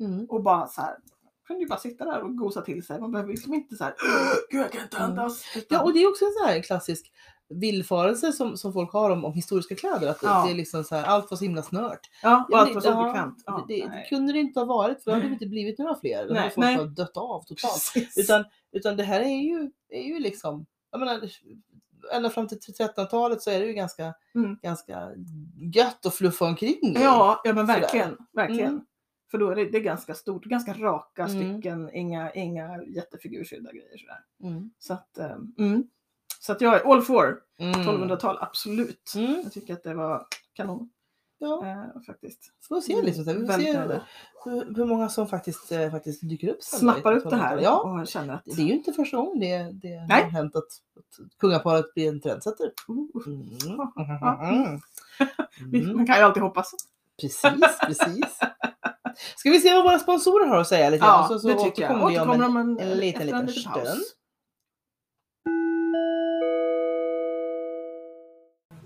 Mm. 0.00 0.26
Och 0.28 0.42
bara 0.42 0.66
så 0.66 0.80
här, 0.80 0.94
kunde 1.46 1.62
ju 1.62 1.68
bara 1.68 1.78
sitta 1.78 2.04
där 2.04 2.22
och 2.22 2.36
gosa 2.36 2.60
till 2.62 2.86
sig. 2.86 3.00
Man 3.00 3.12
behöver 3.12 3.30
liksom 3.30 3.54
inte 3.54 3.76
så 3.76 3.84
här, 3.84 3.94
"Åh, 4.04 4.32
gud 4.50 4.60
jag 4.60 4.72
kan 4.72 4.82
inte 4.82 4.96
Mm. 4.96 5.10
andas. 5.10 5.42
Ja, 5.54 5.60
Utan- 5.60 5.82
och 5.84 5.92
det 5.92 5.98
är 6.02 6.08
också 6.08 6.24
en 6.24 6.32
sån 6.32 6.48
här 6.48 6.62
klassisk 6.62 7.12
villfarelse 7.48 8.32
som, 8.32 8.56
som 8.56 8.72
folk 8.72 8.92
har 8.92 9.10
om, 9.10 9.24
om 9.24 9.32
historiska 9.34 9.74
kläder. 9.74 10.08
Att 10.08 10.20
det- 10.20 10.26
Ja. 10.26 10.44
det 10.46 10.52
är 10.52 10.54
liksom 10.54 10.84
så 10.84 10.94
här, 10.94 11.04
allt 11.04 11.30
var 11.30 11.36
så 11.38 11.44
himla 11.44 11.62
snört. 11.62 12.00
ja, 12.22 12.46
och 12.50 12.58
allt 12.58 12.74
var 12.74 12.80
så 12.80 12.88
ja, 12.88 13.02
obekvämt. 13.04 13.42
Ja, 13.46 13.64
det, 13.68 13.74
det 13.86 14.06
kunde 14.08 14.32
det 14.32 14.38
inte 14.38 14.60
ha 14.60 14.64
varit 14.66 15.02
för 15.02 15.10
då 15.10 15.14
hade 15.16 15.26
det 15.28 15.32
inte 15.32 15.46
blivit 15.46 15.78
några 15.78 15.94
fler. 16.00 16.28
Då 16.28 16.34
hade 16.34 16.50
folk 16.50 16.66
nej. 16.66 16.88
dött 16.88 17.16
av 17.16 17.42
totalt. 17.42 17.90
Precis. 17.94 18.18
Utan, 18.18 18.44
utan 18.72 18.96
det 18.96 19.02
här 19.02 19.20
är 19.20 19.40
ju, 19.42 19.70
är 19.88 20.02
ju 20.02 20.18
liksom, 20.18 20.66
jag 20.90 20.98
menar, 21.00 21.20
ända 22.14 22.30
fram 22.30 22.48
till 22.48 22.58
1300-talet 22.58 23.42
så 23.42 23.50
är 23.50 23.60
det 23.60 23.66
ju 23.66 23.72
ganska, 23.72 24.14
Mm. 24.34 24.58
ganska 24.62 25.08
gött 25.74 26.06
att 26.06 26.14
fluffa 26.14 26.44
omkring. 26.44 26.78
Ja, 26.94 27.40
ja 27.44 27.52
men 27.52 27.66
Sådär. 27.66 27.80
verkligen. 27.80 28.16
verkligen. 28.32 28.70
Mm. 28.72 28.84
För 29.30 29.38
då 29.38 29.50
är 29.50 29.56
det, 29.56 29.64
det 29.64 29.78
är 29.78 29.82
ganska 29.82 30.14
stort, 30.14 30.44
ganska 30.44 30.72
raka 30.72 31.24
Mm. 31.26 31.52
stycken, 31.54 31.90
inga, 31.94 32.30
inga 32.32 32.82
jättefigursydda 32.84 33.72
grejer 33.72 33.96
sådär. 33.98 34.50
Mm. 34.52 34.70
Så 34.78 34.92
att, 34.92 35.18
mm. 35.58 35.84
Så 36.46 36.52
att 36.52 36.60
jag 36.60 36.74
är 36.74 36.92
all 36.92 37.02
for 37.02 37.40
Mm. 37.58 37.80
1200-tal, 37.80 38.38
absolut. 38.40 39.12
Mm. 39.16 39.40
Jag 39.42 39.52
tycker 39.52 39.74
att 39.74 39.82
det 39.82 39.94
var 39.94 40.26
kanon 40.52 40.90
Ja, 41.38 41.66
eh, 41.66 42.02
faktiskt. 42.06 42.40
får 42.68 42.80
se 42.80 43.02
liksom. 43.02 43.24
så 43.24 43.30
här. 43.30 43.38
Vi 43.38 43.46
får 43.46 43.52
se 43.52 44.00
hur, 44.44 44.74
hur 44.76 44.84
många 44.84 45.08
som 45.08 45.28
faktiskt, 45.28 45.72
eh, 45.72 45.90
faktiskt 45.90 46.28
dyker 46.28 46.48
upp. 46.48 46.62
Snappar 46.62 47.12
upp 47.16 47.30
det 47.30 47.36
här 47.36 47.56
1200-talet. 47.56 47.64
Ja, 47.64 48.00
och 48.00 48.08
känner 48.08 48.34
att 48.34 48.42
det 48.44 48.62
är 48.62 48.66
ju 48.66 48.72
inte 48.72 48.92
första 48.92 49.16
gången 49.16 49.38
det, 49.40 49.56
det 49.88 50.06
Nej. 50.08 50.22
har 50.22 50.30
hänt 50.30 50.56
att, 50.56 50.62
att 50.64 51.38
kungaparet 51.38 51.94
blir 51.94 52.08
en 52.08 52.20
trendsetter. 52.20 52.70
Mm. 52.88 53.08
Mm. 55.74 55.96
man 55.96 56.06
kan 56.06 56.16
ju 56.16 56.22
alltid 56.22 56.42
hoppas. 56.42 56.72
Precis, 57.20 57.78
precis. 57.86 58.38
Ska 59.36 59.50
vi 59.50 59.60
se 59.60 59.74
vad 59.74 59.84
våra 59.84 59.98
sponsorer 59.98 60.46
har 60.46 60.60
att 60.60 60.68
säga 60.68 60.90
lite? 60.90 61.04
Ja, 61.04 61.26
så, 61.28 61.38
så 61.38 61.48
det 61.48 61.54
tycker 61.64 61.82
jag. 61.82 62.02
återkommer 62.04 62.38
vi 62.38 62.44
om 62.44 62.56
en, 62.56 62.80
en, 62.80 62.90
en 62.90 62.98
liten, 62.98 63.26
liten 63.26 63.48
stund. 63.48 64.02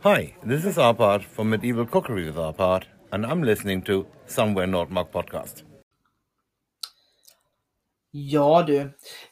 Hi, 0.02 0.34
this 0.42 0.64
is 0.64 0.78
Arpad 0.78 1.22
from 1.24 1.50
Medieval 1.50 1.86
Cookery 1.86 2.24
with 2.24 2.36
Arpad, 2.36 2.84
and 3.12 3.26
I'm 3.26 3.42
listening 3.42 3.82
to 3.82 4.06
Somewhere 4.26 4.66
Nordmark 4.66 5.12
podcast. 5.12 5.64
Ja 8.10 8.62
du, 8.62 8.78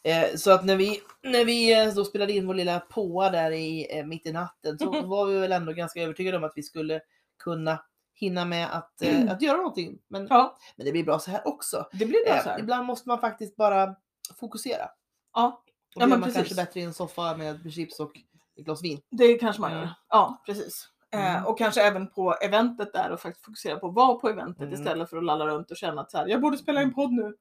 eh, 0.03 0.35
så 0.37 0.51
att 0.51 0.65
när 0.65 0.77
vi, 0.77 1.01
när 1.23 1.45
vi 1.45 1.83
eh, 1.87 1.95
då 1.95 2.05
spelade 2.05 2.33
in 2.33 2.47
vår 2.47 2.55
lilla 2.55 2.81
påa 2.81 3.31
där 3.31 3.51
i, 3.51 3.99
eh, 3.99 4.07
mitt 4.07 4.27
i 4.27 4.33
natten 4.33 4.79
så 4.79 5.03
var 5.07 5.27
vi 5.27 5.39
väl 5.39 5.53
ändå 5.53 5.73
ganska 5.73 6.03
övertygade 6.03 6.37
om 6.37 6.45
att 6.45 6.53
vi 6.57 6.63
skulle 6.63 7.01
kunna 7.39 7.85
hinna 8.15 8.45
med 8.45 8.77
att, 8.77 9.03
eh, 9.03 9.31
att 9.31 9.43
göra 9.43 9.57
någonting. 9.57 9.99
Men, 10.09 10.27
Ja, 10.31 10.59
men 10.77 10.87
det 10.87 10.93
blir 10.93 11.05
bra 11.05 11.19
så 11.19 11.31
här 11.31 11.49
också. 11.49 11.89
det 11.93 12.07
blir 12.07 12.25
bra 12.27 12.43
så 12.43 12.49
här. 12.49 12.59
ibland 12.61 12.87
måste 12.87 13.09
man 13.09 13.21
faktiskt 13.21 13.57
bara 13.57 13.97
fokusera. 14.41 14.89
Ja, 15.35 15.63
Och 15.97 16.03
Ja, 16.03 16.07
men 16.07 16.13
är 16.13 16.21
man 16.21 16.23
kanske 16.33 16.43
precis. 16.43 16.57
bättre 16.57 16.81
i 16.81 16.83
en 16.83 16.95
soffa 16.95 17.37
med 17.37 17.73
chips 17.73 18.01
och 18.01 18.13
ett 18.59 18.65
glas 18.65 18.83
vin. 18.83 19.01
det 19.11 19.35
kanske 19.35 19.63
man 19.63 19.73
Ja. 19.73 19.79
gör. 19.79 19.91
Ja, 20.09 20.43
precis. 20.47 20.89
Eh, 21.15 21.31
Mm. 21.37 21.47
och 21.47 21.59
kanske 21.59 21.83
även 21.83 22.11
på 22.11 22.35
eventet 22.35 22.93
där 22.93 23.11
och 23.11 23.21
faktiskt 23.21 23.45
fokusera 23.45 23.79
på 23.79 23.89
att 23.89 23.95
vara 23.95 24.15
på 24.15 24.29
eventet 24.29 24.63
Mm. 24.63 24.75
istället 24.75 25.11
för 25.11 25.17
att 25.17 25.25
lalla 25.25 25.47
runt 25.47 25.71
och 25.71 25.77
känna 25.77 26.01
att 26.01 26.11
så 26.11 26.19
här, 26.19 26.27
jag 26.27 26.41
borde 26.41 26.59
spela 26.59 26.83
in 26.83 26.95
podd 26.95 27.13
nu. 27.13 27.37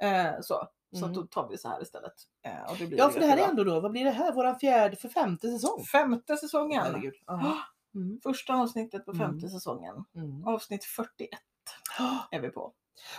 Eh, 0.00 0.32
så 0.40 0.68
så 0.94 1.04
Mm. 1.04 1.12
då 1.16 1.22
tar 1.22 1.48
vi 1.48 1.58
så 1.58 1.68
här 1.68 1.82
istället. 1.82 2.12
Eh, 2.46 2.70
och 2.72 2.76
det 2.78 2.84
Ja, 2.84 3.10
för 3.10 3.20
det 3.20 3.26
här 3.26 3.36
är 3.36 3.48
ändå 3.48 3.64
då, 3.64 3.80
vad 3.80 3.90
blir 3.90 4.04
det 4.04 4.10
här? 4.10 4.32
Våran 4.32 4.58
fjärde 4.58 4.96
för 4.96 5.08
femte 5.08 5.50
säsong? 5.50 5.84
Femte 5.84 6.36
säsongen. 6.36 6.82
Herregud. 6.82 7.14
Ja. 7.26 7.58
Mm. 7.94 8.20
Första 8.22 8.54
avsnittet 8.54 9.04
på 9.04 9.12
femte 9.12 9.46
Mm. 9.46 9.50
säsongen. 9.50 10.04
Mm. 10.14 10.46
Avsnitt 10.46 10.84
41 10.84 11.38
är 12.30 12.40
vi 12.40 12.48
på. 12.48 12.72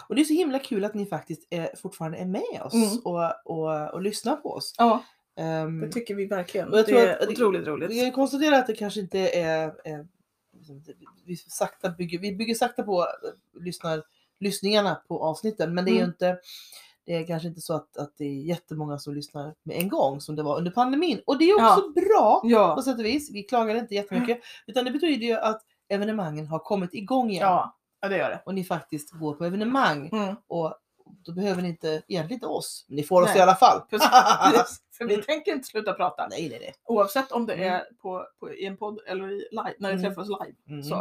Och 0.09 0.15
det 0.15 0.21
är 0.21 0.25
så 0.25 0.33
himla 0.33 0.59
kul 0.59 0.85
att 0.85 0.93
ni 0.93 1.05
faktiskt 1.05 1.47
är, 1.49 1.75
fortfarande 1.75 2.17
är 2.17 2.25
med 2.25 2.61
oss 2.63 2.73
Mm. 2.73 2.97
och, 3.05 3.33
och, 3.45 3.93
och 3.93 4.01
lyssnar 4.01 4.35
på 4.35 4.49
oss. 4.53 4.75
Ja, 4.77 5.03
Ehm, 5.35 5.81
det 5.81 5.91
tycker 5.91 6.15
vi 6.15 6.25
verkligen. 6.25 6.67
och 6.69 6.77
jag 6.77 6.85
det 6.85 6.89
tror 6.91 7.01
är 7.01 7.23
att- 7.23 7.29
otroligt 7.29 7.67
roligt. 7.67 7.89
Vi 7.91 7.99
kan 8.01 8.11
konstatera 8.11 8.57
att 8.57 8.67
det 8.67 8.73
kanske 8.73 8.99
inte 8.99 9.19
är... 9.19 9.73
är 9.83 10.07
liksom, 10.57 10.83
vi, 11.25 11.37
sakta 11.37 11.89
bygger, 11.89 12.19
vi 12.19 12.35
bygger 12.35 12.55
sakta 12.55 12.83
på 12.83 13.01
eh, 13.01 13.61
lyssnar, 13.63 14.03
lyssningarna 14.39 14.95
på 15.07 15.23
avsnitten 15.23 15.73
men 15.75 15.85
det 15.85 15.91
är 15.91 15.93
ju 15.93 15.99
Mm. 15.99 16.09
inte 16.09 16.37
det 17.05 17.13
är 17.15 17.27
kanske 17.27 17.47
inte 17.47 17.61
så 17.61 17.73
att, 17.73 17.97
att 17.97 18.13
det 18.17 18.25
är 18.25 18.41
jättemånga 18.43 18.97
som 18.97 19.13
lyssnar 19.15 19.53
med 19.63 19.77
en 19.77 19.89
gång 19.89 20.21
som 20.21 20.35
det 20.35 20.43
var 20.43 20.57
under 20.57 20.71
pandemin. 20.71 21.21
Och 21.25 21.37
det 21.37 21.45
är 21.49 21.55
också 21.55 21.89
bra 21.89 22.41
Ja, 22.43 22.75
på 22.75 22.81
sätt 22.81 22.99
och 22.99 23.05
vis. 23.05 23.31
Vi 23.33 23.43
klagar 23.43 23.75
inte 23.75 23.95
jättemycket. 23.95 24.39
Utan 24.67 24.85
det 24.85 24.91
betyder 24.91 25.25
ju 25.25 25.33
att 25.33 25.61
evenemangen 25.89 26.47
har 26.47 26.59
kommit 26.59 26.93
igång 26.93 27.29
igen. 27.29 27.41
ja, 27.41 27.77
ja, 28.01 28.07
det 28.07 28.17
gör 28.17 28.29
det. 28.29 28.41
Och 28.45 28.53
ni 28.55 28.63
faktiskt 28.63 29.11
går 29.11 29.33
på 29.35 29.45
evenemang. 29.45 30.09
Mm. 30.13 30.35
Och 30.47 30.73
då 31.25 31.31
behöver 31.33 31.61
ni 31.61 31.69
inte, 31.69 31.87
egentligen 31.87 32.31
inte 32.31 32.47
oss. 32.47 32.85
Men 32.87 32.95
ni 32.95 33.03
får 33.03 33.21
oss 33.21 33.27
Nej. 33.29 33.37
i 33.37 33.41
alla 33.41 33.55
fall. 33.55 33.81
Precis. 33.89 34.09
För 34.97 35.05
vi 35.05 35.13
Mm. 35.13 35.25
tänker 35.25 35.51
inte 35.51 35.67
sluta 35.67 35.93
prata. 35.93 36.27
nej, 36.29 36.49
nej, 36.49 36.59
nej. 36.59 36.73
Oavsett 36.85 37.31
om 37.31 37.45
det 37.45 37.53
Mm. 37.53 37.73
är 37.73 37.83
på, 38.01 38.27
på, 38.39 38.53
i 38.53 38.65
en 38.65 38.77
podd 38.77 38.99
eller 39.07 39.31
i 39.31 39.47
live, 39.51 39.73
när 39.79 39.89
vi 39.93 39.97
Mm. 39.99 40.03
träffas 40.03 40.27
live. 40.27 40.55
Mm. 40.69 40.83
Så. 40.83 40.95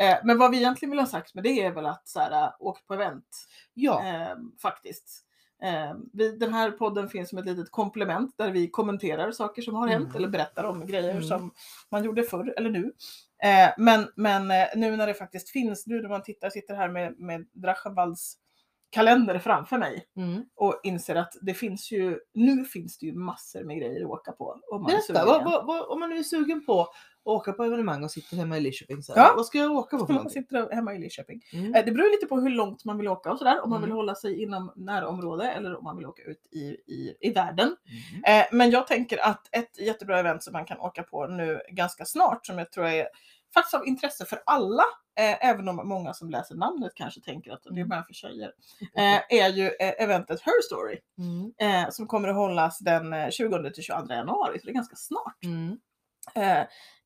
Eh, 0.00 0.16
men 0.24 0.38
vad 0.38 0.50
vi 0.50 0.56
egentligen 0.56 0.90
vill 0.90 1.00
ha 1.00 1.06
sagt 1.06 1.34
med 1.34 1.44
det 1.44 1.62
är 1.62 1.70
väl 1.72 1.86
att 1.86 2.08
så 2.08 2.20
här, 2.20 2.44
äh, 2.44 2.50
åk 2.58 2.86
på 2.86 2.94
event. 2.94 3.26
Ja. 3.74 4.06
Eh, 4.06 4.36
faktiskt. 4.62 5.24
Eh, 5.62 5.94
vi, 6.12 6.36
den 6.36 6.54
här 6.54 6.70
podden 6.70 7.08
finns 7.08 7.28
som 7.28 7.38
ett 7.38 7.46
litet 7.46 7.70
komplement 7.70 8.34
där 8.38 8.50
vi 8.50 8.70
kommenterar 8.70 9.32
saker 9.32 9.62
som 9.62 9.74
har 9.74 9.88
hänt 9.88 10.04
Mm. 10.04 10.16
eller 10.16 10.28
berättar 10.28 10.64
om 10.64 10.86
grejer 10.86 11.10
Mm. 11.10 11.22
som 11.22 11.54
man 11.90 12.04
gjorde 12.04 12.22
förr 12.22 12.54
eller 12.56 12.70
nu. 12.70 12.92
Eh, 13.42 13.70
men 13.78 14.08
men 14.16 14.50
eh, 14.50 14.66
nu 14.76 14.96
när 14.96 15.06
det 15.06 15.14
faktiskt 15.14 15.50
finns, 15.50 15.86
nu 15.86 16.02
när 16.02 16.08
man 16.08 16.22
tittar, 16.22 16.50
sitter 16.50 16.74
här 16.74 16.88
med, 16.88 17.18
med 17.18 17.46
Drachenwalds 17.52 18.34
kalender 18.90 19.38
framför 19.38 19.78
mig 19.78 20.04
Mm. 20.16 20.42
och 20.56 20.80
inser 20.82 21.14
att 21.16 21.32
det 21.42 21.54
finns 21.54 21.92
ju, 21.92 22.18
nu 22.34 22.64
finns 22.64 22.98
det 22.98 23.06
ju 23.06 23.14
massor 23.14 23.64
med 23.64 23.76
grejer 23.78 24.00
att 24.04 24.10
åka 24.10 24.32
på. 24.32 24.60
Om 24.72 24.82
man 24.82 24.90
Berätta, 24.90 25.26
vad, 25.26 25.44
vad, 25.44 25.66
vad, 25.66 25.88
om 25.88 26.00
man 26.00 26.10
nu 26.10 26.16
är 26.18 26.22
sugen 26.22 26.66
på 26.66 26.80
att 26.80 26.88
åka 27.24 27.52
på 27.52 27.64
evenemang 27.64 28.04
och 28.04 28.10
sitter 28.10 28.36
hemma 28.36 28.56
i 28.56 28.60
Lidköping. 28.60 29.02
Så 29.02 29.14
här, 29.14 29.20
Ja. 29.22 29.32
Vad 29.36 29.46
ska 29.46 29.58
jag 29.58 29.72
åka 29.72 29.98
på 29.98 30.06
för 30.06 30.14
man 30.14 30.30
sitter 30.30 30.74
hemma 30.74 30.94
i 30.94 30.98
Lidköping. 30.98 31.40
Mm. 31.52 31.74
Eh, 31.74 31.84
Det 31.84 31.92
beror 31.92 32.10
lite 32.10 32.26
på 32.26 32.40
hur 32.40 32.50
långt 32.50 32.84
man 32.84 32.98
vill 32.98 33.08
åka 33.08 33.32
och 33.32 33.38
sådär. 33.38 33.60
Om 33.64 33.70
man 33.70 33.80
vill 33.80 33.88
Mm. 33.90 33.96
hålla 33.96 34.14
sig 34.14 34.42
inom 34.42 34.72
närområde 34.76 35.50
eller 35.50 35.78
om 35.78 35.84
man 35.84 35.96
vill 35.96 36.06
åka 36.06 36.22
ut 36.22 36.46
i, 36.52 36.58
i, 36.92 37.16
i 37.20 37.30
världen. 37.32 37.76
Mm. 38.24 38.40
Eh, 38.40 38.46
men 38.52 38.70
jag 38.70 38.86
tänker 38.86 39.18
att 39.26 39.48
ett 39.52 39.78
jättebra 39.78 40.18
event 40.18 40.42
som 40.42 40.52
man 40.52 40.64
kan 40.64 40.78
åka 40.78 41.02
på 41.02 41.26
nu 41.26 41.60
ganska 41.70 42.04
snart 42.04 42.46
som 42.46 42.58
jag 42.58 42.72
tror 42.72 42.86
är 42.86 43.08
faktiskt 43.54 43.74
av 43.74 43.86
intresse 43.86 44.24
för 44.24 44.38
alla, 44.46 44.82
eh, 45.18 45.48
även 45.48 45.68
om 45.68 45.88
många 45.88 46.14
som 46.14 46.30
läser 46.30 46.54
namnet 46.54 46.92
kanske 46.94 47.20
tänker 47.20 47.52
att 47.52 47.62
det 47.62 47.68
är 47.68 47.72
Mm. 47.72 47.88
bara 47.88 48.04
för 48.04 48.12
tjejer, 48.14 48.52
eh, 48.96 49.20
är 49.42 49.48
ju 49.48 49.66
eh, 49.66 50.02
eventet 50.02 50.40
Her 50.40 50.62
Story 50.62 50.98
Mm. 51.18 51.52
eh, 51.84 51.90
som 51.90 52.06
kommer 52.06 52.28
att 52.28 52.34
hållas 52.36 52.78
den 52.78 53.12
eh, 53.12 53.30
20 53.30 53.70
till 53.70 53.82
22 53.82 54.14
januari, 54.14 54.58
så 54.60 54.64
det 54.66 54.70
är 54.72 54.74
ganska 54.74 54.96
snart. 54.96 55.44
Mm. 55.44 55.78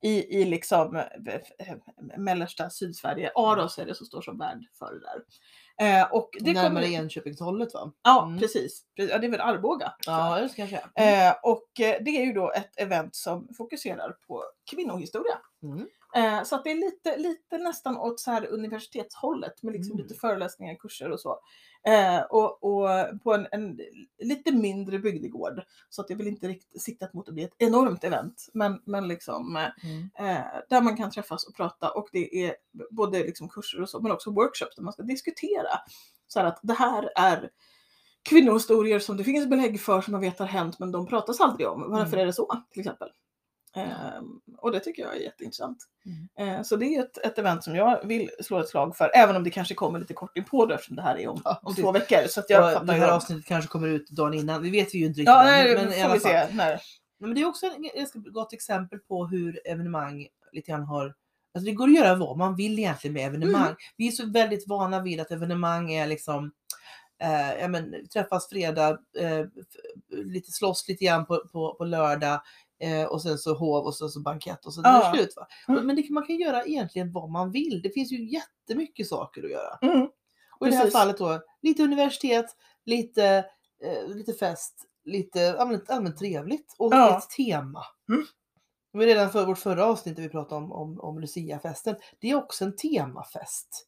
I, 0.01 0.41
I 0.41 0.45
liksom 0.45 1.03
mellersta 2.17 2.69
Sydsverige. 2.69 3.31
Aros 3.35 3.77
är 3.79 3.85
det 3.85 3.95
som 3.95 4.05
står 4.05 4.21
som 4.21 4.37
värd 4.37 4.65
för 4.79 4.93
det 4.93 4.99
där. 4.99 5.21
Eh, 6.01 6.11
och 6.11 6.29
det 6.39 6.53
Närmare 6.53 6.83
kommer, 6.85 6.97
Enköpingshållet 6.99 7.73
va? 7.73 7.91
Ja, 8.03 8.25
Mm. 8.25 8.39
precis. 8.39 8.83
Ja, 8.93 9.17
det 9.17 9.27
är 9.27 9.31
väl 9.31 9.41
Arboga. 9.41 9.93
Ja, 10.05 10.39
det 10.41 10.55
kanske 10.55 10.81
är. 10.95 11.27
Eh, 11.29 11.35
och 11.43 11.67
det 11.75 12.09
är 12.21 12.25
ju 12.25 12.33
då 12.33 12.51
ett 12.51 12.79
event 12.79 13.15
som 13.15 13.47
fokuserar 13.57 14.11
på 14.27 14.43
kvinnohistoria. 14.71 15.37
Mm. 15.63 15.87
Eh, 16.15 16.43
så 16.43 16.55
att 16.55 16.63
det 16.63 16.71
är 16.71 16.75
lite, 16.75 17.17
lite 17.17 17.57
nästan 17.57 17.97
åt 17.97 18.19
så 18.19 18.31
här 18.31 18.47
universitetshållet 18.47 19.63
med 19.63 19.73
liksom 19.73 19.91
Mm. 19.93 20.03
lite 20.03 20.19
föreläsningar, 20.19 20.75
kurser 20.75 21.11
och 21.11 21.19
så. 21.19 21.39
Eh, 21.87 22.21
och, 22.21 22.63
och 22.63 22.89
på 23.23 23.33
en, 23.33 23.47
en 23.51 23.79
lite 24.19 24.51
mindre 24.51 24.99
bygdegård. 24.99 25.61
Så 25.89 26.01
att 26.01 26.07
det 26.07 26.13
är 26.13 26.17
väl 26.17 26.27
inte 26.27 26.47
riktigt 26.47 26.81
siktat 26.81 27.13
mot 27.13 27.27
att 27.29 27.33
bli 27.33 27.43
ett 27.43 27.55
enormt 27.57 28.03
event. 28.03 28.49
Men, 28.53 28.81
men 28.85 29.07
liksom 29.07 29.57
Mm. 29.83 30.09
eh, 30.29 30.45
där 30.69 30.81
man 30.81 30.97
kan 30.97 31.11
träffas 31.11 31.47
och 31.47 31.55
prata 31.55 31.89
och 31.91 32.09
det 32.11 32.45
är 32.45 32.55
både 32.91 33.19
liksom 33.19 33.49
kurser 33.49 33.81
och 33.81 33.89
så 33.89 33.99
men 34.01 34.11
också 34.11 34.31
workshops 34.31 34.75
där 34.75 34.83
man 34.83 34.93
ska 34.93 35.03
diskutera. 35.03 35.69
Så 36.27 36.39
här 36.39 36.45
att 36.47 36.59
det 36.63 36.73
här 36.73 37.09
är 37.15 37.49
kvinnohistorier 38.29 38.99
som 38.99 39.17
det 39.17 39.23
finns 39.23 39.47
belägg 39.47 39.81
för 39.81 40.01
som 40.01 40.11
man 40.11 40.21
vet 40.21 40.39
har 40.39 40.45
hänt 40.45 40.79
men 40.79 40.91
de 40.91 41.07
pratas 41.07 41.41
aldrig 41.41 41.67
om. 41.67 41.81
Varför 41.91 42.07
Mm. 42.13 42.19
är 42.19 42.25
det 42.25 42.33
så 42.33 42.63
till 42.71 42.79
exempel? 42.79 43.09
Ehm, 43.75 44.41
och 44.57 44.71
det 44.71 44.79
tycker 44.79 45.03
jag 45.03 45.15
är 45.15 45.19
jätteintressant. 45.19 45.77
Mm. 46.05 46.57
Eh, 46.57 46.63
så 46.63 46.75
det 46.75 46.85
är 46.85 47.03
ett, 47.03 47.17
ett 47.17 47.37
event 47.37 47.63
som 47.63 47.75
jag 47.75 48.07
vill 48.07 48.29
slå 48.41 48.59
ett 48.59 48.69
slag 48.69 48.97
för 48.97 49.11
även 49.15 49.35
om 49.35 49.43
det 49.43 49.49
kanske 49.49 49.73
kommer 49.73 49.99
lite 49.99 50.13
kort 50.13 50.37
in 50.37 50.43
på 50.43 50.65
det 50.65 50.75
eftersom 50.75 50.95
det 50.95 51.01
här 51.01 51.17
är 51.17 51.27
om, 51.27 51.41
Ja, 51.43 51.59
om 51.63 51.75
två 51.75 51.91
veckor. 51.91 52.27
Så 52.27 52.39
att 52.39 52.49
jag 52.49 52.81
Och 52.81 52.85
det 52.85 52.93
här 52.93 53.11
avsnittet 53.11 53.45
kanske 53.45 53.71
kommer 53.71 53.87
ut 53.87 54.09
dagen 54.09 54.33
innan. 54.33 54.63
Det 54.63 54.69
vet 54.69 54.93
vi 54.93 54.97
ju 54.97 55.05
inte 55.05 55.19
riktigt. 55.19 55.33
Ja, 55.33 55.43
nej, 55.43 55.75
men 55.75 55.89
men 55.89 56.09
får 56.09 56.13
vi 56.13 56.19
se. 56.19 56.47
När. 56.51 56.81
Men 57.19 57.35
det 57.35 57.41
är 57.41 57.45
också 57.45 57.65
ett 57.65 57.95
ganska 57.95 58.19
gott 58.19 58.53
exempel 58.53 58.99
på 58.99 59.27
hur 59.27 59.67
evenemang 59.67 60.27
lite 60.51 60.71
grann 60.71 60.83
har 60.83 61.15
Alltså 61.55 61.65
det 61.65 61.75
går 61.75 61.87
att 61.87 61.95
göra 61.95 62.15
vad 62.15 62.37
man 62.37 62.55
vill 62.55 62.79
egentligen 62.79 63.13
med 63.13 63.27
evenemang. 63.27 63.61
Mm. 63.61 63.75
Vi 63.97 64.07
är 64.07 64.11
så 64.11 64.25
väldigt 64.25 64.67
vana 64.67 65.01
vid 65.01 65.19
att 65.19 65.31
evenemang 65.31 65.93
är 65.93 66.07
liksom 66.07 66.51
eh, 67.21 67.61
ja, 67.61 67.67
men, 67.67 68.07
träffas 68.13 68.49
fredag, 68.49 68.89
eh, 69.17 69.45
lite 70.09 70.51
slåss 70.51 70.87
lite 70.87 71.05
grann 71.05 71.25
på, 71.25 71.43
på, 71.51 71.75
på 71.75 71.85
lördag 71.85 72.41
eh, 72.79 73.03
och 73.05 73.21
sen 73.21 73.37
så 73.37 73.53
hov 73.55 73.85
och 73.85 73.95
sen 73.95 74.09
så 74.09 74.19
bankett 74.21 74.65
och 74.65 74.73
så 74.73 74.79
är 74.81 74.83
det 74.83 74.89
Ja. 74.89 75.13
slut. 75.15 75.33
Va? 75.35 75.47
Mm. 75.67 75.87
Men 75.87 75.95
det, 75.95 76.09
man 76.09 76.25
kan 76.25 76.35
göra 76.35 76.63
egentligen 76.65 77.11
vad 77.11 77.29
man 77.29 77.51
vill. 77.51 77.81
Det 77.83 77.89
finns 77.89 78.11
ju 78.11 78.29
jättemycket 78.31 79.07
saker 79.07 79.43
att 79.43 79.51
göra. 79.51 79.77
Mm. 79.81 80.07
Och 80.59 80.67
i 80.67 80.69
det 80.69 80.75
här 80.75 80.83
Precis. 80.83 80.99
fallet 80.99 81.17
då 81.17 81.41
lite 81.61 81.83
universitet, 81.83 82.45
lite, 82.85 83.45
eh, 83.83 84.07
lite 84.15 84.33
fest, 84.33 84.85
lite 85.05 85.59
allmänt, 85.59 85.89
allmänt 85.89 86.17
trevligt 86.17 86.75
och 86.77 86.93
Ja. 86.93 87.17
ett 87.17 87.29
tema. 87.29 87.83
Mm. 88.09 88.25
Var 88.91 89.03
redan 89.05 89.29
för 89.31 89.45
vårt 89.45 89.57
förra 89.59 89.85
avsnitt 89.85 90.15
där 90.15 90.23
vi 90.23 90.29
pratade 90.29 90.65
om, 90.65 90.71
om, 90.71 90.99
om 90.99 91.19
Luciafesten. 91.19 91.95
Det 92.19 92.29
är 92.29 92.35
också 92.35 92.65
en 92.65 92.75
temafest. 92.75 93.87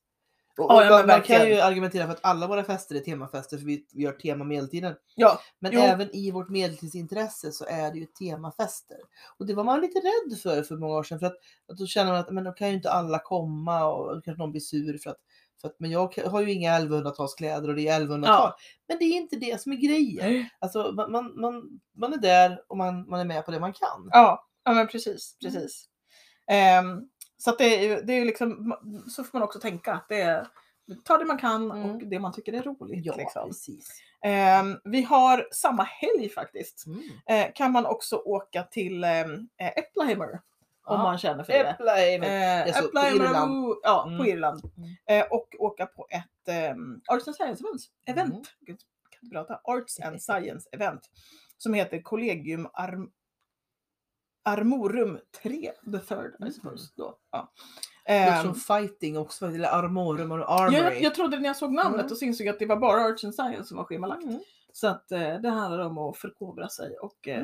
Och, 0.57 0.71
och 0.71 0.83
ja, 0.83 0.89
man, 0.89 1.07
man 1.07 1.21
kan 1.21 1.47
ju 1.47 1.59
argumentera 1.59 2.05
för 2.05 2.13
att 2.13 2.25
alla 2.25 2.47
våra 2.47 2.63
fester 2.63 2.95
är 2.95 2.99
temafester 2.99 3.57
för 3.57 3.65
vi, 3.65 3.85
vi 3.93 4.03
gör 4.03 4.11
tema 4.11 4.43
medeltiden. 4.43 4.95
Ja, 5.15 5.41
Men 5.59 5.71
Jo. 5.73 5.81
även 5.81 6.15
i 6.15 6.31
vårt 6.31 6.49
medeltidsintresse 6.49 7.51
så 7.51 7.65
är 7.65 7.91
det 7.91 7.97
ju 7.97 8.05
temafester. 8.05 8.97
Och 9.37 9.45
det 9.45 9.53
var 9.53 9.63
man 9.63 9.81
lite 9.81 9.99
rädd 9.99 10.39
för 10.39 10.63
för 10.63 10.75
många 10.77 10.95
år 10.95 11.03
sedan. 11.03 11.19
För 11.19 11.27
att, 11.27 11.37
att 11.71 11.77
då 11.77 11.85
känner 11.87 12.11
man 12.11 12.19
att 12.19 12.31
men 12.31 12.43
då 12.43 12.51
kan 12.51 12.67
ju 12.69 12.73
inte 12.73 12.91
alla 12.91 13.19
komma 13.19 13.85
och 13.85 14.23
kanske 14.25 14.39
någon 14.39 14.51
blir 14.51 14.61
sur 14.61 14.97
för 14.97 15.09
att, 15.09 15.17
för 15.61 15.67
att 15.67 15.75
men 15.79 15.91
jag 15.91 16.17
har 16.25 16.41
ju 16.41 16.51
inga 16.51 16.79
1100-talskläder 16.79 17.67
och 17.67 17.75
det 17.75 17.87
är 17.87 18.01
1100-tal. 18.01 18.23
Ja. 18.25 18.55
Men 18.87 18.97
det 18.97 19.05
är 19.05 19.17
inte 19.17 19.35
det 19.35 19.61
som 19.61 19.71
är 19.71 19.75
grejen. 19.75 20.49
Alltså 20.59 20.91
man, 20.95 21.11
man, 21.11 21.39
man, 21.39 21.79
man 21.95 22.13
är 22.13 22.17
där 22.17 22.61
och 22.67 22.77
man, 22.77 23.09
man 23.09 23.19
är 23.19 23.25
med 23.25 23.45
på 23.45 23.51
det 23.51 23.59
man 23.59 23.73
kan. 23.73 24.09
Ja, 24.11 24.47
ja 24.63 24.73
men 24.73 24.87
precis. 24.87 25.37
Mm. 25.43 25.53
precis. 25.53 25.85
Så 27.37 27.49
att 27.49 27.57
det 27.57 27.87
är 27.87 28.01
det 28.01 28.13
är 28.13 28.25
liksom, 28.25 28.75
så 29.07 29.23
får 29.23 29.39
man 29.39 29.43
också 29.47 29.59
tänka 29.59 29.93
att 29.93 30.09
det 30.09 30.21
är 30.21 30.47
ta 31.03 31.17
det 31.17 31.25
man 31.25 31.37
kan 31.37 31.71
Mm. 31.71 31.89
och 31.91 32.07
det 32.07 32.19
man 32.19 32.33
tycker 32.33 32.53
är 32.53 32.61
roligt. 32.63 33.05
Ja, 33.05 33.15
liksom. 33.15 33.47
precis. 33.47 33.89
Ehm, 34.23 34.79
vi 34.83 35.01
har 35.01 35.47
samma 35.51 35.83
helg 35.83 36.29
faktiskt. 36.29 36.85
Mm. 36.85 37.01
Eh, 37.29 37.53
kan 37.55 37.71
man 37.71 37.85
också 37.85 38.15
åka 38.15 38.63
till 38.63 39.03
ehm, 39.03 39.47
eh, 39.57 39.67
Äppleheimer 39.77 40.41
om 40.87 40.99
man 40.99 41.17
känner 41.17 41.43
för 41.43 41.53
det. 41.53 41.59
Äppleheimer. 41.69 42.67
Eh, 42.67 42.81
på 42.81 43.15
Irland. 43.15 43.75
ja, 43.83 44.03
på 44.03 44.09
Mm. 44.09 44.25
Irland. 44.25 44.61
Mm. 44.77 45.21
Eh, 45.21 45.27
och 45.31 45.55
åka 45.59 45.85
på 45.85 46.07
ett 46.09 46.47
ehm, 46.55 47.01
Arts 47.07 47.27
and 47.27 47.35
Science 47.35 47.63
event, 47.63 47.81
event. 48.05 48.33
Mm. 48.33 48.43
Gud, 48.59 48.79
kan 49.09 49.19
inte 49.23 49.33
prata. 49.33 49.59
Arts 49.63 49.99
and 49.99 50.21
Science 50.29 50.69
event 50.71 51.01
som 51.57 51.73
heter 51.73 52.01
Collegium 52.01 52.67
Arm 52.73 53.09
Armorum 54.45 55.19
3, 55.43 55.71
the 55.91 55.99
third 55.99 56.33
I 56.39 56.41
Mm. 56.41 56.51
suppose. 56.53 56.87
Då. 56.97 57.17
Ja. 57.31 57.51
Det 58.05 58.25
låter 58.25 58.37
Ehm, 58.37 58.43
som 58.43 58.55
fighting 58.55 59.17
också, 59.17 59.45
eller 59.47 59.69
armorum 59.69 60.31
och 60.31 60.51
armory. 60.61 60.77
jag, 60.77 61.01
jag 61.01 61.15
trodde 61.15 61.39
när 61.39 61.47
jag 61.49 61.55
såg 61.57 61.71
namnet 61.73 61.99
Mm. 61.99 62.11
och 62.11 62.17
så 62.17 62.25
insåg 62.25 62.47
jag 62.47 62.53
att 62.53 62.59
det 62.59 62.65
var 62.65 62.77
bara 62.77 63.05
Arts 63.05 63.23
and 63.23 63.35
Science 63.35 63.63
som 63.63 63.77
var 63.77 63.83
schemalagt. 63.83 64.23
Mm. 64.23 64.39
Så 64.73 64.87
att 64.87 65.11
eh, 65.11 65.35
det 65.35 65.49
handlar 65.49 65.79
om 65.85 65.97
att 65.97 66.17
förkovra 66.17 66.69
sig 66.69 66.97
och 66.97 67.27
eh, 67.27 67.43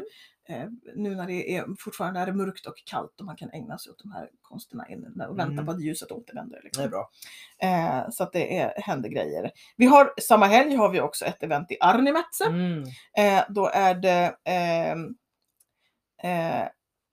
eh, 0.50 0.70
nu 0.96 1.16
när 1.16 1.28
det 1.28 1.58
är 1.58 1.66
fortfarande 1.80 2.20
är 2.20 2.32
mörkt 2.32 2.66
och 2.66 2.76
kallt 2.86 3.20
och 3.20 3.26
man 3.26 3.36
kan 3.36 3.50
ägna 3.52 3.78
sig 3.78 3.92
åt 3.92 4.00
de 4.04 4.12
här 4.12 4.30
konsterna 4.42 4.84
och 5.30 5.40
vänta 5.40 5.52
Mm. 5.54 5.66
på 5.66 5.72
att 5.72 5.82
ljuset 5.82 6.12
återvänder. 6.12 6.58
Det 6.58 6.64
Liksom. 6.64 6.84
är 6.84 6.88
bra. 6.88 7.10
Eh, 7.64 8.10
så 8.10 8.24
att 8.24 8.34
det 8.34 8.58
är, 8.58 8.74
händer 8.82 9.10
grejer. 9.10 9.52
Vi 9.78 9.86
har, 9.86 10.14
samma 10.22 10.46
helg 10.46 10.76
har 10.76 10.90
vi 10.90 11.02
också 11.02 11.26
ett 11.26 11.44
event 11.44 11.72
i 11.72 11.78
Arnimätse. 11.82 12.46
Mm. 12.46 12.84
Eh, 13.18 13.44
då 13.50 13.68
är 13.74 13.96
det 13.96 14.36
ehm, 14.46 15.16
eh, 16.24 16.68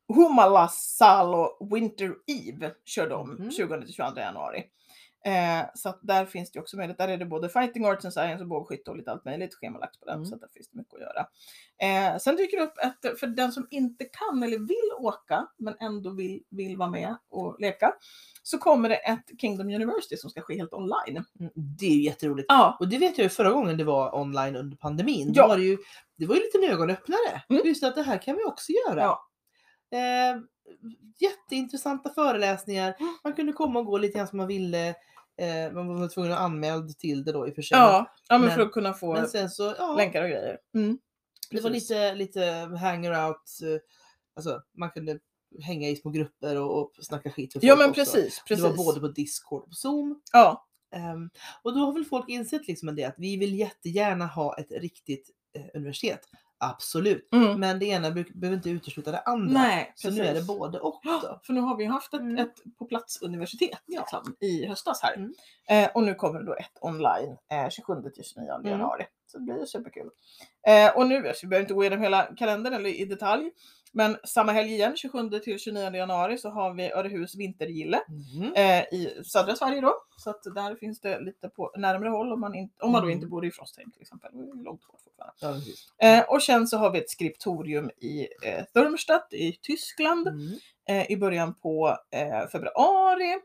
Humala 0.09 0.69
Salo 0.69 1.69
Winter 1.75 2.15
Eve 2.27 2.73
kör 2.85 3.09
de 3.09 3.31
Mhm. 3.31 3.51
20-22 3.51 4.21
januari. 4.21 4.65
Eh, 5.25 5.67
så 5.75 5.89
att 5.89 5.99
där 6.03 6.27
finns 6.27 6.53
det 6.53 6.61
också 6.61 6.77
möjlighet. 6.77 6.99
Där 6.99 7.09
är 7.09 7.17
det 7.17 7.27
både 7.27 7.49
fighting 7.49 7.85
arts 7.87 8.05
and 8.05 8.13
science 8.15 8.43
och 8.43 8.49
bågskytte 8.49 8.91
och 8.91 8.97
lite 8.97 9.13
allt 9.13 9.25
möjligt 9.25 9.55
schemalagt 9.55 10.01
på 10.01 10.07
den. 10.07 10.15
Mm. 10.15 10.27
Så 10.27 10.37
där 10.37 10.49
finns 10.55 10.69
det 10.71 10.79
mycket 10.79 10.95
att 10.95 11.01
göra. 11.01 11.27
Eh, 12.13 12.19
sen 12.19 12.37
dyker 12.37 12.57
det 12.57 12.63
upp 12.63 12.75
ett, 12.79 13.21
för 13.21 13.27
den 13.27 13.53
som 13.53 13.67
inte 13.71 14.05
kan 14.05 14.43
eller 14.43 14.59
vill 14.59 14.93
åka 15.07 15.47
men 15.59 15.75
ändå 15.81 16.11
vill, 16.11 16.43
vill 16.51 16.77
vara 16.77 16.91
med 16.91 17.17
och 17.31 17.57
leka. 17.61 17.93
Så 18.43 18.59
kommer 18.59 18.89
det 18.89 18.95
ett 18.97 19.41
Kingdom 19.41 19.67
University 19.69 20.17
som 20.17 20.31
ska 20.31 20.41
ske 20.41 20.57
helt 20.57 20.73
online. 20.73 21.25
Mm, 21.41 21.53
Det 21.55 21.87
är 21.87 21.95
ju 21.95 22.03
jätteroligt. 22.03 22.47
Ja, 22.49 22.77
Och 22.81 22.89
det 22.89 22.99
vet 22.99 23.19
jag 23.19 23.23
ju 23.25 23.29
förra 23.29 23.51
gången 23.51 23.77
det 23.77 23.85
var 23.85 24.15
online 24.21 24.57
under 24.57 24.77
pandemin. 24.77 25.33
Ja. 25.35 25.43
Då 25.43 25.49
var 25.49 25.57
det, 25.57 25.65
ju, 25.65 25.79
det 26.17 26.27
var 26.27 26.35
ju 26.35 26.41
lite 26.41 26.59
en 26.59 26.65
ögonöppnare. 26.73 27.43
Mm. 27.49 27.63
Just 27.67 27.85
att 27.85 27.95
det 27.95 28.03
här 28.03 28.23
kan 28.23 28.37
vi 28.37 28.45
också 28.45 28.73
göra. 28.73 29.01
Ja. 29.01 29.25
Eh, 29.91 30.41
jätteintressanta 31.19 32.11
föreläsningar. 32.11 32.95
Mm. 33.01 33.17
Man 33.25 33.33
kunde 33.33 33.53
komma 33.53 33.79
och 33.79 33.87
gå 33.87 33.99
lite 33.99 34.19
grann 34.19 34.29
som 34.29 34.37
man 34.37 34.47
ville. 34.47 34.89
Eh, 35.39 35.73
man 35.73 36.01
var 36.01 36.09
tvungen 36.09 36.33
att 36.33 36.39
anmäla 36.39 36.89
till 36.99 37.25
det 37.25 37.33
då 37.33 37.49
i 37.49 37.51
och 37.51 37.55
för 37.55 37.63
sig. 37.63 37.79
ja, 37.79 38.13
ja 38.29 38.39
men, 38.39 38.47
Men- 38.47 38.55
för 38.57 38.63
att 38.63 38.73
kunna 38.73 38.93
få 38.93 39.27
så, 39.51 39.75
ja, 39.79 39.95
länkar 39.97 40.23
och 40.23 40.29
grejer. 40.31 40.59
Mm. 40.75 40.99
det 41.51 41.61
var 41.61 41.71
lite, 41.71 42.15
lite 42.15 42.43
hangout. 42.81 43.59
eh, 43.63 43.81
Alltså 44.37 44.63
man 44.77 44.91
kunde 44.91 45.19
hänga 45.63 45.89
i 45.89 45.97
små 45.97 46.11
grupper 46.11 46.57
och, 46.61 46.79
och 46.79 46.93
snacka 47.01 47.31
skit 47.31 47.53
Ja 47.55 47.61
folk 47.77 47.79
men 47.79 47.91
också. 47.91 48.01
precis, 48.17 48.43
precis. 48.49 48.65
Det 48.65 48.71
var 48.71 48.77
både 48.77 49.01
på 49.01 49.09
Discord 49.09 49.63
och 49.63 49.69
på 49.69 49.75
Zoom. 49.75 50.21
Ja, 50.33 50.65
Ehm, 50.95 51.31
och 51.63 51.75
då 51.75 51.81
har 51.81 51.93
väl 51.93 52.05
folk 52.05 52.29
insett 52.29 52.69
liksom 52.69 52.97
det 52.97 53.05
att 53.05 53.15
vi 53.19 53.37
vill 53.37 53.55
jättegärna 53.59 54.27
ha 54.27 54.59
ett 54.59 54.71
riktigt 54.71 55.31
eh, 55.57 55.65
universitet. 55.75 56.21
Absolut. 56.61 57.29
mm. 57.35 57.61
Men 57.61 57.79
det 57.79 57.87
ena 57.87 58.11
be- 58.11 58.25
behöver 58.35 58.57
inte 58.57 58.71
utesluta 58.71 59.11
det 59.11 59.21
andra. 59.21 59.61
nej 59.61 59.93
så 59.95 60.11
nu 60.11 60.23
är 60.23 60.35
det 60.35 60.43
både 60.47 60.79
och. 60.81 61.01
Då. 61.23 61.41
För 61.45 61.53
nu 61.53 61.61
har 61.61 61.77
vi 61.77 61.85
haft 61.85 62.15
ett, 62.15 62.21
Mm. 62.21 62.39
ett 62.39 62.55
på 62.79 62.85
plats 62.85 63.23
universitet 63.23 63.79
Ja. 63.87 64.01
liksom, 64.01 64.37
i 64.41 64.67
höstas 64.67 65.01
här. 65.03 65.15
Mm. 65.17 65.33
Eh, 65.69 65.91
och 65.95 66.03
nu 66.03 66.15
kommer 66.15 66.41
det 66.41 66.47
då 66.47 66.55
ett 66.55 66.79
online 66.81 67.37
eh, 67.53 67.69
27 67.71 68.11
till 68.11 68.25
29 68.25 68.51
Mm. 68.55 68.71
januari. 68.71 69.07
Så 69.27 69.39
det 69.39 69.45
blir 69.45 69.65
superkul. 69.67 70.11
Eh, 70.69 70.97
och 70.97 71.07
nu, 71.07 71.33
så 71.35 71.47
vi 71.47 71.47
behöver 71.49 71.65
inte 71.65 71.75
gå 71.75 71.83
igenom 71.83 72.01
hela 72.03 72.23
kalendern 72.37 72.75
eller 72.75 72.91
i 72.91 73.05
detalj. 73.05 73.51
Men 73.93 74.17
samma 74.25 74.53
helg 74.53 74.73
igen, 74.73 74.97
27 74.97 75.31
till 75.31 75.59
29 75.59 75.91
januari, 75.97 76.39
så 76.39 76.51
har 76.51 76.75
vi 76.75 76.93
Örehus 76.93 77.35
vintergille 77.35 78.01
Mm. 78.37 78.53
eh, 78.55 78.83
i 78.99 79.23
södra 79.25 79.57
Sverige 79.57 79.81
då. 79.81 79.95
Så 80.17 80.31
att 80.31 80.43
där 80.55 80.75
finns 80.75 81.01
det 81.01 81.21
lite 81.21 81.49
på 81.49 81.73
närmare 81.77 82.09
håll 82.09 82.33
om 82.33 82.41
man, 82.41 82.55
inte, 82.55 82.75
om 82.85 82.93
man 82.93 83.01
då 83.03 83.07
Mm. 83.09 83.17
inte 83.17 83.27
bor 83.27 83.47
i 83.47 83.51
Frostheim 83.51 83.91
till 83.91 84.03
exempel. 84.03 84.31
Långt 84.35 84.65
bort 84.65 85.03
fortfarande. 85.05 85.59
Precis. 85.61 85.87
Eh, 86.03 86.25
och 86.29 86.43
sen 86.43 86.67
så 86.67 86.77
har 86.77 86.91
vi 86.91 86.99
ett 86.99 87.11
skriptorium 87.11 87.91
i 87.91 88.21
eh, 88.45 88.65
Thurmstadt 88.75 89.33
i 89.33 89.53
Tyskland 89.63 90.29
Mm. 90.29 90.49
eh, 90.89 91.11
i 91.11 91.17
början 91.17 91.55
på 91.55 91.97
eh, 92.11 92.49
februari. 92.49 93.39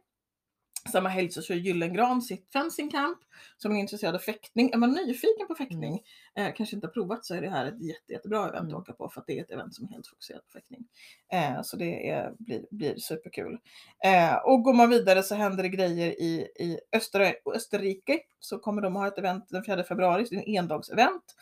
Samma 0.92 1.10
helg 1.10 1.30
så 1.32 1.42
kör 1.42 1.56
Gyllengran 1.56 2.22
sitt 2.22 2.52
fencing 2.54 2.92
camp. 2.92 3.18
Så 3.58 3.68
om 3.68 3.72
man 3.72 3.78
är 3.78 3.82
intresserad 3.82 4.16
av 4.16 4.20
fäktning, 4.20 4.72
är 4.72 4.78
man 4.78 4.92
nyfiken 4.92 5.48
på 5.48 5.56
fäktning, 5.56 6.02
eh, 6.36 6.54
kanske 6.56 6.76
inte 6.76 6.88
har 6.88 6.92
provat 6.92 7.26
så 7.26 7.36
är 7.36 7.42
det 7.42 7.50
här 7.50 7.66
ett 7.66 7.82
jätte, 7.82 8.14
jättebra 8.14 8.40
event 8.40 8.64
Mm. 8.64 8.76
att 8.76 8.82
åka 8.82 8.94
på 8.94 9.10
för 9.10 9.22
att 9.22 9.28
det 9.28 9.40
är 9.40 9.44
ett 9.44 9.52
event 9.52 9.76
som 9.76 9.86
är 9.86 9.90
helt 9.90 10.08
fokuserat 10.08 10.46
på 10.46 10.52
fäktning. 10.52 10.86
Eh, 11.34 11.62
så 11.64 11.78
det 11.78 12.10
är, 12.10 12.34
blir, 12.40 12.66
blir 12.72 12.98
superkul. 12.98 13.58
Eh, 14.06 14.36
och 14.36 14.64
går 14.64 14.74
man 14.74 14.90
vidare 14.90 15.24
så 15.24 15.36
händer 15.36 15.64
det 15.64 15.70
grejer 15.70 16.12
i, 16.12 16.48
i 16.60 16.80
Öster, 16.96 17.36
Österrike. 17.56 18.20
Så 18.40 18.60
kommer 18.60 18.82
de 18.82 18.96
ha 18.96 19.08
ett 19.08 19.18
event 19.18 19.46
den 19.50 19.66
4 19.66 19.84
februari, 19.84 20.26
så 20.26 20.36
det 20.36 20.42
är 20.42 20.48
en 20.48 20.56
endagsevent. 20.58 21.36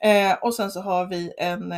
Eh, 0.00 0.34
och 0.42 0.54
sen 0.54 0.70
så 0.70 0.80
har 0.80 1.06
vi 1.06 1.32
en 1.38 1.72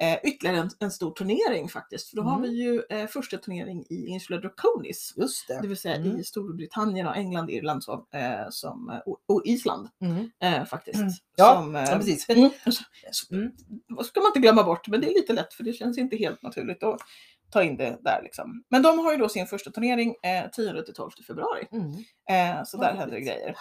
eh, 0.00 0.12
eh, 0.12 0.18
ytterligare 0.24 0.56
en, 0.56 0.70
en 0.78 0.90
stor 0.90 1.10
turnering 1.12 1.68
faktiskt. 1.68 2.08
För 2.10 2.16
då 2.16 2.22
har 2.22 2.36
Mm. 2.36 2.42
vi 2.50 2.62
ju 2.62 2.82
eh, 2.90 3.06
första 3.06 3.36
turnering 3.38 3.84
i 3.90 4.06
Insula 4.06 4.38
Draconis. 4.40 5.14
Just 5.16 5.48
det. 5.48 5.58
Det 5.62 5.68
vill 5.68 5.76
säga 5.76 5.96
Mm. 5.96 6.16
i 6.16 6.24
Storbritannien 6.24 7.06
och 7.06 7.16
England, 7.16 7.50
Irland 7.50 7.84
så, 7.84 7.92
eh, 8.14 8.46
som, 8.50 8.90
eh, 8.90 8.98
och, 8.98 9.18
och 9.28 9.42
Island 9.44 9.88
Mm. 10.00 10.30
eh, 10.42 10.64
faktiskt. 10.64 10.98
Mm. 11.00 11.12
Ja, 11.36 11.54
som, 11.54 11.76
eh, 11.76 11.82
ja, 11.82 11.96
precis. 11.96 12.28
Mm, 12.28 12.50
så- 13.12 13.34
Mm. 13.34 13.52
vad 13.88 14.06
ska 14.06 14.20
man 14.20 14.26
inte 14.28 14.40
glömma 14.40 14.62
bort, 14.62 14.88
men 14.88 15.00
det 15.00 15.06
är 15.10 15.14
lite 15.14 15.32
lätt 15.32 15.54
för 15.54 15.64
det 15.64 15.72
känns 15.72 15.98
inte 15.98 16.16
helt 16.16 16.42
naturligt 16.42 16.82
att 16.82 17.00
ta 17.50 17.62
in 17.62 17.76
det 17.76 17.98
där 18.00 18.20
liksom. 18.22 18.64
Men 18.68 18.82
de 18.82 18.98
har 18.98 19.12
ju 19.12 19.18
då 19.18 19.28
sin 19.28 19.46
första 19.46 19.70
turnering 19.70 20.14
eh, 20.22 20.50
10 20.50 20.82
till 20.82 20.94
12 20.94 21.10
februari. 21.26 21.66
Mm. 21.72 21.90
Eh, 22.58 22.64
så 22.64 22.76
där 22.76 22.92
händer 22.94 23.16
det 23.16 23.20
grejer. 23.20 23.56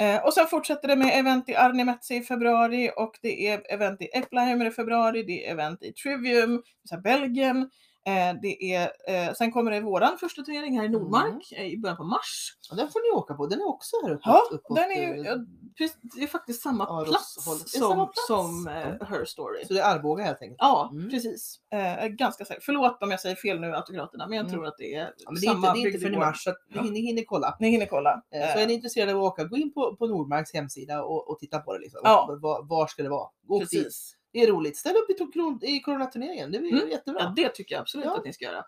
Eh, 0.00 0.24
och 0.24 0.34
sen 0.34 0.46
fortsätter 0.46 0.88
det 0.88 0.96
med 0.96 1.18
event 1.18 1.48
i 1.48 1.54
Arnimetsi 1.54 2.14
i 2.16 2.22
februari 2.22 2.90
och 2.96 3.18
det 3.22 3.48
är 3.48 3.72
event 3.74 4.02
i 4.02 4.08
Eppleheimer 4.12 4.66
i 4.66 4.70
februari, 4.70 5.22
det 5.22 5.46
är 5.46 5.52
event 5.52 5.82
i 5.82 5.92
Trivium, 5.92 6.62
så 6.88 6.94
här 6.94 7.02
Belgien. 7.02 7.70
Eh, 8.06 8.34
det 8.42 8.74
är, 8.74 8.90
eh, 9.08 9.32
sen 9.34 9.52
kommer 9.52 9.70
det 9.70 9.80
våran 9.80 10.18
första 10.18 10.42
turnering 10.42 10.78
här 10.78 10.84
i 10.84 10.88
Nordmark 10.88 11.52
eh, 11.52 11.66
i 11.66 11.78
början 11.78 11.96
på 11.96 12.04
mars. 12.04 12.56
Och 12.70 12.76
den 12.76 12.88
får 12.88 13.00
ni 13.12 13.18
åka 13.18 13.34
på. 13.34 13.46
Den 13.46 13.60
är 13.60 13.68
också 13.68 13.96
här 14.04 14.10
uppe. 14.12 14.22
Ja, 14.24 14.42
uppåt, 14.50 14.76
den 14.76 14.90
är 14.90 15.00
ju, 15.14 15.20
eh, 15.20 15.26
ja, 15.26 15.36
precis, 15.78 15.98
det 16.02 16.22
är 16.22 16.26
faktiskt 16.26 16.62
samma 16.62 16.86
Aros 16.86 17.08
plats 17.08 17.44
som, 17.44 17.58
samma 17.58 18.06
plats. 18.06 18.26
som 18.26 18.68
eh, 18.68 18.88
Ja. 19.00 19.06
Her 19.06 19.24
Story. 19.24 19.64
Så 19.66 19.74
det 19.74 19.80
är 19.80 19.94
Arboga 19.94 20.24
helt 20.24 20.42
enkelt. 20.42 20.56
Ja, 20.60 20.90
Mm. 20.92 21.10
precis. 21.10 21.60
Eh, 21.74 22.06
ganska 22.08 22.44
säker. 22.44 22.62
Förlåt 22.66 23.02
om 23.02 23.10
jag 23.10 23.20
säger 23.20 23.36
fel 23.36 23.60
nu, 23.60 23.74
autokraterna, 23.74 24.26
men 24.28 24.36
jag 24.36 24.44
Mm. 24.46 24.52
tror 24.54 24.66
att 24.66 24.74
det 24.78 24.94
är 24.94 25.12
Ja, 25.18 25.30
men 25.30 25.40
det 25.40 25.46
är 25.46 25.50
samma 25.50 25.66
inte, 25.68 25.78
det 25.78 25.82
är 25.82 25.86
inte 25.86 25.98
förrän 26.00 26.14
i 26.14 26.18
mars 26.18 26.44
så 26.44 26.50
att 26.50 26.56
ni, 26.70 26.76
Ja. 26.76 26.82
ni 26.82 27.00
hinner 27.00 27.22
kolla. 27.26 27.56
Ni 27.60 27.68
hinner 27.70 27.86
kolla. 27.86 28.22
Så 28.52 28.58
är 28.58 28.66
ni 28.66 28.72
intresserade 28.72 29.14
av 29.14 29.18
att 29.24 29.32
åka, 29.32 29.44
gå 29.44 29.56
in 29.56 29.72
på, 29.74 29.96
på 29.96 30.06
Nordmarks 30.06 30.54
hemsida 30.54 31.02
och, 31.04 31.30
och 31.30 31.38
titta 31.38 31.58
på 31.58 31.72
det. 31.72 31.78
Liksom. 31.78 32.00
Ja. 32.04 32.38
Var, 32.42 32.68
var 32.68 32.86
ska 32.86 33.02
det 33.02 33.08
vara? 33.08 33.28
Dit. 33.48 33.60
Precis. 33.60 34.16
Det 34.16 34.23
är 34.34 34.46
roligt. 34.46 34.76
Ställ 34.76 34.96
upp 34.96 35.10
i, 35.10 35.66
i 35.76 35.80
coronaturneringen. 35.80 36.52
Det 36.52 36.58
blir 36.58 36.72
Mm. 36.72 36.88
jättebra. 36.88 37.20
Ja, 37.22 37.32
det 37.36 37.48
tycker 37.48 37.74
jag 37.74 37.82
absolut 37.82 38.06
Ja. 38.06 38.16
att 38.16 38.24
ni 38.24 38.32
ska 38.32 38.44
göra. 38.44 38.64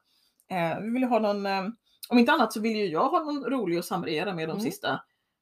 Eh, 0.50 0.80
vi 0.80 0.90
vill 0.90 1.04
ha 1.04 1.18
någon, 1.18 1.46
eh, 1.46 1.62
om 2.08 2.18
inte 2.18 2.32
annat 2.32 2.52
så 2.52 2.60
vill 2.60 2.76
ju 2.76 2.86
jag 2.86 3.08
ha 3.08 3.18
någon 3.20 3.44
rolig 3.44 3.78
att 3.78 3.84
samregera 3.84 4.34
med 4.34 4.48
de 4.48 4.52
Mm. 4.52 4.64
sista 4.64 5.00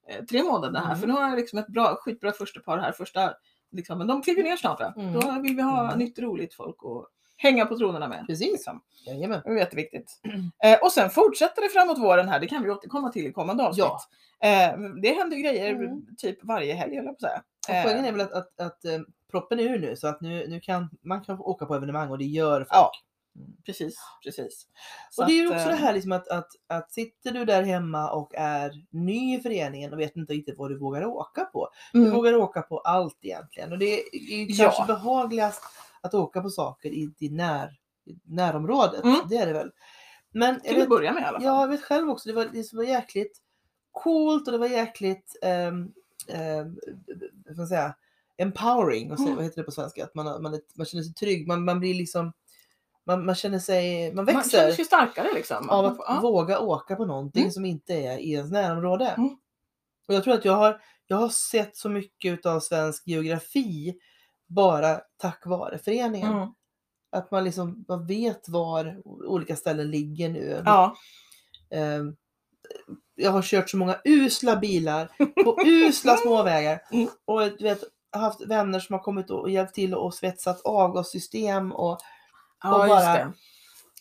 eh, 0.08 0.24
tre 0.24 0.42
månaderna 0.42 0.78
här. 0.78 0.86
Mm. 0.86 0.98
För 1.00 1.06
nu 1.06 1.12
har 1.12 1.28
jag 1.28 1.36
liksom 1.36 1.58
ett 1.58 1.66
bra, 1.68 1.96
skitbra 2.00 2.32
första 2.32 2.60
par 2.60 2.78
här. 2.78 2.92
Första, 2.92 3.34
liksom, 3.72 3.98
men 3.98 4.06
de 4.06 4.22
kliver 4.22 4.42
ner 4.42 4.56
snart. 4.56 4.80
Mm. 4.96 5.12
Då 5.12 5.40
vill 5.42 5.56
vi 5.56 5.62
ha 5.62 5.84
Mm. 5.86 5.98
nytt 5.98 6.18
roligt 6.18 6.54
folk 6.54 6.76
att 6.84 7.10
hänga 7.36 7.66
på 7.66 7.76
tronerna 7.78 8.08
med. 8.08 8.24
Precis. 8.26 8.52
Liksom. 8.52 8.82
Jajamän. 9.06 9.40
Det 9.44 9.50
är 9.50 9.54
jätteviktigt. 9.56 10.20
Eh, 10.64 10.78
och 10.82 10.92
sen 10.92 11.10
fortsätter 11.10 11.62
det 11.62 11.68
framåt 11.68 11.98
våren 11.98 12.28
här. 12.28 12.40
Det 12.40 12.46
kan 12.46 12.62
vi 12.62 12.70
återkomma 12.70 13.08
till 13.12 13.26
i 13.26 13.32
kommande 13.32 13.62
avsnitt. 13.66 13.86
Ja. 14.40 14.48
Eh, 14.48 14.78
det 15.02 15.08
händer 15.14 15.36
grejer 15.36 15.74
Mm. 15.74 16.06
typ 16.18 16.44
varje 16.44 16.74
helg 16.74 16.94
jag 16.94 17.04
på 17.04 17.10
att 17.10 17.20
säga. 17.20 17.42
Och 17.68 17.84
poängen 17.84 18.04
Eh, 18.04 18.08
är 18.08 18.12
väl 18.12 18.20
att, 18.20 18.32
att, 18.32 18.60
att 18.60 18.84
eh, 18.84 18.98
proppen 19.40 19.60
är 19.60 19.64
ur 19.64 19.78
nu 19.78 19.96
så 19.96 20.06
att 20.06 20.20
nu, 20.20 20.46
nu 20.48 20.60
kan 20.60 20.90
man 21.02 21.24
kan 21.24 21.38
åka 21.40 21.66
på 21.66 21.74
evenemang 21.74 22.10
och 22.10 22.18
det 22.18 22.24
gör 22.24 22.58
folk. 22.60 22.68
Ja. 22.70 22.90
Mm. 23.36 23.56
Precis, 23.66 23.96
precis. 24.24 24.66
Så 25.10 25.22
Och 25.22 25.28
det 25.28 25.34
är 25.34 25.42
ju 25.42 25.46
också 25.48 25.60
eh, 25.60 25.68
det 25.68 25.74
här 25.74 25.92
liksom 25.94 26.12
att, 26.12 26.28
att, 26.28 26.48
att 26.66 26.92
sitter 26.92 27.30
du 27.32 27.44
där 27.44 27.62
hemma 27.62 28.10
och 28.10 28.34
är 28.34 28.72
ny 28.90 29.38
i 29.38 29.40
föreningen 29.42 29.92
och 29.92 30.00
vet 30.00 30.16
inte 30.16 30.32
riktigt 30.32 30.58
vad 30.58 30.70
du 30.70 30.78
vågar 30.78 31.04
åka 31.04 31.44
på. 31.44 31.68
Du 31.92 31.98
Mm. 32.00 32.12
vågar 32.14 32.34
åka 32.34 32.62
på 32.62 32.78
allt 32.78 33.18
egentligen 33.22 33.72
och 33.72 33.78
det 33.78 34.00
är 34.00 34.14
ju 34.36 34.46
Ja. 34.48 34.64
kanske 34.64 34.86
behagligast 34.92 35.62
att 36.00 36.14
åka 36.14 36.40
på 36.40 36.50
saker 36.50 36.88
i 36.88 37.06
ditt 37.18 37.32
när, 37.32 37.68
i 38.06 38.16
närområdet. 38.24 39.04
Mm. 39.04 39.20
Det 39.28 39.36
är 39.36 39.46
det 39.46 39.52
väl. 39.52 39.70
Men 40.32 40.60
Till 40.60 40.82
att 40.82 40.88
börja 40.88 41.12
med 41.12 41.22
i 41.22 41.24
alla 41.24 41.38
fall. 41.38 41.44
ja, 41.46 41.60
jag 41.60 41.68
vet 41.68 41.82
själv 41.84 42.10
också, 42.10 42.28
det 42.28 42.34
var, 42.34 42.44
det 42.52 42.72
var 42.72 42.84
jäkligt 42.84 43.38
coolt 43.92 44.46
och 44.48 44.52
det 44.52 44.58
var 44.58 44.66
jäkligt 44.68 45.36
um, 45.68 45.92
vad 47.46 47.54
ska 47.54 47.60
man 47.60 47.66
säga, 47.66 47.94
empowering, 48.36 49.12
och 49.12 49.18
Mm. 49.18 49.34
vad 49.36 49.44
heter 49.44 49.56
det 49.56 49.64
på 49.64 49.70
svenska? 49.72 50.04
Att 50.04 50.14
man, 50.14 50.42
man, 50.42 50.60
man 50.76 50.86
känner 50.86 51.02
sig 51.04 51.14
trygg, 51.14 51.48
man, 51.48 51.64
man 51.64 51.80
blir 51.80 51.94
liksom 51.94 52.32
man, 53.06 53.26
man 53.26 53.34
känner 53.34 53.58
sig, 53.58 54.14
man 54.14 54.24
Man 54.24 54.34
växer 54.34 54.58
känner 54.58 54.72
sig 54.72 54.84
starkare 54.84 55.28
liksom. 55.34 55.70
av 55.70 55.82
Man 55.84 55.92
att 55.92 55.98
ja. 56.08 56.20
våga 56.22 56.58
åka 56.60 56.96
på 56.96 57.04
någonting 57.04 57.42
Mm. 57.42 57.52
som 57.52 57.64
inte 57.64 57.94
är 57.94 58.18
i 58.18 58.32
ens 58.32 58.50
närområde. 58.52 59.06
Mm. 59.08 59.28
Och 60.08 60.14
jag 60.14 60.24
tror 60.24 60.34
att 60.34 60.44
jag 60.44 60.52
har, 60.56 60.80
jag 61.06 61.16
har 61.16 61.28
sett 61.28 61.76
så 61.76 61.88
mycket 61.88 62.46
av 62.46 62.60
svensk 62.60 63.06
geografi 63.06 63.94
bara 64.46 65.00
tack 65.16 65.46
vare 65.46 65.78
föreningen. 65.78 66.32
Mm. 66.32 66.48
Att 67.12 67.30
man 67.30 67.44
liksom 67.44 67.84
man 67.88 68.06
vet 68.06 68.48
var 68.48 69.02
olika 69.06 69.56
ställen 69.56 69.90
ligger 69.90 70.28
nu. 70.28 70.62
Ja. 70.64 70.94
Ehm, 71.70 72.16
jag 73.14 73.30
har 73.30 73.42
kört 73.42 73.70
så 73.70 73.76
många 73.76 74.00
usla 74.04 74.56
bilar 74.56 75.10
på 75.44 75.58
usla 75.66 76.16
småvägar. 76.16 76.80
Mm. 76.92 77.08
Och 77.24 77.40
du 77.58 77.64
vet, 77.64 77.82
haft 78.18 78.40
vänner 78.46 78.80
som 78.80 78.92
har 78.94 79.00
kommit 79.00 79.30
och 79.30 79.50
hjälpt 79.50 79.74
till 79.74 79.94
och 79.94 80.14
svetsat 80.14 80.60
avgassystem 80.64 81.72
och 81.72 81.98
Ja, 82.62 82.72
Och 82.82 82.88
bara- 82.88 83.32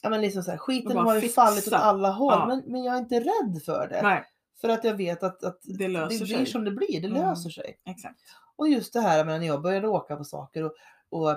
ja, 0.01 0.09
men 0.09 0.21
liksom 0.21 0.43
så 0.43 0.51
här, 0.51 0.57
skiten 0.57 0.97
har 0.97 1.15
ju 1.15 1.21
fixa. 1.21 1.41
fallit 1.45 1.67
åt 1.67 1.73
alla 1.73 2.09
håll. 2.11 2.33
Ja. 2.33 2.45
Men, 2.45 2.63
men 2.65 2.83
jag 2.83 2.95
är 2.95 2.99
inte 2.99 3.19
rädd 3.19 3.61
för 3.65 3.87
det. 3.87 4.01
Nej, 4.01 4.23
För 4.61 4.69
att 4.69 4.83
jag 4.83 4.93
vet 4.95 5.23
att, 5.23 5.43
att 5.43 5.59
det 5.63 5.87
det 5.87 5.87
blir 5.87 6.25
sig. 6.25 6.45
som 6.45 6.63
det 6.65 6.71
blir, 6.71 7.01
det 7.01 7.07
Mm. 7.07 7.21
löser 7.21 7.49
sig. 7.49 7.79
Exakt. 7.89 8.19
Och 8.55 8.69
just 8.69 8.93
det 8.93 8.99
här 9.01 9.25
menar, 9.25 9.39
när 9.39 9.47
jag 9.47 9.61
började 9.61 9.87
åka 9.87 10.15
på 10.15 10.23
saker 10.23 10.63
och, 10.63 10.73
och 11.09 11.29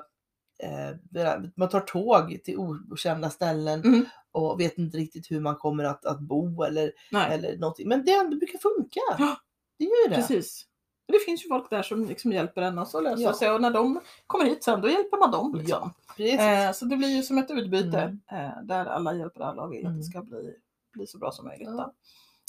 eh, 0.62 1.40
man 1.56 1.68
tar 1.68 1.80
tåg 1.80 2.38
till 2.44 2.56
okända 2.58 3.30
ställen 3.30 3.80
Mm. 3.84 4.04
och 4.32 4.60
vet 4.60 4.78
inte 4.78 4.96
riktigt 4.98 5.30
hur 5.30 5.40
man 5.40 5.56
kommer 5.56 5.84
att, 5.84 6.04
att 6.04 6.20
bo 6.20 6.62
eller, 6.62 6.92
Nej, 7.12 7.34
eller 7.34 7.56
någonting. 7.58 7.88
Men 7.88 8.04
det 8.04 8.12
ändå 8.12 8.36
brukar 8.36 8.58
funka. 8.58 9.00
Ja, 9.18 9.36
det 9.78 9.84
gör 9.84 10.04
ju 10.04 10.08
det. 10.10 10.16
precis. 10.16 10.64
Och 11.08 11.12
Det 11.12 11.18
finns 11.18 11.44
ju 11.44 11.48
folk 11.48 11.70
där 11.70 11.82
som 11.82 12.04
liksom 12.04 12.32
hjälper 12.32 12.62
en 12.62 12.78
också 12.78 12.98
att 12.98 13.04
lösa 13.04 13.22
Ja. 13.22 13.32
sig 13.32 13.50
och 13.50 13.60
när 13.60 13.70
de 13.70 14.00
kommer 14.26 14.44
hit 14.44 14.64
sen 14.64 14.80
då 14.80 14.88
hjälper 14.88 15.16
man 15.18 15.30
dem. 15.30 15.54
Liksom. 15.58 15.92
Precis. 16.16 16.40
Eh, 16.40 16.72
så 16.72 16.84
det 16.84 16.96
blir 16.96 17.08
ju 17.16 17.22
som 17.22 17.38
ett 17.38 17.50
utbyte 17.50 17.98
Mm. 18.30 18.46
eh, 18.46 18.62
där 18.62 18.86
alla 18.86 19.14
hjälper 19.14 19.40
alla 19.40 19.62
och 19.62 19.72
vill 19.72 19.86
att 19.86 19.90
Mm. 19.90 19.98
det 19.98 20.04
ska 20.04 20.22
bli, 20.22 20.54
bli 20.92 21.06
så 21.06 21.18
bra 21.18 21.30
som 21.30 21.46
möjligt. 21.46 21.68
Ja. 21.68 21.92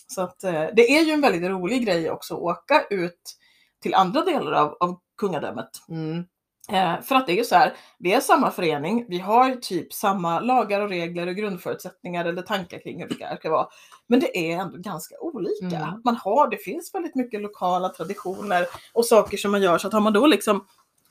Så 0.08 0.22
att, 0.22 0.44
eh, 0.44 0.52
det 0.74 0.98
är 0.98 1.04
ju 1.04 1.12
en 1.12 1.22
väldigt 1.22 1.50
rolig 1.50 1.86
grej 1.86 2.12
också 2.12 2.34
att 2.36 2.42
åka 2.42 2.86
ut 2.90 3.38
till 3.82 3.94
andra 3.94 4.22
delar 4.26 4.52
av, 4.52 4.78
av 4.80 5.00
kungadömet. 5.18 5.70
Mm. 5.90 6.24
Eh, 6.72 7.02
för 7.02 7.16
att 7.16 7.26
det 7.28 7.34
är 7.34 7.38
ju 7.38 7.44
så 7.44 7.56
här, 7.56 7.74
vi 7.98 8.14
är 8.14 8.20
samma 8.20 8.52
förening, 8.52 9.06
vi 9.10 9.20
har 9.20 9.56
typ 9.56 9.94
samma 9.94 10.40
lagar 10.40 10.82
och 10.82 10.90
regler 10.90 11.28
och 11.28 11.36
grundförutsättningar 11.36 12.26
eller 12.26 12.42
tankar 12.42 12.80
kring 12.80 13.02
hur 13.02 13.10
det 13.10 13.38
ska, 13.40 13.50
vara. 13.50 13.68
Men 14.08 14.20
det 14.20 14.38
är 14.38 14.58
ändå 14.58 14.78
ganska 14.78 15.16
olika. 15.20 15.66
Mm. 15.78 16.02
Man 16.06 16.16
har, 16.16 16.50
det 16.50 16.58
finns 16.58 16.94
väldigt 16.96 17.16
mycket 17.16 17.42
lokala 17.42 17.90
traditioner 17.90 18.66
och 18.94 19.06
saker 19.06 19.38
som 19.38 19.52
man 19.52 19.62
gör. 19.62 19.78
Så 19.78 19.88
att 19.88 19.94
har 19.94 20.02
man 20.02 20.14
då 20.14 20.28
liksom 20.28 20.66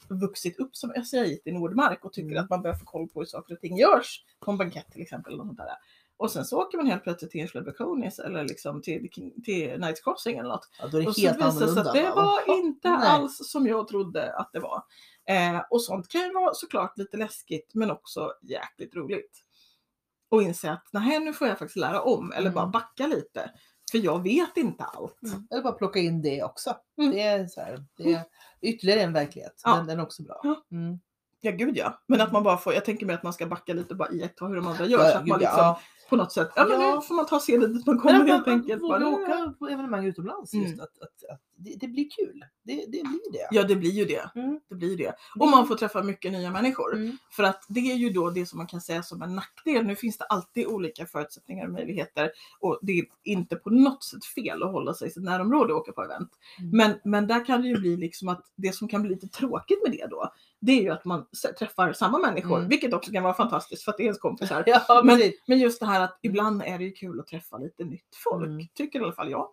vuxit 0.08 0.58
upp 0.58 0.76
som 0.76 0.90
ösiait 0.96 1.42
i 1.46 1.52
Nordmark 1.52 2.04
och 2.04 2.12
tycker 2.12 2.30
Mm. 2.30 2.44
att 2.44 2.50
man 2.50 2.62
börjar 2.62 2.76
få 2.76 2.84
koll 2.84 3.08
på 3.08 3.20
hur 3.20 3.26
saker 3.26 3.54
och 3.54 3.60
ting 3.60 3.76
görs 3.76 4.24
på 4.44 4.50
en 4.50 4.58
bankett 4.58 4.92
till 4.92 5.02
exempel. 5.02 5.32
Eller 5.32 5.44
något 5.44 5.56
där. 5.56 5.66
Och 6.18 6.30
sen 6.30 6.44
så 6.44 6.62
åker 6.62 6.78
man 6.78 6.86
helt 6.86 7.02
plötsligt 7.02 7.30
till 7.30 7.40
Enskilda 7.40 7.64
Draconis 7.70 8.18
eller 8.18 8.44
liksom 8.44 8.82
till, 8.82 9.08
till 9.44 9.74
Knights 9.76 10.00
Crossing 10.00 10.38
eller 10.38 10.48
något. 10.48 10.68
Ja, 10.80 10.86
då 10.86 10.96
är 10.98 11.02
det 11.02 11.08
Och 11.08 11.14
så 11.14 11.20
helt 11.20 11.36
visade 11.38 11.66
det 11.66 11.72
sig 11.72 11.80
att 11.80 11.92
det 11.94 12.02
va? 12.02 12.14
var 12.46 12.56
inte 12.64 12.88
alls 12.88 13.38
som 13.52 13.66
jag 13.66 13.88
trodde 13.88 14.32
att 14.36 14.50
det 14.52 14.60
var. 14.60 14.82
Eh, 15.28 15.62
och 15.70 15.82
sånt 15.82 16.08
kan 16.08 16.20
ju 16.20 16.32
vara 16.32 16.54
såklart 16.54 16.98
lite 16.98 17.16
läskigt 17.16 17.70
men 17.74 17.90
också 17.90 18.32
jäkligt 18.42 18.94
roligt. 18.96 19.42
Och 20.28 20.42
inse 20.42 20.70
att 20.70 20.88
nej, 20.92 21.20
nu 21.20 21.32
får 21.32 21.48
jag 21.48 21.58
faktiskt 21.58 21.76
lära 21.76 22.00
om 22.02 22.32
eller 22.32 22.40
Mm. 22.50 22.54
bara 22.54 22.66
backa 22.66 23.06
lite. 23.06 23.50
För 23.90 23.98
jag 23.98 24.22
vet 24.22 24.56
inte 24.56 24.84
allt. 24.84 25.18
Eller 25.50 25.62
bara 25.62 25.72
plocka 25.72 25.98
in 25.98 26.22
det 26.22 26.42
också. 26.42 26.76
Mm. 26.98 27.10
Det 27.10 27.20
är 27.22 27.46
så 27.46 27.60
här, 27.60 27.84
det 27.96 28.12
är 28.12 28.22
ytterligare 28.60 29.00
en 29.00 29.12
verklighet. 29.12 29.60
Ja. 29.64 29.76
Den, 29.76 29.86
den 29.86 29.98
är 29.98 30.02
också 30.02 30.22
bra. 30.22 30.40
Ja. 30.42 30.64
Mm. 30.72 30.98
Ja 31.40 31.50
gud 31.50 31.76
ja. 31.76 32.02
Men 32.06 32.20
att 32.20 32.32
man 32.32 32.42
bara 32.42 32.56
får, 32.56 32.74
jag 32.74 32.84
tänker 32.84 33.06
mig 33.06 33.14
att 33.14 33.22
man 33.22 33.32
ska 33.32 33.46
backa 33.46 33.72
lite 33.74 33.88
och 33.94 33.96
bara 33.96 34.12
iaktta 34.12 34.46
hur 34.46 34.56
de 34.56 34.66
andra 34.66 34.86
gör. 34.86 35.04
Ja, 35.04 35.10
så 35.10 35.18
att 35.18 35.26
man 35.26 35.40
liksom 35.40 35.58
ja. 35.58 35.80
På 36.08 36.16
något 36.16 36.32
sätt, 36.32 36.48
ja 36.56 36.66
men 36.66 36.80
Ja. 36.80 36.94
nu 36.94 37.00
får 37.02 37.14
man 37.14 37.26
ta 37.26 37.40
sig 37.40 37.58
dit 37.58 37.86
man 37.86 37.94
Men 37.94 37.98
kommer 37.98 38.20
att 38.20 38.26
helt 38.28 38.46
man 38.46 38.54
enkelt. 38.54 38.82
vågar 38.82 39.00
Bara, 39.00 39.08
åka 39.08 39.54
på 39.58 39.68
evenemang 39.68 40.06
utomlands. 40.06 40.54
Mm. 40.54 40.66
Just 40.66 40.80
att, 40.80 41.02
att, 41.02 41.30
att 41.32 41.40
det, 41.58 41.76
det 41.80 41.88
blir 41.88 42.08
kul. 42.10 42.44
Det, 42.62 42.74
det 42.74 43.02
blir 43.02 43.32
det. 43.32 43.48
Ja 43.50 43.62
det 43.62 43.76
blir 43.76 43.90
ju 43.90 44.04
det. 44.04 44.30
Mm. 44.34 44.60
Det 44.68 44.74
blir 44.74 44.96
det. 44.96 45.14
Och 45.40 45.48
man 45.48 45.66
får 45.68 45.74
träffa 45.74 46.02
mycket 46.02 46.32
nya 46.32 46.50
människor. 46.50 46.94
Mm. 46.94 47.16
För 47.30 47.42
att 47.42 47.64
det 47.68 47.80
är 47.92 47.94
ju 47.96 48.10
då 48.10 48.30
det 48.30 48.46
som 48.46 48.56
man 48.58 48.66
kan 48.66 48.80
säga 48.80 49.02
som 49.02 49.22
en 49.22 49.34
nackdel. 49.34 49.86
Nu 49.86 49.96
finns 49.96 50.18
det 50.18 50.24
alltid 50.24 50.66
olika 50.66 51.06
förutsättningar 51.06 51.66
och 51.66 51.72
möjligheter 51.72 52.30
och 52.60 52.78
det 52.82 52.92
är 52.98 53.04
inte 53.24 53.56
på 53.56 53.70
något 53.70 54.04
sätt 54.04 54.24
fel 54.24 54.62
att 54.62 54.72
hålla 54.72 54.94
sig 54.94 55.08
i 55.08 55.10
sitt 55.10 55.22
närområde 55.22 55.72
och 55.72 55.80
åka 55.80 55.92
på 55.92 56.02
event. 56.04 56.30
Mm. 56.58 56.70
Men, 56.76 56.98
men 57.04 57.26
där 57.26 57.44
kan 57.46 57.62
det 57.62 57.68
ju 57.68 57.76
bli 57.78 57.96
liksom 57.96 58.28
att 58.28 58.42
det 58.56 58.74
som 58.74 58.88
kan 58.88 59.02
bli 59.02 59.10
lite 59.10 59.28
tråkigt 59.28 59.78
med 59.82 59.92
det 59.92 60.06
då, 60.10 60.32
det 60.60 60.72
är 60.72 60.82
ju 60.82 60.90
att 60.90 61.04
man 61.04 61.26
träffar 61.58 61.92
samma 61.92 62.18
människor, 62.18 62.56
Mm. 62.56 62.68
vilket 62.68 62.92
också 62.94 63.12
kan 63.12 63.22
vara 63.22 63.34
fantastiskt 63.34 63.84
för 63.84 63.90
att 63.92 63.96
det 63.96 64.02
är 64.02 64.04
ens 64.04 64.18
kompisar. 64.18 64.64
Ja, 64.88 65.02
Men, 65.04 65.20
men 65.46 65.58
just 65.58 65.80
det 65.80 65.86
här 65.86 66.00
att 66.00 66.18
ibland 66.22 66.62
är 66.62 66.78
det 66.78 66.84
ju 66.84 66.92
kul 66.92 67.20
att 67.20 67.26
träffa 67.26 67.58
lite 67.58 67.84
nytt 67.84 68.08
folk, 68.24 68.46
Mm. 68.46 68.66
tycker 68.74 69.00
i 69.00 69.02
alla 69.02 69.12
fall 69.12 69.30
jag. 69.30 69.48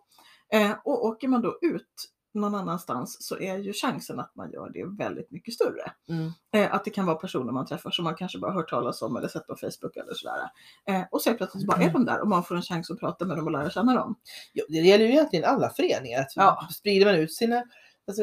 Eh, 0.52 0.72
och 0.84 1.04
åker 1.04 1.28
man 1.28 1.42
då 1.42 1.58
ut 1.62 2.10
någon 2.34 2.54
annanstans 2.54 3.16
så 3.20 3.38
är 3.38 3.58
ju 3.58 3.72
chansen 3.72 4.20
att 4.20 4.34
man 4.34 4.52
gör 4.52 4.70
det 4.70 4.84
väldigt 5.04 5.30
mycket 5.30 5.54
större. 5.54 5.92
Mm. 6.08 6.30
Eh, 6.54 6.74
att 6.74 6.84
det 6.84 6.90
kan 6.90 7.06
vara 7.06 7.16
personer 7.16 7.52
man 7.52 7.66
träffar 7.66 7.90
som 7.90 8.04
man 8.04 8.14
kanske 8.14 8.38
bara 8.38 8.52
hört 8.52 8.70
talas 8.70 9.02
om 9.02 9.16
eller 9.16 9.28
sett 9.28 9.46
på 9.46 9.56
Facebook 9.56 9.96
eller 9.96 10.14
sådär. 10.14 10.50
Eh, 10.88 11.02
och 11.10 11.22
så 11.22 11.34
plötsligt 11.34 11.60
så 11.62 11.66
bara 11.66 11.82
är 11.82 11.90
de 11.92 12.04
där 12.04 12.20
och 12.20 12.28
man 12.28 12.44
får 12.44 12.56
en 12.56 12.62
chans 12.62 12.90
att 12.90 12.98
prata 13.00 13.24
med 13.24 13.36
dem 13.36 13.46
och 13.46 13.52
lära 13.52 13.70
känna 13.70 13.94
dem. 13.94 14.14
Ja, 14.52 14.64
det 14.68 14.74
gäller 14.76 15.04
ju 15.04 15.10
egentligen 15.10 15.44
alla 15.44 15.70
föreningar. 15.70 16.20
Att 16.20 16.36
Ja. 16.36 16.68
Sprider 16.72 17.06
man 17.06 17.14
ut 17.14 17.32
sina... 17.34 17.62
Alltså, 18.06 18.22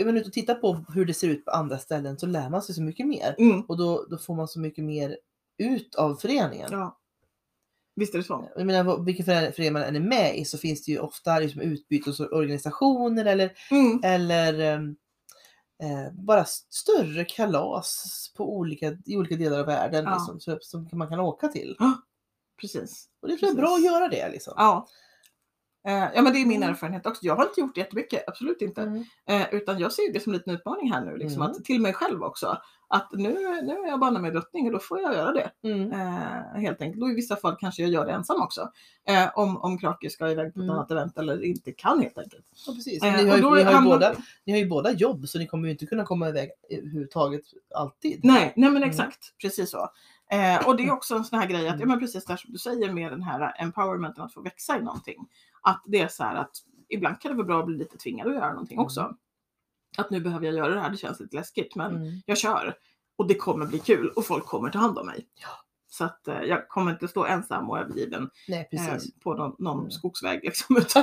är 0.00 0.04
man 0.04 0.16
ute 0.16 0.26
och 0.26 0.32
tittar 0.32 0.54
på 0.54 0.84
hur 0.94 1.04
det 1.04 1.14
ser 1.14 1.28
ut 1.28 1.44
på 1.44 1.50
andra 1.50 1.78
ställen 1.78 2.18
så 2.18 2.26
lär 2.26 2.50
man 2.50 2.62
sig 2.62 2.74
så 2.74 2.82
mycket 2.82 3.06
mer. 3.06 3.34
Mm. 3.38 3.60
Och 3.60 3.76
då, 3.78 4.06
då 4.10 4.18
får 4.18 4.34
man 4.34 4.48
så 4.48 4.60
mycket 4.60 4.84
mer 4.84 5.18
ut 5.58 5.94
av 5.94 6.14
föreningen. 6.16 6.68
Ja. 6.72 6.98
Visst 7.96 8.14
är 8.14 8.18
det 8.18 8.24
så? 8.24 8.48
Jag 8.56 8.66
menar, 8.66 9.04
vilken 9.04 9.24
förening 9.24 9.72
man 9.72 9.82
än 9.82 9.96
är 9.96 10.00
med 10.00 10.38
i 10.38 10.44
så 10.44 10.58
finns 10.58 10.84
det 10.84 10.92
ju 10.92 10.98
ofta 10.98 11.38
liksom 11.38 11.60
utbytesorganisationer 11.60 13.24
eller, 13.24 13.52
Mm. 13.70 14.00
eller 14.04 14.58
ehm, 14.60 14.96
eh, 15.82 16.12
bara 16.12 16.44
större 16.70 17.24
kalas 17.24 18.04
på 18.36 18.56
olika, 18.56 18.96
i 19.06 19.16
olika 19.16 19.36
delar 19.36 19.60
av 19.60 19.66
världen 19.66 20.04
Ja. 20.04 20.28
liksom, 20.34 20.58
som 20.60 20.88
man 20.98 21.08
kan 21.08 21.20
åka 21.20 21.48
till. 21.48 21.76
Precis. 22.60 23.08
Och 23.22 23.28
det 23.28 23.34
är 23.34 23.54
bra 23.54 23.66
Precis. 23.66 23.86
att 23.86 23.92
göra 23.92 24.08
det. 24.08 24.28
Liksom. 24.28 24.54
Ja. 24.56 24.88
Eh, 25.86 26.08
ja 26.14 26.22
men 26.22 26.32
det 26.32 26.38
är 26.38 26.46
min 26.46 26.56
Mm. 26.62 26.68
erfarenhet 26.70 27.06
också. 27.06 27.24
Jag 27.26 27.36
har 27.36 27.44
inte 27.44 27.60
gjort 27.60 27.76
jättemycket, 27.76 28.24
absolut 28.28 28.62
inte. 28.62 28.82
Mm. 28.82 29.04
Eh, 29.28 29.54
utan 29.54 29.78
jag 29.78 29.92
ser 29.92 30.12
det 30.12 30.20
som 30.20 30.32
en 30.32 30.38
liten 30.38 30.54
utmaning 30.54 30.92
här 30.92 31.04
nu, 31.04 31.16
liksom, 31.16 31.42
Mm. 31.42 31.50
att, 31.56 31.64
till 31.64 31.80
mig 31.80 31.92
själv 31.92 32.22
också. 32.22 32.58
Att 32.88 33.12
nu, 33.12 33.28
nu 33.62 33.72
är 33.72 33.88
jag 33.88 34.00
banne 34.00 34.18
mig 34.20 34.30
drottning 34.30 34.66
och 34.66 34.72
då 34.72 34.78
får 34.78 35.00
jag 35.00 35.14
göra 35.14 35.32
det. 35.32 35.50
Mm. 35.68 35.92
Eh, 35.92 36.60
helt 36.60 36.80
enkelt. 36.82 37.02
Och 37.02 37.10
i 37.10 37.14
vissa 37.14 37.36
fall 37.36 37.56
kanske 37.60 37.82
jag 37.82 37.90
gör 37.90 38.06
det 38.06 38.12
ensam 38.12 38.42
också. 38.42 38.70
Eh, 39.08 39.28
om, 39.38 39.56
om 39.56 39.78
Krake 39.78 40.10
ska 40.10 40.30
iväg 40.30 40.54
på 40.54 40.60
ett 40.60 40.64
Mm. 40.64 40.76
annat 40.76 40.90
event 40.90 41.18
eller 41.18 41.44
inte 41.44 41.72
kan 41.72 42.00
helt 42.00 42.18
enkelt. 42.18 42.44
Ja, 42.66 42.72
precis. 42.72 43.02
Eh, 43.02 43.12
ni, 43.12 43.28
har 43.28 43.30
och 43.30 43.36
ju, 43.36 43.42
då 43.42 43.50
ni, 43.50 43.62
har 43.62 43.70
ju 43.70 43.76
hamnar- 43.76 43.90
båda, 43.94 44.14
ni 44.44 44.52
har 44.52 44.58
ju 44.60 44.68
båda 44.68 44.92
jobb 44.92 45.28
så 45.28 45.38
ni 45.38 45.46
kommer 45.46 45.64
ju 45.66 45.72
inte 45.72 45.86
kunna 45.86 46.04
komma 46.04 46.28
iväg 46.28 46.50
överhuvudtaget 46.70 47.42
alltid. 47.74 48.20
Nej, 48.24 48.52
nej 48.56 48.70
men 48.70 48.76
Mm. 48.76 48.88
exakt. 48.90 49.34
Precis 49.42 49.70
så. 49.70 49.88
Eh, 50.34 50.66
och 50.68 50.76
det 50.76 50.82
är 50.82 50.90
också 50.92 51.14
en 51.14 51.24
sån 51.24 51.38
här 51.38 51.46
grej 51.46 51.68
att, 51.68 51.80
ja 51.80 51.86
men 51.86 51.98
precis 51.98 52.24
där 52.24 52.36
som 52.36 52.52
du 52.52 52.58
säger 52.58 52.92
med 52.92 53.12
den 53.12 53.22
här 53.22 53.54
empowermenten 53.58 54.24
att 54.24 54.34
få 54.34 54.40
växa 54.40 54.78
i 54.78 54.82
någonting. 54.82 55.28
Att 55.62 55.82
det 55.86 56.00
är 56.00 56.08
så 56.08 56.24
här 56.24 56.34
att 56.34 56.56
ibland 56.88 57.20
kan 57.20 57.30
det 57.30 57.36
vara 57.36 57.46
bra 57.46 57.60
att 57.60 57.66
bli 57.66 57.76
lite 57.76 57.96
tvingad 57.98 58.28
att 58.28 58.34
göra 58.34 58.48
någonting 58.52 58.76
Mm. 58.76 58.84
också. 58.84 59.16
Att 59.98 60.10
nu 60.10 60.20
behöver 60.20 60.46
jag 60.46 60.54
göra 60.54 60.74
det 60.74 60.80
här, 60.80 60.90
det 60.90 60.96
känns 60.96 61.20
lite 61.20 61.36
läskigt 61.36 61.74
men 61.76 61.96
Mm. 61.96 62.20
jag 62.26 62.38
kör. 62.38 62.74
Och 63.16 63.26
det 63.28 63.34
kommer 63.34 63.66
bli 63.66 63.78
kul 63.78 64.08
och 64.08 64.26
folk 64.26 64.44
kommer 64.46 64.70
ta 64.70 64.78
hand 64.78 64.98
om 64.98 65.06
mig. 65.06 65.26
Ja. 65.34 65.48
Så 65.86 66.04
att 66.04 66.28
eh, 66.28 66.40
jag 66.42 66.68
kommer 66.68 66.90
inte 66.92 67.08
stå 67.08 67.24
ensam 67.24 67.70
och 67.70 67.78
övergiven 67.78 68.30
Nej, 68.48 68.68
eh, 68.72 68.96
på 69.22 69.34
någon, 69.34 69.56
någon 69.58 69.78
Mm. 69.78 69.90
skogsväg 69.90 70.40
liksom. 70.44 70.76
Utan, 70.80 71.02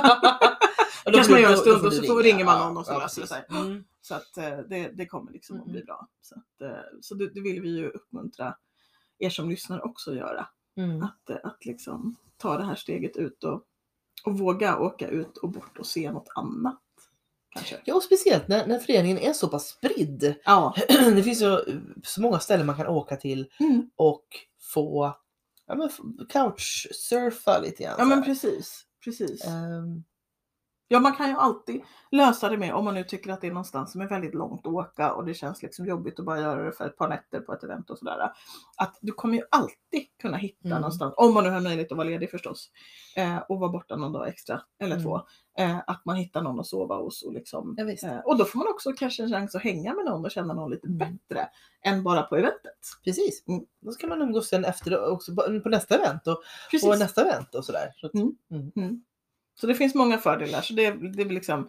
Och 1.04 1.12
då 1.12 1.16
kanske 1.16 1.32
man 1.32 1.42
gör 1.42 1.50
en 1.50 1.56
stund 1.56 1.86
och 1.86 1.92
så 1.92 2.02
får 2.02 2.22
ringer 2.22 2.44
man 2.44 2.58
någon 2.68 2.76
och 2.76 2.86
så 2.86 2.92
ja, 2.92 2.98
löser 2.98 3.20
det 3.22 3.28
sig. 3.28 3.44
Mm. 3.50 3.84
Så 4.00 4.14
att 4.14 4.36
eh, 4.38 4.58
det, 4.68 4.88
det 4.88 5.06
kommer 5.06 5.32
liksom 5.32 5.56
att 5.60 5.64
bli 5.66 5.74
Mm. 5.74 5.86
bra. 5.86 6.08
Så, 6.20 6.34
att, 6.34 6.62
eh, 6.70 6.82
så 7.00 7.14
det, 7.14 7.28
det 7.34 7.40
vill 7.40 7.60
vi 7.62 7.68
ju 7.78 7.88
uppmuntra 7.88 8.54
er 9.22 9.30
som 9.30 9.50
lyssnar 9.50 9.86
också 9.86 10.14
göra. 10.14 10.46
Mm. 10.76 11.02
Att, 11.02 11.30
eh, 11.30 11.36
att 11.42 11.64
liksom 11.64 12.16
ta 12.36 12.58
det 12.58 12.64
här 12.64 12.74
steget 12.74 13.16
ut 13.16 13.44
och, 13.44 13.62
och 14.24 14.38
våga 14.38 14.78
åka 14.78 15.08
ut 15.08 15.36
och 15.36 15.48
bort 15.48 15.78
och 15.78 15.86
se 15.86 16.12
något 16.12 16.28
annat. 16.34 16.78
Kanske. 17.54 17.80
Ja, 17.84 17.94
och 17.94 18.02
speciellt 18.02 18.48
när, 18.48 18.66
när 18.66 18.78
föreningen 18.78 19.18
är 19.18 19.32
så 19.32 19.48
pass 19.48 19.66
spridd. 19.68 20.34
Ja. 20.44 20.74
Det 20.88 21.22
finns 21.22 21.42
ju 21.42 21.58
så 22.04 22.20
många 22.22 22.38
ställen 22.38 22.66
man 22.66 22.76
kan 22.76 22.86
åka 22.86 23.16
till 23.16 23.50
Mm. 23.60 23.90
och 23.96 24.24
få 24.60 25.16
ja, 25.66 25.74
men, 25.74 25.90
couchsurfa 26.28 27.58
lite 27.58 27.82
grann. 27.82 27.94
ja 27.98 28.04
men 28.04 28.24
precis. 28.24 28.82
precis. 29.04 29.44
Ehm, 29.46 30.02
Ja 30.92 31.00
man 31.00 31.14
kan 31.16 31.28
ju 31.28 31.36
alltid 31.36 31.82
lösa 32.10 32.48
det 32.48 32.56
med 32.58 32.74
om 32.74 32.84
man 32.84 32.94
nu 32.94 33.04
tycker 33.04 33.32
att 33.32 33.40
det 33.40 33.46
är 33.46 33.50
någonstans 33.52 33.92
som 33.92 34.00
är 34.00 34.08
väldigt 34.08 34.34
långt 34.34 34.66
att 34.66 34.72
åka 34.72 35.12
och 35.12 35.24
det 35.24 35.34
känns 35.34 35.62
liksom 35.62 35.86
jobbigt 35.86 36.18
att 36.18 36.24
bara 36.26 36.40
göra 36.40 36.62
det 36.64 36.72
för 36.72 36.86
ett 36.86 36.96
par 36.96 37.08
nätter 37.08 37.40
på 37.40 37.52
ett 37.52 37.64
event 37.64 37.90
och 37.90 37.98
sådär. 37.98 38.32
Att 38.76 38.98
du 39.00 39.12
kommer 39.12 39.34
ju 39.36 39.42
alltid 39.50 40.18
kunna 40.22 40.36
hitta 40.36 40.68
Mm. 40.68 40.80
någonstans, 40.80 41.14
om 41.16 41.34
man 41.34 41.44
nu 41.44 41.50
har 41.50 41.60
möjlighet 41.60 41.92
att 41.92 41.98
vara 41.98 42.08
ledig 42.08 42.30
förstås, 42.30 42.70
eh, 43.16 43.36
och 43.38 43.58
vara 43.60 43.70
borta 43.70 43.96
någon 43.96 44.12
dag 44.12 44.28
extra 44.28 44.62
eller 44.78 44.96
Mm. 44.96 45.04
två. 45.04 45.20
Eh, 45.58 45.78
att 45.86 46.04
man 46.04 46.16
hittar 46.16 46.42
någon 46.42 46.60
att 46.60 46.66
sova 46.66 46.96
hos 46.96 47.22
och 47.22 47.32
liksom. 47.32 47.74
Ja, 47.78 47.84
eh, 48.12 48.18
och 48.24 48.38
då 48.38 48.44
får 48.44 48.58
man 48.58 48.68
också 48.68 48.92
kanske 48.92 49.22
en 49.22 49.30
chans 49.30 49.54
att 49.54 49.62
hänga 49.62 49.94
med 49.94 50.04
någon 50.04 50.24
och 50.24 50.30
känna 50.30 50.54
någon 50.54 50.70
lite 50.70 50.86
Mm. 50.86 50.98
bättre 50.98 51.48
än 51.84 52.02
bara 52.02 52.22
på 52.22 52.36
eventet. 52.36 52.72
precis. 53.04 53.44
Mm. 53.48 53.64
Då 53.80 53.92
ska 53.92 54.06
man 54.06 54.22
umgås 54.22 54.48
sen 54.48 54.64
efter 54.64 55.10
också 55.10 55.34
på 55.62 55.68
nästa 55.68 55.94
event 55.94 56.26
och 56.26 56.42
på 56.82 56.94
nästa 56.98 57.22
event 57.22 57.54
och 57.54 57.64
sådär. 57.64 57.92
Så 57.96 58.06
att, 58.06 58.14
Mm. 58.14 59.02
Så 59.54 59.66
det 59.66 59.74
finns 59.74 59.94
många 59.94 60.18
fördelar. 60.18 60.60
Så 60.60 60.72
det, 60.74 60.90
det 60.90 61.24
blir 61.24 61.34
liksom 61.34 61.68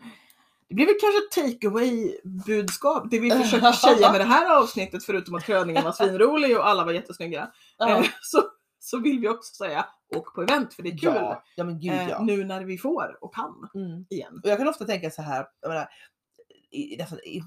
det 0.70 0.76
blir 0.76 0.86
väl 0.86 0.96
kanske 1.02 1.20
ett 1.20 1.54
take 1.54 1.68
away 1.68 2.18
budskap. 2.46 3.04
Det 3.12 3.20
vi 3.20 3.32
försöker 3.32 3.72
säga 3.72 4.12
med 4.12 4.22
det 4.22 4.26
här 4.26 4.56
avsnittet 4.62 5.06
förutom 5.06 5.36
att 5.36 5.44
kröningen 5.44 5.84
var 5.84 5.92
svinrolig 5.92 6.58
och 6.58 6.68
alla 6.68 6.86
var 6.86 6.92
jättesnygga. 6.92 7.52
ja. 7.78 7.90
Eh, 8.00 8.06
så, 8.22 8.44
så 8.80 9.00
vill 9.00 9.20
vi 9.20 9.28
också 9.28 9.54
säga 9.54 9.86
åk 10.16 10.36
på 10.36 10.42
event 10.42 10.74
för 10.74 10.84
det 10.84 10.90
är 10.90 10.98
kul. 10.98 11.14
Ja, 11.16 11.44
ja 11.56 11.64
men 11.64 11.80
gud 11.80 11.92
eh, 11.94 12.10
ja. 12.10 12.22
Nu 12.24 12.46
när 12.46 12.64
vi 12.64 12.78
får 12.78 13.18
och 13.22 13.36
kan 13.36 13.70
Mm. 13.76 14.06
igen. 14.10 14.42
Och 14.44 14.50
jag 14.50 14.58
kan 14.58 14.68
ofta 14.68 14.86
tänka 14.86 15.10
så 15.12 15.22
här, 15.22 15.46
menar, 15.68 15.88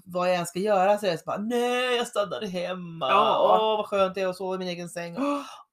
vad 0.04 0.28
jag 0.30 0.36
än 0.36 0.46
ska 0.46 0.58
göra 0.58 0.98
så 0.98 1.06
är 1.06 1.10
det 1.10 1.18
så 1.18 1.24
bara, 1.24 1.38
nej 1.38 1.96
jag 1.96 2.06
stannade 2.06 2.46
hemma. 2.46 3.08
Ja. 3.10 3.38
Åh 3.60 3.76
vad 3.76 3.86
skönt 3.86 4.14
det 4.14 4.20
är 4.20 4.26
att 4.26 4.36
sova 4.36 4.54
i 4.54 4.58
min 4.58 4.68
egen 4.68 4.88
säng. 4.88 5.16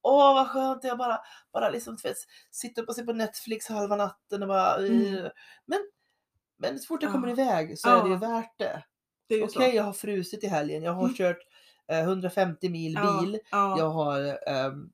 Åh 0.01 0.33
vad 0.35 0.49
skönt 0.49 0.81
det 0.81 0.87
är 0.87 0.91
att 0.91 0.97
bara, 0.97 1.19
bara 1.53 1.69
liksom, 1.69 1.97
vet, 2.03 2.17
sitta 2.51 2.81
upp 2.81 2.89
och 2.89 2.95
se 2.95 3.03
på 3.03 3.13
Netflix 3.13 3.69
halva 3.69 3.95
natten 3.95 4.41
och 4.41 4.47
bara, 4.47 4.75
Mm. 4.77 5.29
men, 5.65 5.79
men 6.59 6.79
så 6.79 6.85
fort 6.85 7.03
jag 7.03 7.09
Ja. 7.09 7.13
kommer 7.13 7.29
iväg 7.29 7.79
så 7.79 7.89
Ja. 7.89 7.99
är 7.99 8.03
det 8.03 8.09
ju 8.09 8.17
värt 8.17 8.53
det. 8.59 8.83
Det 9.29 9.43
Okej 9.43 9.71
så. 9.71 9.75
jag 9.77 9.83
har 9.83 9.93
frusit 9.93 10.43
i 10.43 10.47
helgen, 10.47 10.83
jag 10.83 10.93
har 10.93 11.03
Mm. 11.03 11.15
kört 11.15 11.37
eh, 11.91 11.99
150 11.99 12.69
mil 12.69 12.95
bil, 13.21 13.39
Ja. 13.51 13.75
jag 13.79 13.89
har 13.89 14.19
ehm, 14.47 14.89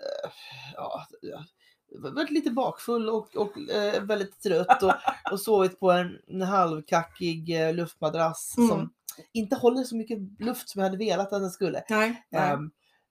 eh, 0.00 0.30
ja, 0.74 1.06
varit 1.98 2.30
lite 2.30 2.50
bakfull 2.50 3.08
och, 3.08 3.36
och 3.36 3.70
eh, 3.70 4.02
väldigt 4.02 4.40
trött 4.40 4.82
och, 4.82 4.92
och 5.32 5.40
sovit 5.40 5.80
på 5.80 5.90
en, 5.90 6.18
en 6.26 6.42
halvkackig 6.42 7.60
eh, 7.60 7.74
luftmadrass 7.74 8.54
Mm. 8.58 8.68
som 8.70 8.90
inte 9.32 9.56
håller 9.56 9.84
så 9.84 9.96
mycket 9.96 10.18
luft 10.38 10.68
som 10.68 10.80
jag 10.80 10.88
hade 10.90 11.04
velat 11.04 11.32
att 11.32 11.40
den 11.42 11.50
skulle. 11.50 11.82
Nej. 11.88 12.26
nej. 12.30 12.56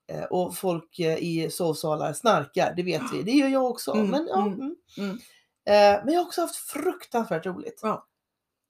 Eh, 0.07 0.23
och 0.23 0.55
folk 0.55 0.99
eh, 0.99 1.17
i 1.17 1.49
sovsalar 1.51 2.13
snarkar, 2.13 2.73
det 2.75 2.83
vet 2.83 3.01
vi. 3.13 3.23
Det 3.23 3.31
gör 3.31 3.47
jag 3.47 3.65
också. 3.65 3.93
Mm, 3.93 4.07
Men, 4.09 4.27
ja, 4.27 4.41
mm, 4.41 4.53
mm. 4.53 4.75
mm. 4.97 5.17
Eh, 5.65 6.05
men 6.05 6.13
jag 6.13 6.21
har 6.21 6.27
också 6.27 6.41
haft 6.41 6.55
fruktansvärt 6.55 7.45
roligt. 7.45 7.79
Ja. 7.83 8.07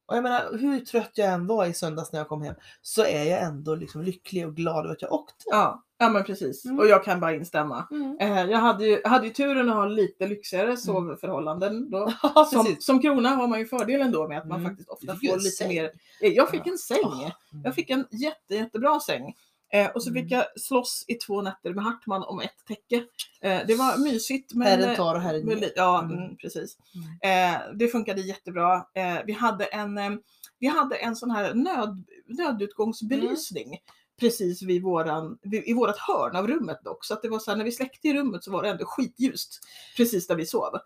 Och 0.07 0.15
jag 0.15 0.23
menar, 0.23 0.57
hur 0.57 0.79
trött 0.79 1.11
jag 1.13 1.29
än 1.33 1.47
var 1.47 1.65
i 1.65 1.73
söndags 1.73 2.11
när 2.11 2.19
jag 2.19 2.27
kom 2.27 2.41
hem 2.41 2.55
så 2.81 3.03
är 3.05 3.23
jag 3.23 3.41
ändå 3.41 3.75
liksom 3.75 4.01
lycklig 4.01 4.47
och 4.47 4.55
glad 4.55 4.85
över 4.85 4.95
att 4.95 5.01
jag 5.01 5.13
åkte. 5.13 5.43
Ja, 5.45 5.83
ja 5.97 6.09
men 6.09 6.23
precis. 6.23 6.65
Mm. 6.65 6.79
Och 6.79 6.87
jag 6.87 7.03
kan 7.03 7.19
bara 7.19 7.35
instämma. 7.35 7.87
Mm. 7.91 8.17
Eh, 8.19 8.51
jag 8.51 8.57
hade 8.59 8.85
ju, 8.85 9.01
hade 9.05 9.27
ju 9.27 9.33
turen 9.33 9.69
att 9.69 9.75
ha 9.75 9.85
lite 9.85 10.27
lyxigare 10.27 10.77
sovförhållanden. 10.77 11.89
Då. 11.89 12.11
Ja, 12.35 12.45
Som, 12.45 12.75
som 12.79 13.01
krona 13.01 13.29
har 13.29 13.47
man 13.47 13.59
ju 13.59 13.65
fördelen 13.65 14.11
då 14.11 14.27
med 14.27 14.37
att 14.37 14.47
man 14.47 14.59
Mm. 14.59 14.71
faktiskt 14.71 14.89
ofta 14.89 15.13
får 15.15 15.37
lite 15.37 15.49
säng. 15.49 15.67
mer. 15.69 15.91
Eh, 16.21 16.31
Jag 16.33 16.49
fick 16.49 16.67
en 16.67 16.77
säng. 16.77 16.97
Mm. 17.13 17.31
Jag 17.63 17.75
fick 17.75 17.89
en 17.89 18.05
jätte, 18.11 18.55
jättebra 18.55 18.99
säng. 18.99 19.33
Eh, 19.73 19.89
och 19.91 20.03
så 20.03 20.13
fick 20.13 20.31
Mm. 20.31 20.39
jag 20.39 20.61
slåss 20.61 21.05
i 21.07 21.13
två 21.15 21.41
nätter 21.41 21.73
med 21.73 21.83
Hartman 21.83 22.23
om 22.23 22.39
ett 22.39 22.65
täcke. 22.67 23.03
Eh, 23.41 23.61
det 23.67 23.75
var 23.75 23.97
mysigt. 24.03 24.53
Men, 24.53 24.67
Herren 24.67 24.95
tar 24.95 25.15
och 25.15 25.21
herren 25.21 25.49
ger. 25.49 25.71
Ja, 25.75 26.01
Mm. 26.03 26.17
mm, 26.17 26.37
precis. 26.37 26.77
Eh, 27.21 27.75
det 27.75 27.87
funkade 27.87 28.21
jättebra. 28.21 28.75
Eh, 28.93 29.17
vi, 29.25 29.33
hade 29.33 29.65
en, 29.65 29.97
eh, 29.97 30.11
vi 30.59 30.67
hade 30.67 30.95
en 30.95 31.15
sån 31.15 31.31
här 31.31 31.53
nöd, 31.53 32.03
nödutgångsbelysning 32.25 33.77
precis 34.19 34.61
vid 34.61 34.83
våran, 34.83 35.37
vid, 35.41 35.63
i 35.65 35.73
vårat 35.73 35.97
hörn 35.97 36.35
av 36.35 36.47
rummet 36.47 36.79
dock. 36.83 37.05
Så 37.05 37.13
att 37.13 37.21
det 37.21 37.29
var 37.29 37.39
så 37.39 37.51
här, 37.51 37.57
när 37.57 37.65
vi 37.65 37.71
släckte 37.71 38.07
i 38.07 38.13
rummet 38.13 38.43
så 38.43 38.51
var 38.51 38.63
det 38.63 38.69
ändå 38.69 38.85
skitljust 38.85 39.59
precis 39.97 40.27
där 40.27 40.35
vi 40.35 40.45
sov. 40.45 40.77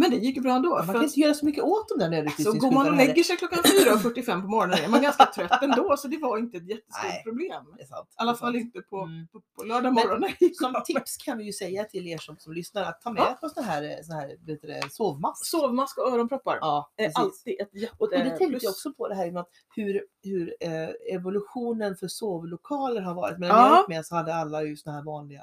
Men 0.00 0.10
det 0.10 0.16
gick 0.16 0.36
ju 0.36 0.42
bra 0.42 0.52
ändå. 0.56 0.70
Man 0.70 0.86
för 0.86 0.92
kan 0.92 1.04
inte 1.04 1.20
göra 1.20 1.34
så 1.34 1.46
mycket 1.46 1.64
åt 1.64 1.88
de 1.88 1.98
där 1.98 2.06
så 2.06 2.10
nödutgångsskyltarna 2.10 2.60
går 2.60 2.72
man 2.74 2.86
och 2.88 2.96
lägger 2.96 3.22
sig 3.22 3.36
klockan 3.36 3.58
4.45 3.58 4.42
på 4.42 4.48
morgonen 4.48 4.78
är 4.84 4.88
man 4.88 5.02
ganska 5.02 5.26
trött 5.26 5.62
ändå 5.62 5.96
så 5.98 6.08
det 6.08 6.18
var 6.18 6.38
inte 6.38 6.56
ett 6.56 6.68
jättestort 6.68 7.02
Nej. 7.04 7.22
problem. 7.24 7.64
I 7.80 7.84
alla 8.16 8.34
fall 8.34 8.56
inte 8.56 8.80
på, 8.80 8.98
Mm. 9.00 9.28
på, 9.28 9.40
på 9.56 9.64
lördag 9.64 9.94
Men 9.94 10.08
morgon. 10.08 10.30
Som 10.54 10.82
tips 10.86 11.16
kan 11.16 11.38
vi 11.38 11.44
ju 11.44 11.52
säga 11.52 11.84
till 11.84 12.06
er 12.06 12.18
som, 12.18 12.36
som 12.38 12.52
lyssnar 12.52 12.82
att 12.82 13.00
ta 13.00 13.10
med 13.12 13.20
Ja. 13.22 13.38
på 13.40 13.48
sån 13.48 13.64
här, 13.64 14.02
sån 14.02 14.14
här 14.16 14.36
det, 14.46 14.92
sovmask. 14.92 15.46
Sovmask 15.46 15.98
och 15.98 16.12
öronproppar 16.12 16.58
Ja, 16.60 16.90
är 16.96 17.10
alltid 17.14 17.60
ett 17.60 17.74
jätte 17.74 17.94
Och, 17.98 18.10
det 18.10 18.24
tänkte 18.24 18.46
plus. 18.46 18.62
jag 18.62 18.70
också 18.70 18.92
på 18.92 19.08
det 19.08 19.14
här 19.14 19.30
med 19.30 19.40
att 19.40 19.48
hur, 19.76 20.02
hur 20.22 20.54
eh, 20.60 20.88
evolutionen 21.14 21.96
för 21.96 22.08
sovlokaler 22.08 23.00
har 23.00 23.14
varit. 23.14 23.38
Men 23.38 23.48
när 23.48 23.56
Ja. 23.56 23.68
jag 23.70 23.78
gick 23.80 23.88
med 23.88 24.06
så 24.06 24.14
hade 24.14 24.34
alla 24.34 24.62
ju 24.62 24.76
såna 24.76 24.96
här 24.96 25.04
vanliga 25.04 25.42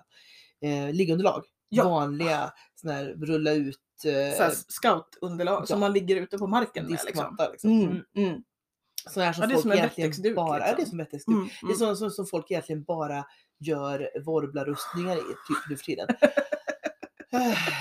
eh, 0.62 0.93
liggunderlag. 0.93 1.43
Ja. 1.70 1.89
Vanliga 1.89 2.51
såna 2.76 2.93
här 2.93 3.05
rulla 3.05 3.51
ut 3.51 3.78
eh, 4.05 4.49
scoutunderlag 4.68 5.61
Ja. 5.61 5.66
som 5.66 5.80
man 5.80 5.93
ligger 5.93 6.16
ute 6.16 6.38
på 6.38 6.47
marken 6.47 6.84
med. 6.84 6.91
Liksom. 7.05 7.38
Liksom. 7.51 7.70
Mm, 7.72 7.84
Mm. 7.89 8.03
mm, 8.30 8.43
Såna 9.09 9.26
här 9.26 9.34
som 9.34 9.43
Ja, 9.43 9.49
folk 9.49 9.61
som 9.61 9.72
en 9.72 9.78
egentligen 9.78 10.36
bara, 10.36 10.59
ja, 10.59 10.66
det 10.66 10.72
är 10.72 10.78
liksom. 10.78 10.89
som 10.89 10.97
Wettex-duk. 10.97 11.36
mm, 11.36 11.47
Det 11.61 11.66
är 11.66 11.66
mm. 11.66 11.78
sånt 11.78 11.97
som, 11.97 12.09
som 12.11 12.26
folk 12.26 12.51
egentligen 12.51 12.84
bara 12.84 13.26
gör 13.59 14.09
vorblarustningar 14.26 15.16
i 15.18 15.22
typ 15.22 15.70
nu 15.70 15.78
för 15.78 15.84
tiden. 15.86 16.07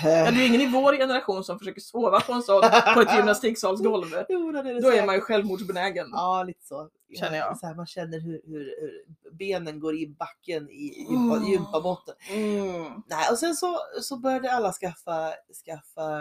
Ja, 0.04 0.30
det 0.30 0.36
är 0.36 0.40
ju 0.40 0.46
ingen 0.46 0.60
i 0.60 0.66
vår 0.66 0.92
generation 0.96 1.44
som 1.44 1.58
försöker 1.58 1.80
sova 1.80 2.20
på 2.20 2.32
en 2.32 2.42
sån 2.42 2.62
på 2.94 3.00
ett 3.00 3.16
gymnastiksalsgolv. 3.16 4.06
Jo, 4.28 4.48
är 4.48 4.80
Då 4.82 4.90
är 4.92 5.06
man 5.06 5.14
ju 5.14 5.20
självmordsbenägen. 5.20 6.08
Ja, 6.12 6.42
lite 6.46 6.64
så. 6.66 6.88
Känner 7.18 7.38
jag. 7.38 7.58
Så 7.58 7.66
här, 7.66 7.74
man 7.74 7.86
känner 7.86 8.20
hur, 8.20 8.40
hur, 8.46 8.74
hur 8.80 9.30
benen 9.32 9.80
går 9.80 9.94
i 9.94 10.06
backen 10.18 10.70
i 10.70 11.06
gympa, 11.10 11.36
Mm. 11.36 11.48
gympabotten. 11.48 12.14
Mm. 12.30 12.82
Nej, 13.06 13.28
och 13.30 13.38
sen 13.38 13.54
så, 13.54 13.78
så 14.00 14.16
började 14.16 14.52
alla 14.52 14.72
skaffa, 14.72 15.32
skaffa 15.66 16.20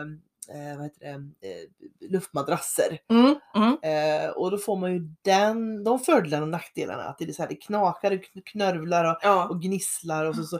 eh, 0.49 0.77
vad 0.77 0.83
heter 0.83 0.99
det, 1.01 1.47
eh, 1.49 2.09
luftmadrasser. 2.11 2.99
Mm. 3.09 3.35
Mm. 3.55 3.77
Eh, 3.81 4.29
och 4.29 4.51
då 4.51 4.57
får 4.57 4.75
man 4.75 4.93
ju 4.93 4.99
den, 5.21 5.83
de 5.83 5.99
fördelarna 5.99 6.43
och 6.43 6.49
nackdelarna. 6.49 7.03
Att 7.03 7.17
det, 7.17 7.25
är 7.29 7.31
så 7.31 7.41
här, 7.41 7.49
det 7.49 7.55
knakar 7.55 8.11
och 8.11 8.17
kn- 8.19 8.41
knörvlar 8.45 9.11
och, 9.11 9.17
Ja. 9.21 9.47
och 9.49 9.61
gnisslar 9.61 10.25
och 10.25 10.35
så, 10.35 10.43
så 10.43 10.59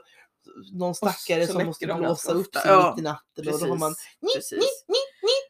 någon 0.72 0.96
stackare 0.96 1.48
som 1.48 1.66
måste 1.66 1.86
blåsa 1.86 2.02
ganska 2.02 2.32
upp 2.32 2.56
sig 2.56 2.62
Ja, 2.66 2.94
mitt 2.96 3.00
i 3.00 3.04
natten 3.04 3.54
och 3.54 3.60
då 3.60 3.68
har 3.68 3.78
man 3.78 3.96
precis. 4.36 4.86
och 4.88 5.43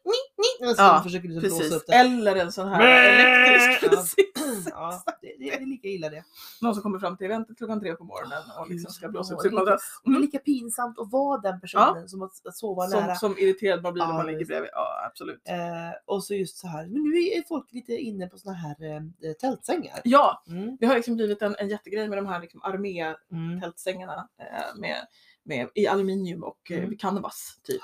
så 0.75 0.75
Ja, 0.77 1.01
försöker 1.03 1.27
du 1.27 1.39
blåsa 1.39 1.57
Precis. 1.57 1.73
upp 1.73 1.83
det. 1.87 1.93
Eller 1.93 2.35
en 2.35 2.51
sån 2.51 2.67
här 2.67 2.81
elektrisk 3.09 3.83
Ja. 3.83 3.89
precis. 3.89 4.67
Ja, 4.71 5.03
det, 5.21 5.35
det 5.39 5.53
är 5.53 5.65
lika 5.65 5.87
illa 5.87 6.09
det. 6.09 6.23
Någon 6.61 6.73
som 6.73 6.83
kommer 6.83 6.99
fram 6.99 7.17
till 7.17 7.25
eventet 7.25 7.57
klockan 7.57 7.79
tre 7.79 7.95
på 7.95 8.03
morgonen 8.03 8.43
och 8.59 8.69
liksom 8.69 8.91
ska 8.91 9.07
blåsa 9.09 9.33
upp 9.33 9.37
Ja, 9.37 9.41
sin 9.43 9.51
det 9.51 9.55
är 9.57 9.59
lika- 9.59 9.65
madrass. 9.71 10.01
och 10.03 10.09
det 10.11 10.15
är 10.15 10.17
Mm. 10.17 10.21
lika 10.25 10.39
pinsamt 10.39 10.99
att 10.99 11.11
vara 11.11 11.41
den 11.41 11.61
personen 11.61 12.09
som 12.09 12.21
att, 12.21 12.31
att 12.47 12.55
sova 12.55 12.87
nära. 12.87 13.15
Som, 13.15 13.29
som 13.33 13.39
irriterad 13.43 13.81
man 13.83 13.93
blir 13.93 14.03
när 14.03 14.11
Ja, 14.11 14.17
man 14.17 14.25
ligger 14.27 14.45
bredvid. 14.45 14.69
Ja, 14.73 15.05
absolut. 15.05 15.41
Eh, 15.49 15.57
och 16.05 16.23
så 16.23 16.33
just 16.35 16.57
så 16.57 16.67
här, 16.67 16.87
men 16.87 17.03
nu 17.03 17.09
är 17.17 17.47
folk 17.47 17.73
lite 17.73 17.93
inne 17.93 18.27
på 18.27 18.37
såna 18.37 18.55
här 18.55 18.75
eh, 18.95 19.33
tältsängar. 19.41 19.99
Ja, 20.03 20.43
Mm. 20.47 20.77
det 20.79 20.85
har 20.85 20.95
liksom 20.95 21.15
blivit 21.15 21.41
en, 21.41 21.55
en 21.59 21.69
jättegrej 21.69 22.09
med 22.09 22.17
de 22.17 22.25
här 22.27 22.39
liksom 22.41 22.61
Mm. 22.63 22.73
armé-tältsängarna 22.73 24.27
eh, 24.39 24.75
med, 24.79 24.97
med, 25.43 25.69
i 25.75 25.87
aluminium 25.87 26.43
och 26.43 26.71
eh, 26.71 26.77
Mm. 26.83 26.97
canvas 26.97 27.59
typ. 27.63 27.81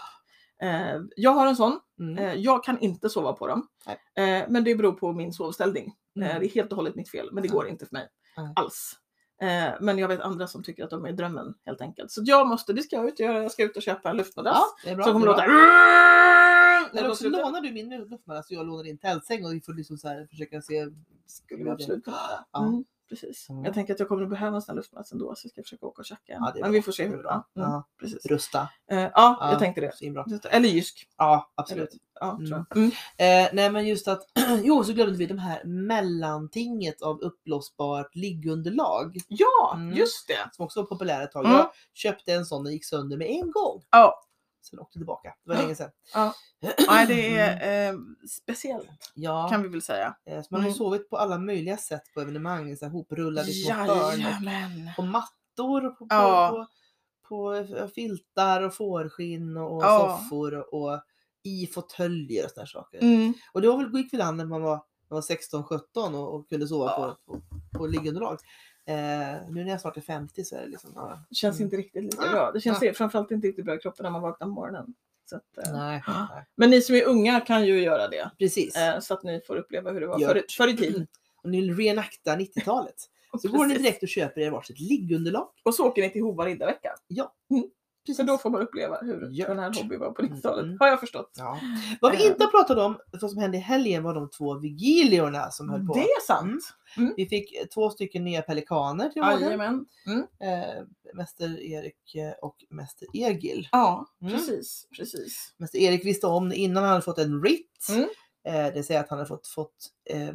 Eh, 0.61 1.01
jag 1.15 1.31
har 1.31 1.47
en 1.47 1.55
sån. 1.55 1.79
Mm. 1.99 2.17
Eh, 2.17 2.33
jag 2.33 2.63
kan 2.63 2.79
inte 2.79 3.09
sova 3.09 3.33
på 3.33 3.47
dem. 3.47 3.67
Eh, 4.17 4.45
men 4.49 4.63
det 4.63 4.75
beror 4.75 4.91
på 4.91 5.13
min 5.13 5.33
sovställning. 5.33 5.93
Mm. 6.15 6.39
det 6.39 6.45
är 6.45 6.49
helt 6.49 6.71
och 6.71 6.75
hållet 6.75 6.95
mitt 6.95 7.11
fel, 7.11 7.29
men 7.31 7.43
det 7.43 7.49
går 7.49 7.67
inte 7.67 7.85
för 7.85 7.93
mig 7.93 8.07
alls. 8.55 8.95
Men 9.79 9.97
jag 9.97 10.07
vet 10.07 10.19
andra 10.19 10.47
som 10.47 10.63
tycker 10.63 10.83
att 10.83 10.89
de 10.89 11.05
är 11.05 11.11
drömmen 11.11 11.53
helt 11.65 11.81
enkelt. 11.81 12.11
Så 12.11 12.21
jag 12.25 12.47
måste, 12.47 12.73
det 12.73 12.81
ska 12.81 12.95
jag 12.95 13.07
ut 13.07 13.13
och 13.13 13.19
göra. 13.19 13.41
Jag 13.41 13.51
ska 13.51 13.63
ut 13.63 13.77
och 13.77 13.83
köpa 13.83 14.09
en 14.09 14.17
luftmadrass. 14.17 14.57
Ja, 14.85 14.95
bra. 14.95 15.03
som 15.03 15.13
kommer 15.13 15.25
låta... 15.25 15.43
Eller 16.99 17.09
också 17.09 17.29
lånar 17.29 17.61
du 17.61 17.71
min 17.71 17.89
luftmadrass 17.89 18.45
och 18.45 18.51
jag 18.51 18.65
lånar 18.65 18.83
din 18.83 18.97
tältsäng 18.97 19.45
och 19.45 19.53
vi 19.53 19.61
får 19.61 19.73
liksom 19.73 19.97
så 19.97 20.07
här 20.07 20.27
försöka 20.29 20.61
se. 20.61 20.87
skulle 21.27 21.63
vi 21.63 21.69
absolut 21.69 22.03
kunna. 22.03 22.17
Ja. 22.51 22.67
Mm, 22.67 22.83
precis. 23.09 23.49
Mm. 23.49 23.65
Jag 23.65 23.73
tänker 23.73 23.93
att 23.93 23.99
jag 23.99 24.09
kommer 24.09 24.23
att 24.23 24.29
behöva 24.29 24.55
en 24.55 24.61
sån 24.61 24.71
här 24.73 24.75
luftmadrass 24.75 25.11
ändå 25.11 25.35
så 25.35 25.45
jag 25.45 25.51
ska 25.51 25.61
försöka 25.63 25.85
åka 25.85 25.99
och 26.01 26.05
tjacka. 26.05 26.33
Ja, 26.33 26.51
det 26.55 26.61
Men 26.61 26.71
bra. 26.71 26.77
vi 26.77 26.81
får 26.81 26.91
se 26.91 27.07
hur 27.07 27.17
det 27.17 27.23
går. 27.23 27.31
Mm, 27.31 27.43
Ja. 27.53 27.87
precis. 27.99 28.25
Rusta. 28.25 28.69
Eh, 28.91 28.99
ja, 28.99 29.09
Ja, 29.13 29.49
jag 29.51 29.59
tänkte 29.59 29.81
det. 29.81 30.47
Eller 30.49 30.69
Jysk. 30.69 31.07
Ja, 31.17 31.51
absolut. 31.55 31.89
Ja, 32.19 32.37
Mm. 32.39 32.65
Mm. 32.75 32.87
Eh, 33.17 33.49
nej 33.53 33.69
men 33.71 33.87
just 33.87 34.07
att, 34.07 34.21
jo 34.63 34.83
så 34.83 34.93
glömde 34.93 35.17
vi 35.17 35.25
de 35.25 35.37
här 35.37 35.63
mellantinget 35.63 37.01
av 37.01 37.19
uppblåsbart 37.19 38.15
liggunderlag. 38.15 39.17
Ja, 39.27 39.73
Mm. 39.75 39.97
just 39.97 40.27
det. 40.27 40.49
Som 40.55 40.65
också 40.65 40.81
var 40.81 40.87
populära 40.87 41.23
ett 41.23 41.31
tag. 41.31 41.45
Mm. 41.45 41.57
Jag 41.57 41.69
köpte 41.93 42.33
en 42.33 42.45
sån 42.45 42.65
och 42.65 42.71
gick 42.71 42.85
sönder 42.85 43.17
med 43.17 43.27
en 43.29 43.51
gång. 43.51 43.81
Ja, 43.91 44.21
Sen 44.61 44.79
åkte 44.79 44.99
tillbaka. 44.99 45.35
Det 45.43 45.49
var 45.49 45.55
Ja. 45.55 45.61
länge 45.61 45.75
sedan. 45.75 45.91
nej, 46.89 47.07
det 47.07 47.37
är 47.37 47.89
eh, 47.93 47.99
speciellt 48.29 48.89
Ja, 49.13 49.47
kan 49.49 49.63
vi 49.63 49.69
väl 49.69 49.81
säga. 49.81 50.15
eh, 50.25 50.41
så 50.41 50.47
man 50.51 50.61
har 50.61 50.67
ju 50.67 50.71
Mm. 50.71 50.77
sovit 50.77 51.09
på 51.09 51.17
alla 51.17 51.37
möjliga 51.37 51.77
sätt 51.77 52.01
på 52.13 52.21
evenemang. 52.21 52.77
Så 52.77 52.85
här, 52.85 52.91
hoprullade 52.91 53.51
små 53.53 53.73
hörn. 53.73 54.89
På 54.95 55.01
mattor, 55.01 55.89
på, 55.89 55.95
på, 55.95 56.07
Ja. 56.09 56.49
på, 56.51 56.67
på 57.29 57.53
eh, 57.53 57.87
filtar 57.87 58.61
och 58.61 58.73
fårskinn 58.75 59.57
och, 59.57 59.83
Ja. 59.83 60.19
soffor 60.21 60.73
och, 60.75 61.01
i 61.43 61.67
fåtöljer 61.67 62.45
och 62.45 62.51
sådana 62.51 62.67
saker. 62.67 62.99
Mm. 63.01 63.33
Och 63.53 63.61
det 63.61 63.67
var 63.67 63.77
väl, 63.77 63.93
gick 63.97 64.13
väl 64.13 64.21
an 64.21 64.37
när 64.37 64.45
man 64.45 64.61
var, 64.61 64.75
man 65.09 65.15
var 65.15 65.21
16-17 65.21 66.15
och, 66.15 66.35
och 66.35 66.49
kunde 66.49 66.67
sova 66.67 66.85
Ja. 66.85 67.17
på, 67.25 67.33
på, 67.33 67.41
på 67.79 67.87
liggunderlag. 67.87 68.37
Eh, 68.89 68.95
nu 69.49 69.63
när 69.63 69.71
jag 69.71 69.81
snart 69.81 69.97
är 69.97 70.01
50 70.01 70.43
så 70.43 70.55
är 70.55 70.61
det 70.61 70.67
liksom... 70.67 70.91
Ja. 70.95 71.19
Det 71.29 71.35
känns 71.35 71.55
Mm. 71.59 71.65
inte 71.67 71.77
riktigt 71.77 72.03
lika 72.03 72.23
Ah, 72.23 72.31
bra. 72.31 72.51
Det 72.51 72.61
känns 72.61 72.83
ah. 72.83 72.93
framförallt 72.93 73.31
inte 73.31 73.47
riktigt 73.47 73.65
bra 73.65 73.75
i 73.75 73.77
kroppen 73.79 74.03
när 74.03 74.09
man 74.11 74.21
vaknar 74.21 74.47
på 74.47 74.53
morgonen. 74.53 74.93
Så 75.29 75.35
att, 75.35 75.57
eh, 75.67 75.73
Nej, 75.73 76.03
nej. 76.07 76.45
Men 76.55 76.69
ni 76.69 76.81
som 76.81 76.95
är 76.95 77.03
unga 77.05 77.39
kan 77.41 77.65
ju 77.65 77.81
göra 77.81 78.07
det. 78.07 78.31
Precis. 78.39 78.75
Eh, 78.75 78.99
så 78.99 79.13
att 79.13 79.23
ni 79.23 79.41
får 79.47 79.55
uppleva 79.55 79.91
hur 79.91 79.99
det 80.01 80.07
var 80.07 80.19
förr, 80.19 80.43
förr 80.57 80.67
i 80.67 80.77
tiden. 80.77 81.07
Och 81.43 81.49
ni 81.49 81.61
vill 81.61 81.75
reenacta 81.75 82.35
90-talet. 82.35 82.95
Så 83.41 83.47
går 83.47 83.65
ni 83.65 83.77
direkt 83.77 84.03
och 84.03 84.09
köper 84.09 84.41
er 84.41 84.51
varsitt 84.51 84.79
liggunderlag. 84.79 85.47
Och 85.63 85.75
så 85.75 85.87
åker 85.87 86.01
ni 86.01 86.09
till 86.09 86.21
Hova 86.21 86.45
riddarvecka. 86.45 86.89
Precis. 88.09 88.17
För 88.17 88.23
då 88.23 88.37
får 88.37 88.49
man 88.49 88.61
uppleva 88.61 88.97
hur 89.01 89.29
Gjort. 89.31 89.47
den 89.47 89.59
här 89.59 89.73
hobbyn 89.73 89.99
var 89.99 90.11
på 90.11 90.21
90-talet. 90.21 90.65
Mm. 90.65 90.77
Har 90.79 90.87
jag 90.87 90.99
förstått. 90.99 91.31
Ja. 91.37 91.59
Vad 92.01 92.11
vi 92.17 92.27
inte 92.27 92.43
har 92.43 92.51
pratat 92.51 92.77
om, 92.77 92.97
vad 93.21 93.31
som 93.31 93.39
hände 93.39 93.57
i 93.57 93.59
helgen 93.59 94.03
var 94.03 94.13
de 94.15 94.29
två 94.29 94.53
vigiliorna 94.59 95.51
som 95.51 95.69
höll 95.69 95.87
på. 95.87 95.93
Det 95.93 95.99
är 96.03 96.21
sant. 96.27 96.63
Vi 97.17 97.25
fick 97.25 97.69
två 97.73 97.89
stycken 97.89 98.23
nya 98.23 98.41
pelikaner 98.41 99.09
till. 99.09 99.21
Jajamän. 99.21 99.85
Mm. 100.05 100.19
Eh, 100.19 100.83
Mäster 101.13 101.59
Erik 101.61 102.15
eh, 102.15 102.31
och 102.41 102.55
Mäster 102.69 103.07
Egil. 103.13 103.67
Ja, 103.71 104.05
Mm. 104.21 104.33
precis. 104.33 104.87
precis. 104.97 105.53
Mäster 105.57 105.79
Erik 105.79 106.05
visste 106.05 106.27
om 106.27 106.49
det 106.49 106.55
innan 106.55 106.83
han 106.83 106.91
hade 106.91 107.01
fått 107.05 107.17
en 107.19 107.39
writ. 107.41 107.87
Mm. 107.89 108.01
Eh, 108.47 108.65
det 108.65 108.71
vill 108.71 108.85
säga 108.85 108.99
att 108.99 109.09
han 109.09 109.17
hade 109.17 109.27
fått, 109.27 109.47
fått 109.47 109.75
eh, 110.09 110.29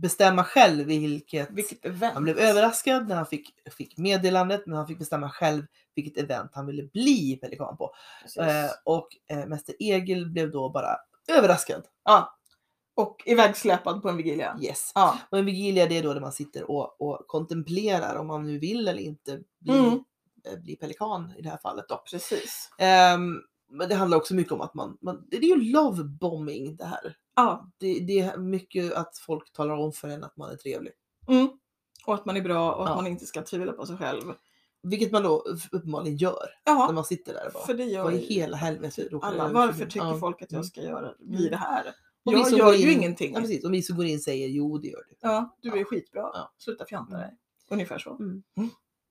bestämma 0.00 0.44
själv 0.44 0.86
vilket... 0.86 1.50
Vilket 1.50 1.84
event. 1.84 2.14
Han 2.14 2.24
blev 2.24 2.38
överraskad 2.38 3.08
när 3.08 3.16
han 3.16 3.26
fick, 3.26 3.54
fick 3.76 3.98
meddelandet 3.98 4.66
men 4.66 4.76
han 4.76 4.86
fick 4.86 4.98
bestämma 4.98 5.30
själv 5.30 5.62
vilket 5.94 6.24
event 6.24 6.50
han 6.54 6.66
ville 6.66 6.82
bli 6.82 7.38
pelikan 7.42 7.76
på. 7.76 7.94
Eh, 8.40 8.70
och 8.84 9.08
eh, 9.30 9.46
Mäster 9.46 9.74
Egil 9.78 10.30
blev 10.30 10.50
då 10.50 10.70
bara 10.70 10.96
överraskad. 11.28 11.84
Ja. 12.04 12.34
Och 12.94 13.22
ivägsläpad 13.26 14.02
på 14.02 14.08
en 14.08 14.16
vigilia. 14.16 14.58
Yes. 14.62 14.92
Ja. 14.94 15.18
Och 15.30 15.38
en 15.38 15.44
vigilia 15.46 15.86
det 15.86 15.98
är 15.98 16.02
då 16.02 16.14
där 16.14 16.20
man 16.20 16.32
sitter 16.32 16.70
och, 16.70 17.00
och 17.00 17.24
kontemplerar 17.26 18.16
om 18.16 18.26
man 18.26 18.46
nu 18.46 18.58
vill 18.58 18.88
eller 18.88 19.02
inte 19.02 19.40
bli, 19.60 19.78
Mm. 19.78 20.04
eh, 20.44 20.58
bli 20.62 20.76
pelikan 20.76 21.32
i 21.38 21.42
det 21.42 21.48
här 21.50 21.58
fallet. 21.62 21.84
Då. 21.88 22.02
Precis. 22.10 22.70
Ehm, 22.78 23.40
men 23.70 23.88
det 23.88 23.94
handlar 23.94 24.18
också 24.18 24.34
mycket 24.34 24.52
om 24.52 24.60
att 24.60 24.74
man, 24.74 24.98
man 25.00 25.26
det 25.30 25.36
är 25.36 25.42
ju 25.42 25.72
love 25.72 26.04
bombing 26.04 26.76
det 26.76 26.84
här. 26.84 27.16
Ja. 27.42 27.70
Det, 27.78 28.00
det 28.00 28.18
är 28.20 28.36
mycket 28.38 28.92
att 28.94 29.18
folk 29.18 29.52
talar 29.52 29.74
om 29.76 29.92
för 29.92 30.08
en 30.08 30.24
att 30.24 30.36
man 30.36 30.50
är 30.50 30.56
trevlig. 30.56 30.92
Mm. 31.28 31.48
Och 32.06 32.14
att 32.14 32.24
man 32.24 32.36
är 32.36 32.40
bra 32.40 32.72
och 32.74 32.82
att 32.84 32.88
Ja. 32.90 32.96
man 32.96 33.06
inte 33.06 33.26
ska 33.26 33.42
tvivla 33.42 33.72
på 33.72 33.86
sig 33.86 33.96
själv. 33.96 34.22
Vilket 34.82 35.12
man 35.12 35.22
då 35.22 35.44
uppenbarligen 35.72 36.16
gör 36.16 36.46
när 36.66 36.72
Ja, 36.74 36.92
man 36.92 37.04
sitter 37.04 37.34
där 37.34 37.46
och 37.46 37.52
bara, 37.52 37.66
för 37.66 37.74
det 37.74 37.84
gör 37.84 38.02
vad 38.04 38.14
i 38.14 38.18
hela 38.18 38.56
helvete 38.56 39.08
alla. 39.22 39.48
Varför 39.48 39.72
för 39.72 39.84
nu?" 39.84 39.90
tycker 39.90 40.06
Ja. 40.06 40.18
folk 40.18 40.42
att 40.42 40.52
jag 40.52 40.58
Mm. 40.58 40.64
ska 40.68 40.82
göra, 40.82 41.14
bli 41.18 41.48
det 41.48 41.56
här? 41.56 41.86
Och 42.24 42.32
Jag 42.32 42.50
gör 42.52 42.72
ju 42.72 42.92
in- 42.92 42.98
ingenting. 42.98 43.34
Ja, 43.34 43.40
precis. 43.40 43.64
Och 43.64 43.74
vi 43.74 43.82
som 43.82 43.96
går 43.96 44.06
in 44.06 44.20
säger 44.20 44.48
jo 44.48 44.78
det 44.78 44.88
gör 44.88 45.02
du. 45.08 45.16
Ja, 45.20 45.56
du 45.62 45.72
är 45.72 45.76
Ja. 45.76 45.84
skitbra. 45.84 46.20
Ja. 46.34 46.52
Sluta 46.58 46.84
fjanta 46.84 47.14
Mm. 47.14 47.20
dig. 47.28 47.36
Ungefär 47.70 47.98
så. 47.98 48.10
Mm. 48.16 48.42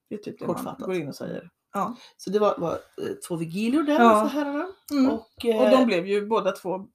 Det 0.09 0.15
är 0.15 0.19
typ 0.19 0.39
det 0.39 0.47
man 0.47 0.55
Kortfattat. 0.55 0.85
går 0.85 0.95
in 0.95 1.07
och 1.07 1.15
säger. 1.15 1.49
Ja. 1.73 1.95
Så 2.17 2.29
det 2.29 2.39
var, 2.39 2.57
var 2.57 2.71
eh, 2.71 3.13
två 3.27 3.35
vigilior 3.35 3.83
där 3.83 3.99
Ja. 3.99 4.21
för 4.21 4.27
herrarna. 4.39 4.67
Mm. 4.91 5.09
Och, 5.09 5.13
Och 5.37 5.45
eh, 5.45 5.71
de 5.79 5.85
blev 5.85 6.07
ju 6.07 6.25
båda 6.27 6.51
två 6.51 6.87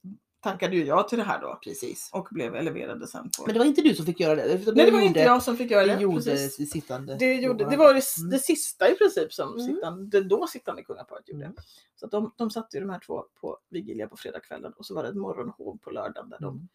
tackade 0.43 0.75
ju 0.75 0.85
ja 0.85 1.03
till 1.03 1.17
det 1.17 1.23
här 1.23 1.41
då. 1.41 1.59
Precis. 1.63 2.09
Och 2.13 2.27
blev 2.31 2.55
eleverade 2.55 3.07
sen 3.07 3.29
på. 3.37 3.43
Men 3.45 3.53
det 3.53 3.59
var 3.59 3.65
inte 3.65 3.81
du 3.81 3.95
som 3.95 4.05
fick 4.05 4.19
göra 4.19 4.35
det? 4.35 4.73
Nej 4.75 4.85
det 4.85 4.91
var 4.91 5.01
inte 5.01 5.19
jag 5.19 5.43
som 5.43 5.57
fick 5.57 5.71
göra 5.71 5.85
det. 5.85 5.95
Det 5.95 6.01
gjorde 6.01 6.15
Precis. 6.23 6.57
det 6.57 6.65
sittande. 6.65 7.15
Det, 7.19 7.33
gjorde, 7.33 7.69
det 7.69 7.77
var 7.77 7.93
det, 7.93 8.01
Mm. 8.19 8.29
det 8.29 8.39
sista 8.39 8.89
i 8.89 8.95
princip 8.95 9.33
som 9.33 9.53
Mm. 9.53 9.65
sittande, 9.75 10.19
det 10.21 10.27
då 10.27 10.47
sittande 10.47 10.83
kungaparet 10.83 11.29
gjorde. 11.29 11.45
Mm. 11.45 11.57
Så 11.95 12.05
att 12.05 12.11
de, 12.11 12.33
de 12.37 12.51
satte 12.51 12.77
ju 12.77 12.81
de 12.83 12.89
här 12.89 12.99
två 12.99 13.25
på 13.41 13.57
vigilia 13.69 14.07
på 14.07 14.17
fredagskvällen 14.17 14.73
och 14.73 14.85
så 14.85 14.95
var 14.95 15.03
det 15.03 15.09
ett 15.09 15.15
morgonhov 15.15 15.77
på 15.77 15.91
lördagen 15.91 16.29
där 16.29 16.39
de 16.39 16.53
Mm. 16.53 16.67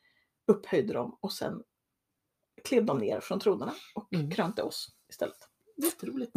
upphöjde 0.48 0.92
dem 0.92 1.16
och 1.20 1.32
sen 1.32 1.62
klev 2.64 2.84
de 2.84 2.98
ner 2.98 3.20
från 3.20 3.40
tronerna 3.40 3.74
och 3.94 4.12
Mm. 4.12 4.30
krönte 4.30 4.62
oss 4.62 4.88
istället. 5.10 5.36
Jätteroligt. 5.76 6.32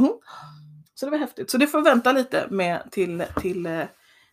Så 0.93 1.05
det 1.05 1.11
var 1.11 1.17
häftigt. 1.17 1.49
Så 1.51 1.57
det 1.57 1.67
får 1.67 1.81
vänta 1.81 2.11
lite 2.11 2.47
med 2.49 2.87
till, 2.91 3.23
till 3.41 3.65
eh, 3.65 3.83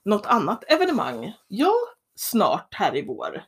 något 0.04 0.26
annat 0.26 0.64
evenemang 0.68 1.32
Ja, 1.48 1.74
snart 2.18 2.74
här 2.74 2.96
i 2.96 3.02
vår. 3.06 3.42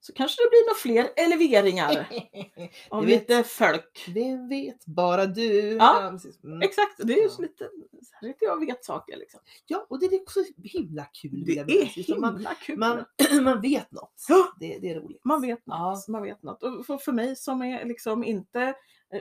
Så 0.00 0.12
kanske 0.12 0.42
det 0.42 0.50
blir 0.50 0.66
några 0.66 0.74
fler 1.04 1.24
eleveringar 1.24 2.08
av 2.90 3.04
vet- 3.06 3.20
lite 3.30 3.44
folk. 3.44 4.04
det 4.14 4.36
vet 4.50 4.86
bara 4.86 5.26
du. 5.26 5.52
Ja. 5.76 6.18
Mm. 6.44 6.62
Exakt, 6.62 6.94
det 6.98 7.12
är 7.12 7.16
ju 7.16 7.22
Ja. 7.22 7.36
lite, 7.38 7.64
så 8.02 8.10
här 8.20 8.28
lite 8.28 8.44
jag 8.44 8.66
vet 8.66 8.84
saker 8.84 9.16
liksom. 9.16 9.40
ja, 9.66 9.86
och 9.88 10.00
det 10.00 10.06
är 10.06 10.22
också 10.22 10.40
himla 10.64 11.04
kul. 11.04 11.44
Det 11.46 11.58
är 11.58 11.62
att 12.12 12.18
man, 12.20 12.34
himla 12.36 12.54
kul. 12.54 12.78
man, 12.78 13.04
man 13.42 13.60
vet 13.60 13.92
något. 13.92 14.24
Ja. 14.28 14.52
Det, 14.60 14.78
det 14.78 14.90
är 14.90 15.00
roligt. 15.00 15.24
Man 15.24 15.42
vet 15.42 15.60
Ja. 15.64 15.90
något. 15.90 16.08
Man 16.08 16.22
vet 16.22 16.42
något. 16.42 16.62
Och 16.62 16.86
för, 16.86 16.98
för 16.98 17.12
mig 17.12 17.36
som 17.36 17.62
är 17.62 17.84
liksom 17.84 18.24
inte 18.24 18.74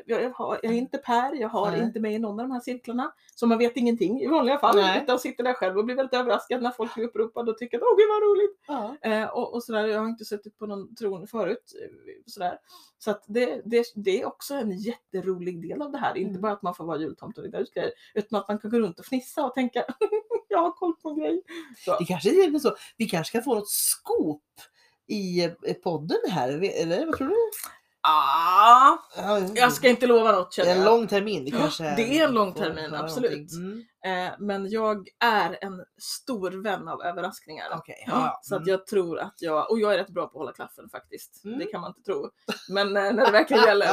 jag, 0.05 0.21
jag, 0.23 0.29
har, 0.29 0.59
jag 0.63 0.73
är 0.73 0.77
inte 0.77 0.97
Per, 0.97 1.33
jag 1.41 1.49
har 1.49 1.71
Nej. 1.71 1.81
inte 1.81 1.99
med 1.99 2.13
i 2.13 2.19
någon 2.19 2.39
av 2.39 2.47
de 2.47 2.51
här 2.51 2.59
cirklarna. 2.59 3.13
Så 3.35 3.47
man 3.47 3.57
vet 3.57 3.77
ingenting 3.77 4.21
i 4.21 4.27
vanliga 4.27 4.57
fall. 4.59 4.75
Nej. 4.75 5.03
Utan 5.03 5.19
sitter 5.19 5.43
där 5.43 5.53
själv 5.53 5.77
och 5.77 5.85
blir 5.85 5.95
väldigt 5.95 6.13
överraskad 6.13 6.61
när 6.63 6.71
folk 6.71 6.93
blir 6.95 7.05
uppropade 7.05 7.51
och 7.51 7.57
tycker 7.57 7.77
att 7.77 7.83
åh 7.83 7.97
gud 7.97 8.07
vad 8.09 8.21
roligt. 8.23 8.59
Ja. 8.67 9.09
Eh, 9.09 9.29
och, 9.29 9.53
och 9.53 9.63
sådär, 9.63 9.87
jag 9.87 9.99
har 9.99 10.07
inte 10.07 10.25
suttit 10.25 10.57
på 10.57 10.65
någon 10.65 10.95
tron 10.95 11.27
förut. 11.27 11.73
eh, 11.81 11.89
Sådär. 12.25 12.57
Så 12.97 13.11
att 13.11 13.23
det, 13.27 13.61
det, 13.65 13.85
det 13.95 14.21
är 14.21 14.25
också 14.27 14.53
en 14.53 14.71
jätterolig 14.79 15.61
del 15.69 15.81
av 15.81 15.91
det 15.91 15.97
här. 15.97 16.17
Inte 16.17 16.29
Mm. 16.29 16.41
bara 16.41 16.51
att 16.51 16.61
man 16.61 16.75
får 16.75 16.85
vara 16.85 16.97
jultomte 16.97 17.41
och 17.41 17.45
reda 17.45 17.59
ut 17.59 17.73
grejer. 17.73 17.91
Utan 18.13 18.39
att 18.39 18.47
man 18.47 18.59
kan 18.59 18.71
gå 18.71 18.79
runt 18.79 18.99
och 18.99 19.05
fnissa 19.05 19.45
och 19.45 19.53
tänka 19.53 19.83
jag 20.47 20.59
har 20.59 20.71
koll 20.71 20.93
på 20.95 21.09
en 21.09 21.15
grej. 21.19 21.41
Så. 21.85 21.97
Det 21.99 22.05
kanske 22.05 22.29
är 22.29 22.59
så. 22.59 22.75
Vi 22.97 23.05
kanske 23.05 23.31
kan 23.31 23.43
få 23.43 23.55
något 23.55 23.69
scoop 23.69 24.43
i 25.07 25.43
eh, 25.43 25.73
podden 25.83 26.17
här. 26.29 26.49
Eller 26.81 27.05
vad 27.05 27.17
tror 27.17 27.27
du? 27.27 27.35
Ah, 28.03 28.97
Ja, 29.17 29.39
jag 29.55 29.73
ska 29.73 29.89
inte 29.89 30.07
lova 30.07 30.31
något 30.31 30.51
Det 30.51 30.55
känner 30.55 30.71
är 30.71 30.75
en 30.75 30.81
jag. 30.81 30.85
lång 30.85 31.07
termin. 31.07 31.45
Det, 31.45 31.51
kanske 31.51 31.83
det 31.95 32.19
är 32.19 32.27
en 32.27 32.33
lång 32.33 32.53
termin, 32.53 32.93
absolut. 32.93 33.51
Mm. 33.51 33.83
Eh, 34.05 34.33
men 34.39 34.69
jag 34.69 35.07
är 35.23 35.57
en 35.61 35.85
stor 36.01 36.63
vän 36.63 36.87
av 36.87 37.01
överraskningar. 37.01 37.65
Okej, 37.73 38.03
Ja, 38.07 38.13
ja, 38.13 38.39
Så 38.43 38.55
att 38.55 38.61
mm. 38.61 38.71
jag 38.71 38.85
tror 38.87 39.19
att 39.19 39.35
jag, 39.39 39.71
och 39.71 39.79
jag 39.79 39.93
är 39.93 39.97
rätt 39.97 40.09
bra 40.09 40.23
på 40.27 40.29
att 40.29 40.33
hålla 40.33 40.53
klaffen 40.53 40.89
faktiskt. 40.89 41.45
Mm. 41.45 41.59
Det 41.59 41.65
kan 41.65 41.81
man 41.81 41.89
inte 41.89 42.01
tro. 42.01 42.29
Men 42.69 42.87
eh, 42.97 43.13
när 43.13 43.25
det 43.25 43.31
verkligen 43.31 43.63
gäller. 43.67 43.87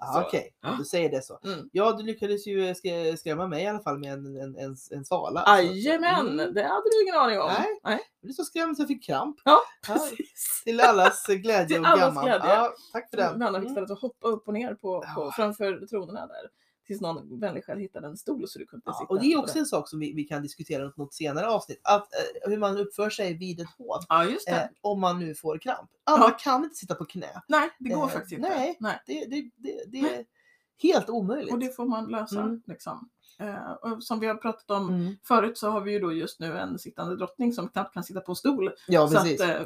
Ja. 0.00 0.24
Okej, 0.26 0.54
du 0.78 0.84
säger 0.84 1.10
det 1.10 1.22
så. 1.24 1.38
Mm. 1.44 1.68
Ja, 1.72 1.92
du 1.92 2.02
lyckades 2.04 2.46
ju 2.46 2.60
skrä- 2.72 3.16
skrämma 3.16 3.46
mig 3.46 3.62
i 3.64 3.66
alla 3.66 3.80
fall 3.80 3.98
med 3.98 4.12
en, 4.12 4.26
en, 4.36 4.56
en, 4.56 4.76
en 4.90 5.04
svala. 5.04 5.60
Jajamän, 5.62 6.28
Mm. 6.28 6.54
det 6.54 6.62
hade 6.62 6.82
du 6.90 7.02
ingen 7.02 7.14
aning 7.16 7.40
om. 7.40 7.46
Nej. 7.58 7.80
Nej. 7.84 7.98
Jag 8.20 8.26
blev 8.26 8.32
så 8.34 8.44
skrämd 8.44 8.76
så 8.76 8.82
jag 8.82 8.88
fick 8.88 9.04
kramp. 9.04 9.36
Ja, 9.44 9.58
Ja, 9.88 9.94
precis. 9.94 10.62
Till 10.64 10.80
allas 10.80 11.26
glädje 11.28 11.66
Till 11.66 11.78
och 11.92 11.98
gammal. 11.98 12.24
glädje. 12.24 12.48
Ja, 12.48 12.72
tack 12.92 13.10
för 13.10 13.16
den. 13.16 13.38
Men 13.38 13.48
Anna 13.48 13.58
fick 13.58 13.68
Mm. 13.68 13.72
istället 13.72 13.90
att 13.90 14.00
hoppa 14.00 14.28
upp 14.28 14.48
och 14.48 14.54
ner 14.54 14.74
på, 14.74 15.00
på, 15.00 15.04
Ja. 15.16 15.32
framför 15.36 15.86
tronerna 15.86 16.26
där. 16.26 16.48
Tills 16.90 17.00
någon 17.00 17.40
vänlig 17.40 17.64
själ 17.64 17.78
hittade 17.78 18.06
en 18.06 18.16
stol 18.16 18.48
så 18.48 18.58
du 18.58 18.66
kunde 18.66 18.82
Ja, 18.86 18.92
sitta 18.92 19.08
och 19.14 19.20
det 19.20 19.26
är 19.32 19.38
också 19.38 19.58
en 19.58 19.66
sak 19.66 19.88
som 19.88 19.98
vi, 19.98 20.12
vi 20.12 20.24
kan 20.24 20.42
diskutera 20.42 20.84
i 20.86 20.90
något 20.96 21.14
senare 21.14 21.46
avsnitt. 21.46 21.80
Att, 21.84 22.02
eh, 22.14 22.50
hur 22.50 22.58
man 22.58 22.76
uppför 22.78 23.10
sig 23.10 23.34
vid 23.34 23.60
ett 23.60 23.68
hov. 23.78 24.00
Ja. 24.08 24.24
Eh, 24.24 24.62
om 24.80 25.00
man 25.00 25.18
nu 25.18 25.34
får 25.34 25.58
kramp. 25.58 25.90
Alla 26.04 26.24
Ja. 26.24 26.36
kan 26.40 26.64
inte 26.64 26.76
sitta 26.76 26.94
på 26.94 27.04
knä. 27.04 27.42
nej, 27.48 27.70
det 27.78 27.88
går 27.90 28.02
eh, 28.02 28.08
faktiskt 28.08 28.32
inte. 28.32 28.48
nej. 28.48 28.76
nej. 28.80 29.02
Det, 29.06 29.24
det, 29.24 29.50
det, 29.56 29.84
det 29.86 29.98
är 29.98 30.24
helt 30.82 31.08
omöjligt. 31.10 31.52
Och 31.52 31.58
det 31.58 31.76
får 31.76 31.86
man 31.86 32.06
lösa. 32.10 32.40
Mm. 32.40 32.62
Liksom. 32.66 33.10
Och 33.82 34.02
som 34.04 34.20
vi 34.20 34.26
har 34.26 34.34
pratat 34.34 34.70
om 34.70 34.88
Mm. 34.88 35.16
förut 35.24 35.58
så 35.58 35.70
har 35.70 35.80
vi 35.80 35.92
ju 35.92 35.98
då 35.98 36.12
just 36.12 36.40
nu 36.40 36.58
en 36.58 36.78
sittande 36.78 37.16
drottning 37.16 37.52
som 37.52 37.68
knappt 37.68 37.94
kan 37.94 38.04
sitta 38.04 38.20
på 38.20 38.34
stol. 38.34 38.70
Ja, 38.88 39.08
så 39.08 39.18
att, 39.18 39.40
eh, 39.40 39.62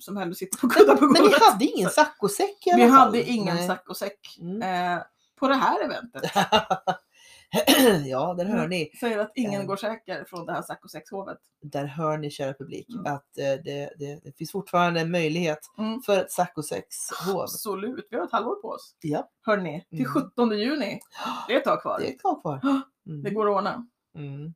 som 0.00 0.16
hellre 0.16 0.34
sitter 0.34 0.58
på 0.58 0.68
kuddar 0.68 0.96
på 0.96 1.04
Men 1.04 1.12
ni 1.12 1.18
golvet. 1.18 1.42
hade 1.42 1.64
ingen 1.64 1.90
saccosäck 1.90 2.66
i 2.66 2.70
alla 2.70 2.84
Vi 2.84 2.90
fall? 2.90 2.98
hade 3.00 3.22
ingen 3.22 3.54
Nej. 3.56 3.66
sack 3.66 3.88
och 3.88 3.96
säck 3.96 4.38
Mm. 4.40 4.62
eh, 4.98 5.02
på 5.36 5.48
det 5.48 5.54
här 5.54 5.84
eventet. 5.84 6.22
ja, 8.06 8.34
där 8.34 8.44
hör 8.44 8.68
ni. 8.68 8.90
Säger 9.00 9.18
att 9.18 9.32
ingen 9.34 9.60
Eh. 9.60 9.66
går 9.66 9.76
säker 9.76 10.24
från 10.28 10.46
det 10.46 10.52
här 10.52 10.88
säckshovet. 10.88 11.38
Där 11.62 11.84
hör 11.84 12.18
ni 12.18 12.30
kära 12.30 12.54
publik 12.54 12.88
Mm. 12.94 13.06
att 13.14 13.38
eh, 13.38 13.44
det, 13.64 13.92
det, 13.98 14.20
det 14.24 14.36
finns 14.38 14.52
fortfarande 14.52 15.00
en 15.00 15.10
möjlighet 15.10 15.58
Mm. 15.78 16.00
för 16.02 16.18
ett 16.20 16.30
saccosäckshov. 16.30 17.40
Absolut, 17.40 18.06
vi 18.10 18.16
har 18.16 18.24
ett 18.24 18.32
halvår 18.32 18.54
på 18.62 18.68
oss. 18.68 18.96
Ja, 19.00 19.28
Hörni, 19.46 19.86
till 19.90 19.98
Mm. 19.98 20.12
17 20.12 20.58
juni. 20.58 21.00
Det 21.48 21.54
är 21.54 21.58
ett 21.58 21.64
tag 21.64 21.82
kvar. 21.82 21.98
det 21.98 22.08
är 22.08 22.12
ett 22.14 22.18
tag 22.18 22.40
kvar. 22.42 22.60
Mm. 23.06 23.22
Det 23.22 23.30
går 23.30 23.50
att 23.50 23.56
ordna. 23.56 23.86
Mm. 24.16 24.54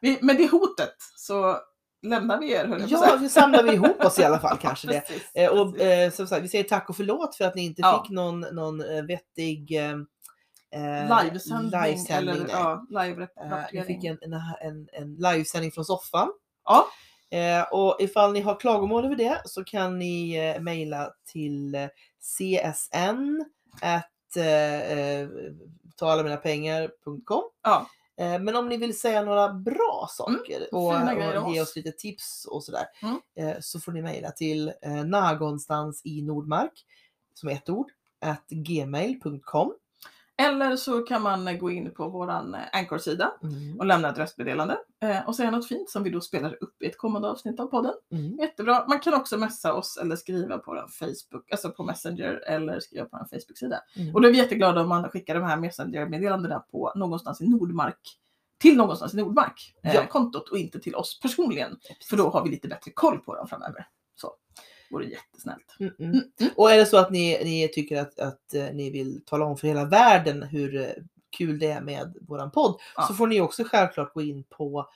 Vi, 0.00 0.18
med 0.22 0.36
det 0.36 0.50
hotet 0.50 0.94
så 1.16 1.58
lämnar 2.02 2.38
vi 2.40 2.52
er. 2.52 2.66
höll 2.66 2.84
Ja, 2.90 3.18
nu 3.20 3.28
samlar 3.28 3.62
vi 3.62 3.72
ihop 3.72 4.04
oss 4.04 4.18
i 4.18 4.24
alla 4.24 4.38
fall 4.38 4.58
kanske 4.62 4.86
det. 4.88 5.00
Precis, 5.00 5.30
Eh, 5.34 5.50
och 5.50 5.80
eh, 5.80 6.10
som 6.10 6.26
sagt, 6.26 6.42
vi 6.44 6.48
säger 6.48 6.64
tack 6.64 6.88
och 6.90 6.96
förlåt 6.96 7.34
för 7.36 7.44
att 7.44 7.54
ni 7.54 7.64
inte 7.64 7.82
Ja. 7.82 8.02
fick 8.04 8.10
någon, 8.12 8.40
någon 8.40 8.80
eh, 8.80 9.02
vettig 9.02 9.76
eh, 9.76 9.90
eh, 10.74 11.24
livesändning 11.24 11.80
livesändning, 11.82 12.34
eller 12.34 12.48
ja, 12.48 12.72
Eh, 12.72 13.02
live-rapportering. 13.02 13.66
vi 13.72 13.82
fick 13.82 14.04
en, 14.04 14.18
en, 14.22 14.32
en, 14.62 14.88
en 14.92 15.14
livesändning 15.14 15.72
från 15.72 15.84
soffan. 15.84 16.28
Ja. 16.64 16.86
Eh, 17.38 17.62
och 17.72 17.96
ifall 18.00 18.32
ni 18.32 18.40
har 18.40 18.60
klagomål 18.60 19.04
över 19.04 19.16
det 19.16 19.42
så 19.44 19.64
kan 19.64 19.98
ni 19.98 20.36
eh, 20.56 20.62
mejla 20.62 21.10
till 21.32 21.74
eh, 21.74 21.86
csn 22.20 23.44
at 23.82 24.36
eh, 24.36 24.98
eh, 24.98 25.28
taalaminapengar.com. 25.96 27.42
Ja. 27.62 27.86
Eh, 28.22 28.38
men 28.40 28.56
om 28.56 28.68
ni 28.68 28.76
vill 28.76 28.98
säga 29.00 29.22
några 29.22 29.52
bra 29.52 30.06
saker 30.10 30.74
och, 30.74 30.94
Mm, 30.94 31.08
om 31.38 31.44
och 31.44 31.54
ge 31.54 31.62
oss. 31.62 31.76
lite 31.76 31.92
tips 31.92 32.44
och 32.50 32.64
sådär 32.64 32.84
Mm. 33.02 33.20
eh, 33.36 33.56
så 33.60 33.80
får 33.80 33.92
ni 33.92 34.02
mejla 34.02 34.30
till 34.30 34.72
eh, 34.82 35.04
någonstans 35.04 36.00
i 36.04 36.22
Nordmark 36.22 36.72
som 37.34 37.48
är 37.48 37.52
ett 37.52 37.68
ord 37.68 37.90
at 38.20 38.44
gmail.com. 38.48 39.74
Eller 40.42 40.76
så 40.76 40.98
kan 41.02 41.22
man 41.22 41.48
eh, 41.48 41.56
gå 41.56 41.70
in 41.70 41.90
på 41.94 42.08
våran 42.08 42.54
eh, 42.54 42.60
Anchor-sida 42.72 43.32
Mm. 43.42 43.78
och 43.78 43.86
lämna 43.86 44.08
ett 44.08 44.18
röstmeddelande 44.18 44.76
eh, 45.02 45.28
och 45.28 45.36
säga 45.36 45.50
något 45.50 45.68
fint 45.68 45.90
som 45.90 46.02
vi 46.02 46.10
då 46.10 46.20
spelar 46.20 46.56
upp 46.62 46.82
i 46.82 46.86
ett 46.86 46.98
kommande 46.98 47.28
avsnitt 47.30 47.60
av 47.60 47.66
podden. 47.66 47.92
Mm. 48.12 48.38
Jättebra. 48.38 48.84
Man 48.88 49.00
kan 49.00 49.14
också 49.14 49.38
messa 49.38 49.74
oss 49.74 49.96
eller 50.02 50.16
skriva 50.16 50.58
på 50.58 50.70
vår 50.70 50.86
Facebook, 50.88 51.50
alltså 51.52 51.70
på 51.70 51.84
Messenger 51.84 52.42
eller 52.46 52.80
skriva 52.80 53.04
på 53.04 53.16
en 53.16 53.26
Facebook-sida. 53.28 53.80
Mm. 53.96 54.14
Och 54.14 54.20
då 54.20 54.28
är 54.28 54.32
vi 54.32 54.38
jätteglada 54.38 54.80
om 54.80 54.88
man 54.88 55.08
skickar 55.08 55.34
de 55.34 55.44
här 55.44 55.56
Messenger-meddelandena 55.56 56.58
på 56.58 56.92
någonstans 56.96 57.40
i 57.40 57.48
Nordmark 57.48 58.18
till 58.58 58.76
någonstans 58.76 59.14
i 59.14 59.16
Nordmark, 59.16 59.74
eh, 59.82 59.94
Ja. 59.94 60.06
kontot 60.06 60.48
och 60.48 60.58
inte 60.58 60.80
till 60.80 60.94
oss 60.94 61.20
personligen. 61.22 61.76
För 62.10 62.16
då 62.16 62.28
har 62.30 62.44
vi 62.44 62.50
lite 62.50 62.68
bättre 62.68 62.90
koll 62.90 63.18
på 63.18 63.34
dem 63.34 63.48
framöver. 63.48 63.86
Vore 64.92 65.04
jättesnällt. 65.06 65.76
Mm, 65.80 65.92
mm. 65.98 66.10
Mm, 66.12 66.24
mm. 66.40 66.52
Och 66.56 66.70
är 66.72 66.76
det 66.78 66.86
så 66.86 66.96
att 66.96 67.10
ni, 67.10 67.44
ni 67.44 67.68
tycker 67.68 68.00
att, 68.00 68.18
att 68.18 68.54
eh, 68.54 68.64
ni 68.72 68.90
vill 68.90 69.20
tala 69.26 69.44
om 69.44 69.56
för 69.56 69.68
hela 69.68 69.84
världen 69.84 70.42
hur 70.42 70.76
eh, 70.76 70.86
kul 71.36 71.58
det 71.58 71.66
är 71.70 71.80
med 71.80 72.16
våran 72.20 72.50
podd 72.50 72.80
Ja. 72.96 73.02
så 73.02 73.14
får 73.14 73.26
ni 73.26 73.40
också 73.40 73.64
självklart 73.64 74.14
gå 74.14 74.22
in 74.22 74.44
på, 74.44 74.88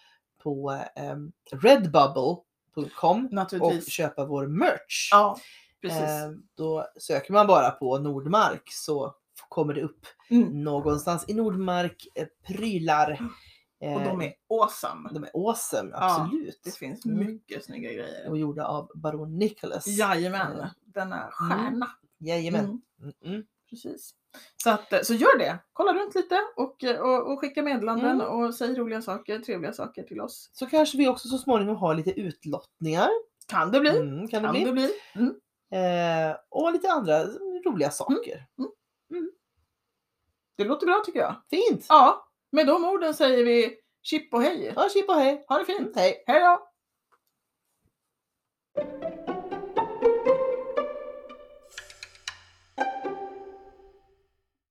på 0.43 0.79
um, 1.13 1.33
redbubble.com 1.53 3.29
och 3.61 3.83
köpa 3.89 4.25
vår 4.25 4.47
merch. 4.47 5.09
Ja, 5.11 5.39
precis. 5.83 6.01
Eh, 6.01 6.31
då 6.55 6.87
söker 7.01 7.33
man 7.33 7.47
bara 7.47 7.71
på 7.71 7.99
Nordmark 7.99 8.63
så 8.73 9.15
kommer 9.49 9.75
det 9.75 9.83
upp 9.83 10.07
Mm. 10.31 10.65
någonstans 10.65 11.25
i 11.29 11.35
Nordmark 11.35 12.07
eh, 12.15 12.27
prylar. 12.47 13.19
Och 13.81 14.01
de 14.01 14.21
Eh, 14.21 14.27
är 14.27 14.35
awesome. 14.49 15.09
de 15.13 15.25
är 15.25 15.31
awesome, 15.35 15.91
Ja, 15.93 16.21
absolut. 16.23 16.61
Det 16.65 16.77
finns 16.77 17.05
Mm. 17.07 17.19
mycket 17.27 17.65
snygga 17.65 17.93
grejer. 17.93 18.31
Och 18.31 18.39
gjorda 18.39 18.65
av 18.67 18.91
Baron 18.95 19.39
Nicholas. 19.39 19.87
Jajamän, 19.87 20.59
Eh, 20.61 20.67
denna 20.85 21.29
stjärna. 21.33 21.87
Jajamän. 22.19 22.65
Mm. 22.65 22.81
Mm, 23.01 23.15
mm. 23.35 23.47
Precis. 23.71 24.15
Så, 24.57 24.71
att, 24.71 24.93
eh, 24.93 25.01
så 25.03 25.15
gör 25.15 25.39
det. 25.39 25.59
Kolla 25.73 25.93
runt 25.95 26.15
lite 26.15 26.41
och, 26.57 26.85
och, 27.01 27.33
och 27.33 27.41
skicka 27.41 27.63
meddelanden 27.63 28.21
Mm. 28.21 28.27
och 28.27 28.55
säg 28.55 28.75
roliga 28.75 29.03
saker, 29.03 29.39
trevliga 29.39 29.73
saker 29.73 30.03
till 30.03 30.21
oss. 30.21 30.51
Så 30.53 30.67
kanske 30.67 30.99
vi 30.99 31.09
också 31.09 31.29
så 31.29 31.39
småningom 31.39 31.77
har 31.77 31.95
lite 31.95 32.11
utlottningar. 32.21 33.09
Kan 33.49 33.71
det 33.73 33.81
bli. 33.81 33.91
Mm, 33.99 34.29
kan 34.29 34.43
det 34.43 34.47
Kan 34.49 34.53
bli. 34.55 34.65
det 34.65 34.73
bli. 34.73 34.91
Mm. 35.15 35.35
Eh, 36.31 36.37
och 36.49 36.73
lite 36.73 36.91
andra 36.91 37.25
roliga 37.67 37.91
saker. 37.91 38.47
Det 40.57 40.65
låter 40.65 40.87
bra 40.87 41.03
tycker 41.07 41.19
jag. 41.21 41.35
Fint! 41.51 41.87
Ja, 41.89 42.26
med 42.53 42.67
de 42.67 42.85
orden 42.85 43.15
säger 43.15 43.45
vi 43.45 43.77
chip 44.03 44.35
och 44.35 44.43
hej. 44.43 44.73
Ja, 44.77 44.89
chip 44.89 45.09
och 45.09 45.15
hej! 45.15 45.45
Ha 45.49 45.59
det 45.59 45.65
fint. 45.65 45.97
Hej! 45.97 46.25
Hej 46.27 46.41
då! 46.41 46.69